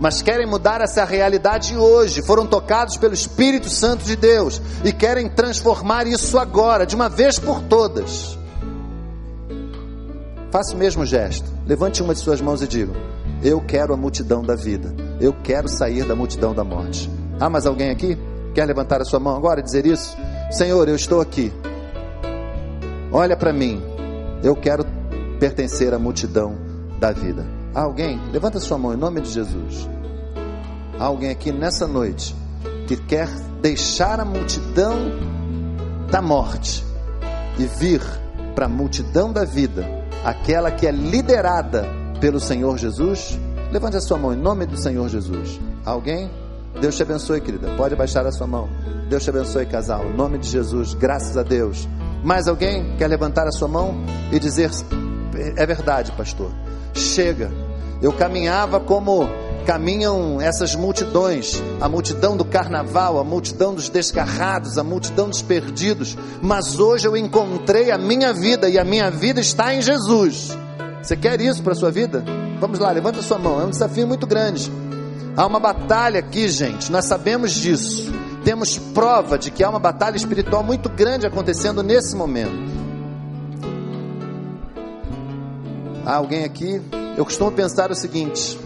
mas 0.00 0.20
querem 0.20 0.48
mudar 0.48 0.80
essa 0.80 1.04
realidade 1.04 1.76
hoje, 1.76 2.22
foram 2.22 2.44
tocados 2.44 2.96
pelo 2.96 3.14
Espírito 3.14 3.70
Santo 3.70 4.04
de 4.04 4.16
Deus 4.16 4.60
e 4.84 4.92
querem 4.92 5.28
transformar 5.28 6.08
isso 6.08 6.40
agora, 6.40 6.84
de 6.84 6.96
uma 6.96 7.08
vez 7.08 7.38
por 7.38 7.62
todas. 7.62 8.36
Faça 10.50 10.74
o 10.74 10.76
mesmo 10.76 11.06
gesto, 11.06 11.48
levante 11.64 12.02
uma 12.02 12.14
de 12.14 12.18
suas 12.18 12.40
mãos 12.40 12.60
e 12.62 12.66
diga: 12.66 12.94
Eu 13.44 13.60
quero 13.60 13.94
a 13.94 13.96
multidão 13.96 14.42
da 14.42 14.56
vida, 14.56 14.92
eu 15.20 15.32
quero 15.32 15.68
sair 15.68 16.04
da 16.04 16.16
multidão 16.16 16.52
da 16.52 16.64
morte. 16.64 17.15
Há 17.38 17.50
mais 17.50 17.66
alguém 17.66 17.90
aqui? 17.90 18.16
Quer 18.54 18.64
levantar 18.64 19.02
a 19.02 19.04
sua 19.04 19.20
mão 19.20 19.36
agora 19.36 19.60
e 19.60 19.62
dizer 19.62 19.84
isso? 19.84 20.16
Senhor, 20.50 20.88
eu 20.88 20.96
estou 20.96 21.20
aqui. 21.20 21.52
Olha 23.12 23.36
para 23.36 23.52
mim, 23.52 23.82
eu 24.42 24.56
quero 24.56 24.84
pertencer 25.38 25.92
à 25.92 25.98
multidão 25.98 26.56
da 26.98 27.12
vida. 27.12 27.46
Há 27.74 27.82
alguém? 27.82 28.18
Levanta 28.32 28.58
sua 28.58 28.78
mão 28.78 28.94
em 28.94 28.96
nome 28.96 29.20
de 29.20 29.30
Jesus. 29.30 29.86
Há 30.98 31.04
alguém 31.04 31.30
aqui 31.30 31.52
nessa 31.52 31.86
noite 31.86 32.34
que 32.86 32.96
quer 32.96 33.28
deixar 33.60 34.18
a 34.18 34.24
multidão 34.24 34.96
da 36.10 36.22
morte 36.22 36.82
e 37.58 37.66
vir 37.66 38.00
para 38.54 38.64
a 38.64 38.68
multidão 38.68 39.30
da 39.30 39.44
vida, 39.44 39.86
aquela 40.24 40.70
que 40.70 40.86
é 40.86 40.90
liderada 40.90 41.86
pelo 42.18 42.40
Senhor 42.40 42.78
Jesus? 42.78 43.38
Levante 43.70 43.98
a 43.98 44.00
sua 44.00 44.16
mão 44.16 44.32
em 44.32 44.38
nome 44.38 44.64
do 44.64 44.78
Senhor 44.78 45.06
Jesus. 45.10 45.60
Há 45.84 45.90
alguém? 45.90 46.30
Deus 46.80 46.96
te 46.96 47.02
abençoe, 47.02 47.40
querida. 47.40 47.74
Pode 47.76 47.96
baixar 47.96 48.26
a 48.26 48.32
sua 48.32 48.46
mão. 48.46 48.68
Deus 49.08 49.22
te 49.22 49.30
abençoe, 49.30 49.66
casal. 49.66 50.04
Em 50.04 50.14
nome 50.14 50.38
de 50.38 50.48
Jesus, 50.48 50.94
graças 50.94 51.36
a 51.36 51.42
Deus. 51.42 51.88
Mais 52.22 52.48
alguém 52.48 52.96
quer 52.96 53.08
levantar 53.08 53.46
a 53.46 53.52
sua 53.52 53.68
mão 53.68 53.94
e 54.32 54.38
dizer: 54.38 54.70
É 55.56 55.64
verdade, 55.66 56.12
pastor. 56.12 56.50
Chega 56.94 57.50
eu 58.02 58.12
caminhava 58.12 58.78
como 58.78 59.28
caminham 59.64 60.40
essas 60.40 60.76
multidões, 60.76 61.60
a 61.80 61.88
multidão 61.88 62.36
do 62.36 62.44
carnaval, 62.44 63.18
a 63.18 63.24
multidão 63.24 63.74
dos 63.74 63.88
descarrados, 63.88 64.78
a 64.78 64.84
multidão 64.84 65.28
dos 65.28 65.42
perdidos, 65.42 66.16
mas 66.40 66.78
hoje 66.78 67.08
eu 67.08 67.16
encontrei 67.16 67.90
a 67.90 67.98
minha 67.98 68.32
vida 68.32 68.68
e 68.68 68.78
a 68.78 68.84
minha 68.84 69.10
vida 69.10 69.40
está 69.40 69.74
em 69.74 69.82
Jesus. 69.82 70.56
Você 71.02 71.16
quer 71.16 71.40
isso 71.40 71.62
para 71.62 71.72
a 71.72 71.76
sua 71.76 71.90
vida? 71.90 72.24
Vamos 72.60 72.78
lá, 72.78 72.90
levanta 72.90 73.20
a 73.20 73.22
sua 73.22 73.38
mão, 73.38 73.60
é 73.60 73.64
um 73.64 73.70
desafio 73.70 74.06
muito 74.06 74.26
grande. 74.26 74.70
Há 75.36 75.46
uma 75.46 75.60
batalha 75.60 76.20
aqui, 76.20 76.48
gente, 76.48 76.90
nós 76.90 77.04
sabemos 77.04 77.52
disso. 77.52 78.10
Temos 78.42 78.78
prova 78.78 79.38
de 79.38 79.50
que 79.50 79.62
há 79.62 79.68
uma 79.68 79.78
batalha 79.78 80.16
espiritual 80.16 80.62
muito 80.62 80.88
grande 80.88 81.26
acontecendo 81.26 81.82
nesse 81.82 82.16
momento. 82.16 82.56
Há 86.06 86.14
alguém 86.14 86.44
aqui 86.44 86.80
eu 87.16 87.24
costumo 87.24 87.50
pensar 87.50 87.90
o 87.90 87.94
seguinte: 87.94 88.58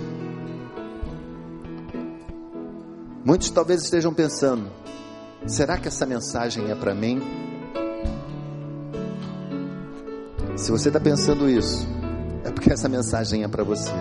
muitos 3.24 3.50
talvez 3.50 3.82
estejam 3.82 4.12
pensando, 4.12 4.70
será 5.46 5.78
que 5.78 5.88
essa 5.88 6.04
mensagem 6.04 6.70
é 6.70 6.74
para 6.74 6.94
mim? 6.94 7.22
Se 10.56 10.70
você 10.70 10.88
está 10.88 11.00
pensando 11.00 11.48
isso, 11.48 11.86
é 12.44 12.50
porque 12.50 12.72
essa 12.72 12.88
mensagem 12.88 13.44
é 13.44 13.48
para 13.48 13.64
você. 13.64 13.94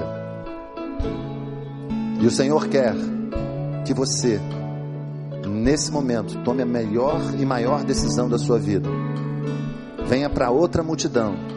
E 2.19 2.27
o 2.27 2.31
Senhor 2.31 2.67
quer 2.67 2.93
que 3.85 3.93
você, 3.93 4.39
nesse 5.47 5.91
momento, 5.91 6.37
tome 6.43 6.61
a 6.61 6.65
melhor 6.65 7.19
e 7.39 7.45
maior 7.45 7.83
decisão 7.83 8.29
da 8.29 8.37
sua 8.37 8.59
vida. 8.59 8.89
Venha 10.07 10.29
para 10.29 10.51
outra 10.51 10.83
multidão 10.83 11.49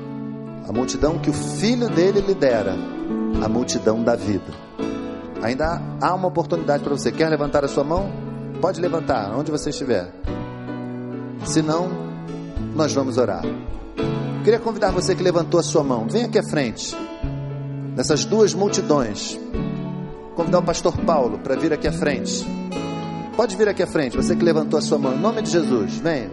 a 0.69 0.73
multidão 0.73 1.19
que 1.19 1.31
o 1.31 1.33
filho 1.33 1.89
dele 1.89 2.21
lidera, 2.21 2.75
a 3.43 3.49
multidão 3.49 4.03
da 4.03 4.15
vida. 4.15 4.53
Ainda 5.43 5.81
há 6.01 6.15
uma 6.15 6.29
oportunidade 6.29 6.85
para 6.85 6.97
você. 6.97 7.11
Quer 7.11 7.29
levantar 7.29 7.65
a 7.65 7.69
sua 7.69 7.83
mão? 7.83 8.11
Pode 8.61 8.81
levantar, 8.81 9.37
onde 9.37 9.51
você 9.51 9.71
estiver. 9.71 10.13
Se 11.45 11.61
não, 11.61 11.89
nós 12.77 12.93
vamos 12.95 13.19
orar. 13.19 13.43
Queria 14.45 14.61
convidar 14.61 14.93
você 14.93 15.15
que 15.15 15.23
levantou 15.23 15.59
a 15.59 15.63
sua 15.63 15.83
mão, 15.83 16.07
vem 16.09 16.25
aqui 16.25 16.39
à 16.39 16.43
frente, 16.43 16.97
nessas 17.97 18.25
duas 18.25 18.55
multidões. 18.55 19.39
Convidar 20.35 20.61
o 20.61 20.63
pastor 20.63 20.97
Paulo 20.99 21.39
para 21.39 21.57
vir 21.57 21.73
aqui 21.73 21.87
à 21.87 21.93
frente. 21.93 22.45
Pode 23.37 23.57
vir 23.57 23.69
aqui 23.69 23.83
à 23.83 23.87
frente, 23.87 24.17
você 24.17 24.37
que 24.37 24.45
levantou 24.45 24.79
a 24.79 24.83
sua 24.83 24.99
mão, 24.99 25.15
em 25.15 25.19
nome 25.19 25.43
de 25.43 25.51
Jesus, 25.51 25.97
venha. 25.99 26.31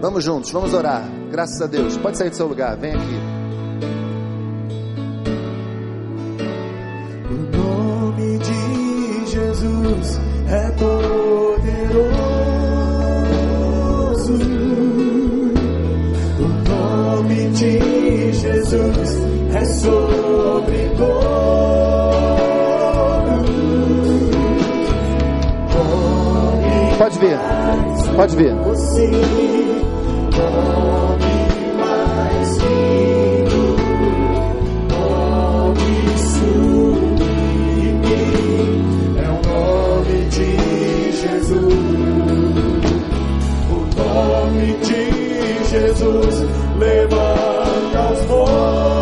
Vamos 0.00 0.24
juntos, 0.24 0.50
vamos 0.50 0.72
orar. 0.74 1.02
Graças 1.30 1.60
a 1.60 1.66
Deus. 1.66 1.96
Pode 1.96 2.16
sair 2.16 2.30
do 2.30 2.36
seu 2.36 2.46
lugar, 2.46 2.76
vem 2.76 2.92
aqui. 2.92 3.20
O 7.30 7.34
nome 7.56 8.38
de 8.38 9.26
Jesus 9.30 10.20
é 10.48 10.70
poderoso. 10.72 10.96
O 16.38 16.48
nome 16.70 17.50
de 17.50 18.32
Jesus 18.32 19.32
é 19.32 19.35
sobre 19.64 20.90
todos. 20.96 21.36
Pode 26.98 27.18
ver, 27.18 27.38
pode 28.16 28.36
ver. 28.36 28.54
Jesus. 41.16 41.62
O 43.70 43.76
nome 43.96 44.66
de 44.84 45.64
Jesus 45.68 46.34
levanta 46.78 48.12
os 48.12 48.26
mortos. 48.26 48.95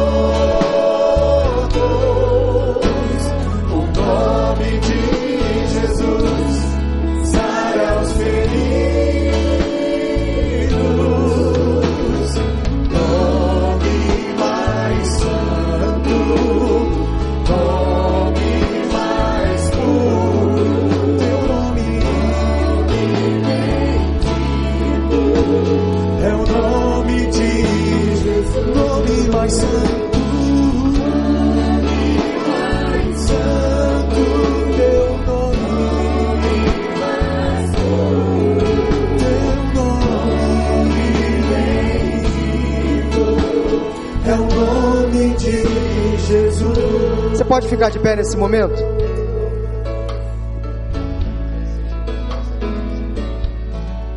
Pode 47.54 47.68
ficar 47.68 47.88
de 47.88 48.00
pé 48.00 48.16
nesse 48.16 48.36
momento? 48.36 48.74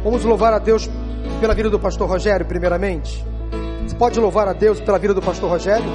Vamos 0.03 0.23
louvar 0.23 0.53
a 0.53 0.57
Deus 0.57 0.89
pela 1.39 1.53
vida 1.53 1.69
do 1.69 1.79
pastor 1.79 2.09
Rogério, 2.09 2.47
primeiramente. 2.47 3.23
Você 3.85 3.95
pode 3.95 4.19
louvar 4.19 4.47
a 4.47 4.53
Deus 4.53 4.79
pela 4.79 4.97
vida 4.97 5.13
do 5.13 5.21
pastor 5.21 5.51
Rogério? 5.51 5.85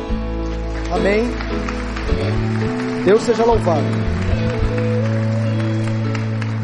Amém. 0.93 1.25
Deus 3.05 3.23
seja 3.23 3.45
louvado. 3.45 3.83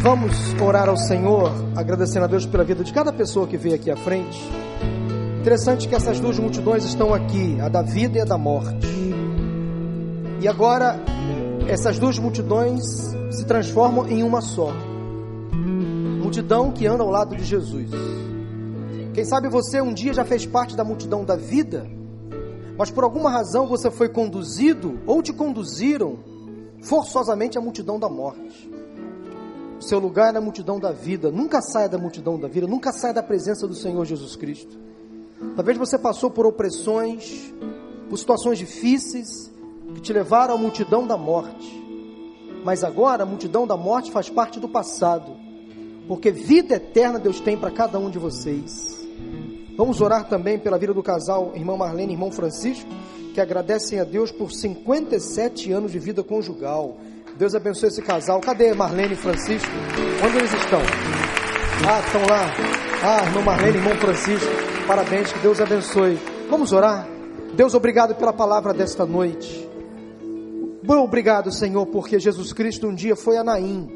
Vamos 0.00 0.54
orar 0.62 0.88
ao 0.88 0.96
Senhor, 0.96 1.50
agradecendo 1.74 2.26
a 2.26 2.28
Deus 2.28 2.46
pela 2.46 2.62
vida 2.62 2.84
de 2.84 2.92
cada 2.92 3.12
pessoa 3.12 3.48
que 3.48 3.56
veio 3.56 3.74
aqui 3.74 3.90
à 3.90 3.96
frente. 3.96 4.40
Interessante 5.40 5.88
que 5.88 5.94
essas 5.96 6.20
duas 6.20 6.38
multidões 6.38 6.84
estão 6.84 7.12
aqui, 7.12 7.60
a 7.60 7.68
da 7.68 7.82
vida 7.82 8.18
e 8.18 8.20
a 8.20 8.24
da 8.24 8.38
morte. 8.38 8.87
E 10.40 10.46
agora 10.46 11.00
essas 11.68 11.98
duas 11.98 12.16
multidões 12.18 12.82
se 13.30 13.44
transformam 13.44 14.06
em 14.06 14.22
uma 14.22 14.40
só. 14.40 14.72
Multidão 16.22 16.70
que 16.70 16.86
anda 16.86 17.02
ao 17.02 17.10
lado 17.10 17.36
de 17.36 17.44
Jesus. 17.44 17.90
Quem 19.12 19.24
sabe 19.24 19.48
você 19.48 19.80
um 19.80 19.92
dia 19.92 20.14
já 20.14 20.24
fez 20.24 20.46
parte 20.46 20.76
da 20.76 20.84
multidão 20.84 21.24
da 21.24 21.34
vida, 21.34 21.90
mas 22.76 22.88
por 22.88 23.02
alguma 23.02 23.30
razão 23.30 23.66
você 23.66 23.90
foi 23.90 24.08
conduzido 24.08 25.00
ou 25.06 25.20
te 25.22 25.32
conduziram 25.32 26.20
forçosamente 26.82 27.58
à 27.58 27.60
multidão 27.60 27.98
da 27.98 28.08
morte. 28.08 28.70
O 29.80 29.82
seu 29.82 29.98
lugar 29.98 30.28
é 30.28 30.32
na 30.32 30.40
multidão 30.40 30.78
da 30.78 30.92
vida. 30.92 31.32
Nunca 31.32 31.60
saia 31.60 31.88
da 31.88 31.98
multidão 31.98 32.38
da 32.38 32.46
vida, 32.46 32.66
nunca 32.68 32.92
saia 32.92 33.14
da 33.14 33.22
presença 33.24 33.66
do 33.66 33.74
Senhor 33.74 34.04
Jesus 34.04 34.36
Cristo. 34.36 34.78
Talvez 35.56 35.76
você 35.76 35.98
passou 35.98 36.30
por 36.30 36.46
opressões, 36.46 37.52
por 38.08 38.16
situações 38.16 38.58
difíceis 38.58 39.57
que 39.94 40.00
te 40.00 40.12
levaram 40.12 40.54
à 40.54 40.58
multidão 40.58 41.06
da 41.06 41.16
morte. 41.16 41.76
Mas 42.64 42.82
agora 42.84 43.22
a 43.22 43.26
multidão 43.26 43.66
da 43.66 43.76
morte 43.76 44.10
faz 44.10 44.28
parte 44.28 44.58
do 44.58 44.68
passado, 44.68 45.36
porque 46.06 46.30
vida 46.30 46.74
eterna 46.74 47.18
Deus 47.18 47.40
tem 47.40 47.56
para 47.56 47.70
cada 47.70 47.98
um 47.98 48.10
de 48.10 48.18
vocês. 48.18 49.06
Vamos 49.76 50.00
orar 50.00 50.28
também 50.28 50.58
pela 50.58 50.76
vida 50.76 50.92
do 50.92 51.02
casal, 51.02 51.52
irmã 51.54 51.76
Marlene 51.76 52.12
e 52.12 52.14
irmão 52.16 52.32
Francisco, 52.32 52.90
que 53.32 53.40
agradecem 53.40 54.00
a 54.00 54.04
Deus 54.04 54.32
por 54.32 54.50
57 54.50 55.70
anos 55.70 55.92
de 55.92 55.98
vida 56.00 56.24
conjugal. 56.24 56.96
Deus 57.36 57.54
abençoe 57.54 57.88
esse 57.88 58.02
casal. 58.02 58.40
Cadê 58.40 58.74
Marlene 58.74 59.14
e 59.14 59.16
Francisco? 59.16 59.70
Onde 60.24 60.38
eles 60.38 60.52
estão? 60.52 60.80
Ah, 61.88 62.00
estão 62.00 62.20
lá. 62.22 62.52
Ah, 63.04 63.24
irmão 63.24 63.44
Marlene 63.44 63.76
e 63.76 63.80
irmão 63.80 63.94
Francisco. 64.00 64.50
Parabéns, 64.88 65.32
que 65.32 65.38
Deus 65.38 65.60
abençoe. 65.60 66.18
Vamos 66.50 66.72
orar? 66.72 67.06
Deus, 67.54 67.74
obrigado 67.74 68.16
pela 68.16 68.32
palavra 68.32 68.74
desta 68.74 69.06
noite. 69.06 69.67
Bom, 70.80 71.02
obrigado, 71.02 71.50
Senhor, 71.50 71.86
porque 71.86 72.20
Jesus 72.20 72.52
Cristo 72.52 72.86
um 72.86 72.94
dia 72.94 73.16
foi 73.16 73.36
a 73.36 73.42
Naim. 73.42 73.88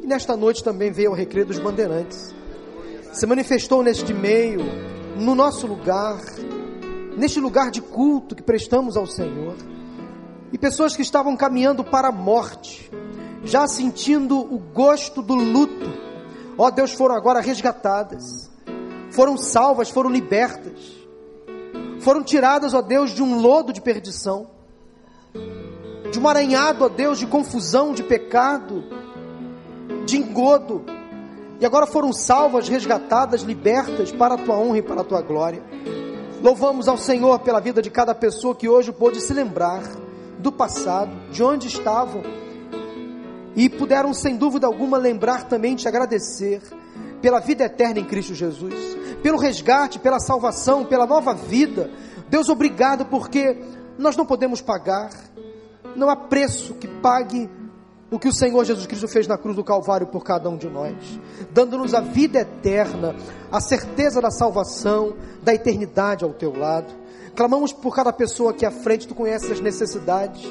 E 0.00 0.06
nesta 0.06 0.36
noite 0.36 0.62
também 0.62 0.92
veio 0.92 1.10
ao 1.10 1.16
Recreio 1.16 1.44
dos 1.44 1.58
Bandeirantes. 1.58 2.32
Se 3.12 3.26
manifestou 3.26 3.82
neste 3.82 4.14
meio, 4.14 4.60
no 5.16 5.34
nosso 5.34 5.66
lugar, 5.66 6.20
neste 7.16 7.40
lugar 7.40 7.72
de 7.72 7.82
culto 7.82 8.36
que 8.36 8.42
prestamos 8.42 8.96
ao 8.96 9.04
Senhor. 9.04 9.56
E 10.52 10.58
pessoas 10.58 10.94
que 10.94 11.02
estavam 11.02 11.36
caminhando 11.36 11.82
para 11.82 12.08
a 12.08 12.12
morte, 12.12 12.88
já 13.42 13.66
sentindo 13.66 14.38
o 14.38 14.58
gosto 14.58 15.22
do 15.22 15.34
luto, 15.34 15.90
ó 16.56 16.70
Deus, 16.70 16.92
foram 16.92 17.16
agora 17.16 17.40
resgatadas, 17.40 18.48
foram 19.10 19.36
salvas, 19.36 19.90
foram 19.90 20.08
libertas, 20.08 20.92
foram 21.98 22.22
tiradas, 22.22 22.74
ó 22.74 22.80
Deus, 22.80 23.10
de 23.10 23.22
um 23.22 23.40
lodo 23.40 23.72
de 23.72 23.80
perdição, 23.80 24.46
de 26.10 26.18
um 26.18 26.28
aranhado, 26.28 26.84
ó 26.84 26.88
Deus, 26.88 27.18
de 27.18 27.26
confusão, 27.26 27.94
de 27.94 28.02
pecado, 28.02 28.84
de 30.04 30.18
engodo, 30.18 30.84
e 31.60 31.64
agora 31.64 31.86
foram 31.86 32.12
salvas, 32.12 32.68
resgatadas, 32.68 33.42
libertas 33.42 34.10
para 34.12 34.34
a 34.34 34.38
tua 34.38 34.58
honra 34.58 34.78
e 34.78 34.82
para 34.82 35.00
a 35.00 35.04
tua 35.04 35.22
glória. 35.22 35.62
Louvamos 36.42 36.88
ao 36.88 36.98
Senhor 36.98 37.38
pela 37.38 37.60
vida 37.60 37.80
de 37.80 37.88
cada 37.88 38.14
pessoa 38.14 38.54
que 38.54 38.68
hoje 38.68 38.90
pôde 38.90 39.20
se 39.20 39.32
lembrar 39.32 39.82
do 40.38 40.50
passado, 40.50 41.12
de 41.30 41.42
onde 41.42 41.68
estavam, 41.68 42.22
e 43.54 43.68
puderam, 43.68 44.12
sem 44.12 44.36
dúvida 44.36 44.66
alguma, 44.66 44.98
lembrar 44.98 45.44
também 45.44 45.76
te 45.76 45.86
agradecer 45.86 46.60
pela 47.20 47.38
vida 47.38 47.64
eterna 47.64 48.00
em 48.00 48.04
Cristo 48.04 48.34
Jesus, 48.34 48.74
pelo 49.22 49.38
resgate, 49.38 50.00
pela 50.00 50.18
salvação, 50.18 50.84
pela 50.84 51.06
nova 51.06 51.32
vida. 51.32 51.90
Deus, 52.28 52.48
obrigado, 52.48 53.06
porque 53.06 53.56
nós 53.98 54.16
não 54.16 54.26
podemos 54.26 54.60
pagar, 54.60 55.10
não 55.96 56.08
há 56.08 56.16
preço 56.16 56.74
que 56.74 56.88
pague 56.88 57.48
o 58.10 58.18
que 58.18 58.28
o 58.28 58.32
Senhor 58.32 58.62
Jesus 58.64 58.86
Cristo 58.86 59.08
fez 59.08 59.26
na 59.26 59.38
cruz 59.38 59.56
do 59.56 59.64
Calvário 59.64 60.06
por 60.06 60.22
cada 60.22 60.48
um 60.50 60.56
de 60.56 60.68
nós, 60.68 60.94
dando-nos 61.50 61.94
a 61.94 62.00
vida 62.00 62.40
eterna, 62.40 63.16
a 63.50 63.60
certeza 63.60 64.20
da 64.20 64.30
salvação, 64.30 65.14
da 65.42 65.54
eternidade 65.54 66.22
ao 66.22 66.32
teu 66.32 66.56
lado. 66.56 66.92
Clamamos 67.34 67.72
por 67.72 67.94
cada 67.94 68.12
pessoa 68.12 68.50
aqui 68.50 68.66
à 68.66 68.70
frente, 68.70 69.08
tu 69.08 69.14
conheces 69.14 69.50
as 69.50 69.60
necessidades. 69.60 70.42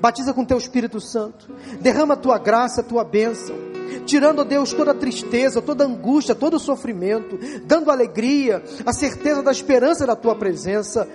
Batiza 0.00 0.32
com 0.32 0.44
teu 0.44 0.56
Espírito 0.56 1.00
Santo. 1.00 1.50
Derrama 1.80 2.14
a 2.14 2.16
tua 2.16 2.38
graça, 2.38 2.80
a 2.80 2.84
tua 2.84 3.04
bênção. 3.04 3.56
Tirando, 4.06 4.40
ó 4.40 4.44
Deus, 4.44 4.72
toda 4.72 4.90
a 4.90 4.94
tristeza, 4.94 5.62
toda 5.62 5.84
a 5.84 5.86
angústia, 5.86 6.34
todo 6.34 6.58
sofrimento, 6.58 7.38
dando 7.64 7.90
alegria, 7.90 8.62
a 8.84 8.92
certeza 8.92 9.42
da 9.42 9.52
esperança 9.52 10.06
da 10.06 10.16
tua 10.16 10.34
presença, 10.34 11.08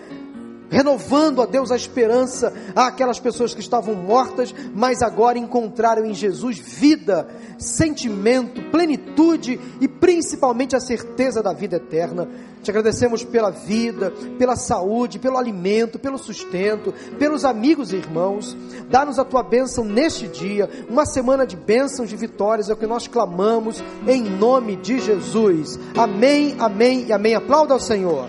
renovando 0.70 1.42
a 1.42 1.46
Deus 1.46 1.72
a 1.72 1.76
esperança 1.76 2.54
àquelas 2.76 3.20
pessoas 3.20 3.54
que 3.54 3.60
estavam 3.60 3.96
mortas, 3.96 4.54
mas 4.74 5.02
agora 5.02 5.38
encontraram 5.38 6.06
em 6.06 6.14
Jesus 6.14 6.58
vida, 6.60 7.28
sentimento, 7.58 8.62
plenitude 8.70 9.60
e 9.82 9.88
principalmente 9.88 10.76
a 10.76 10.80
certeza 10.80 11.42
da 11.42 11.54
vida 11.54 11.78
eterna. 11.78 12.28
Te 12.62 12.72
agradecemos 12.72 13.24
pela 13.24 13.50
vida, 13.50 14.12
pela 14.38 14.56
saúde, 14.56 15.18
pelo 15.18 15.38
alimento, 15.38 15.98
pelo 15.98 16.18
sustento, 16.18 16.94
pelos 17.18 17.46
amigos 17.46 17.94
e 17.94 17.96
irmãos. 17.96 18.56
Dá-nos 18.90 19.18
a 19.18 19.24
tua 19.24 19.42
bênção 19.42 19.86
neste 19.86 20.28
dia, 20.28 20.70
uma 20.90 21.06
semana 21.06 21.48
de 21.48 21.56
bênçãos, 21.56 22.10
de 22.10 22.18
vitórias, 22.18 22.70
é 22.70 22.74
o 22.74 22.78
que 22.78 22.86
nós 22.86 23.08
clamamos 23.08 23.82
em 24.06 24.22
nome 24.24 24.76
de 24.76 25.00
Jesus. 25.00 25.80
Amém, 25.98 26.56
amém 26.60 27.06
e 27.08 27.14
amém. 27.14 27.34
Aplauda 27.34 27.74
ao 27.74 27.80
Senhor. 27.80 28.28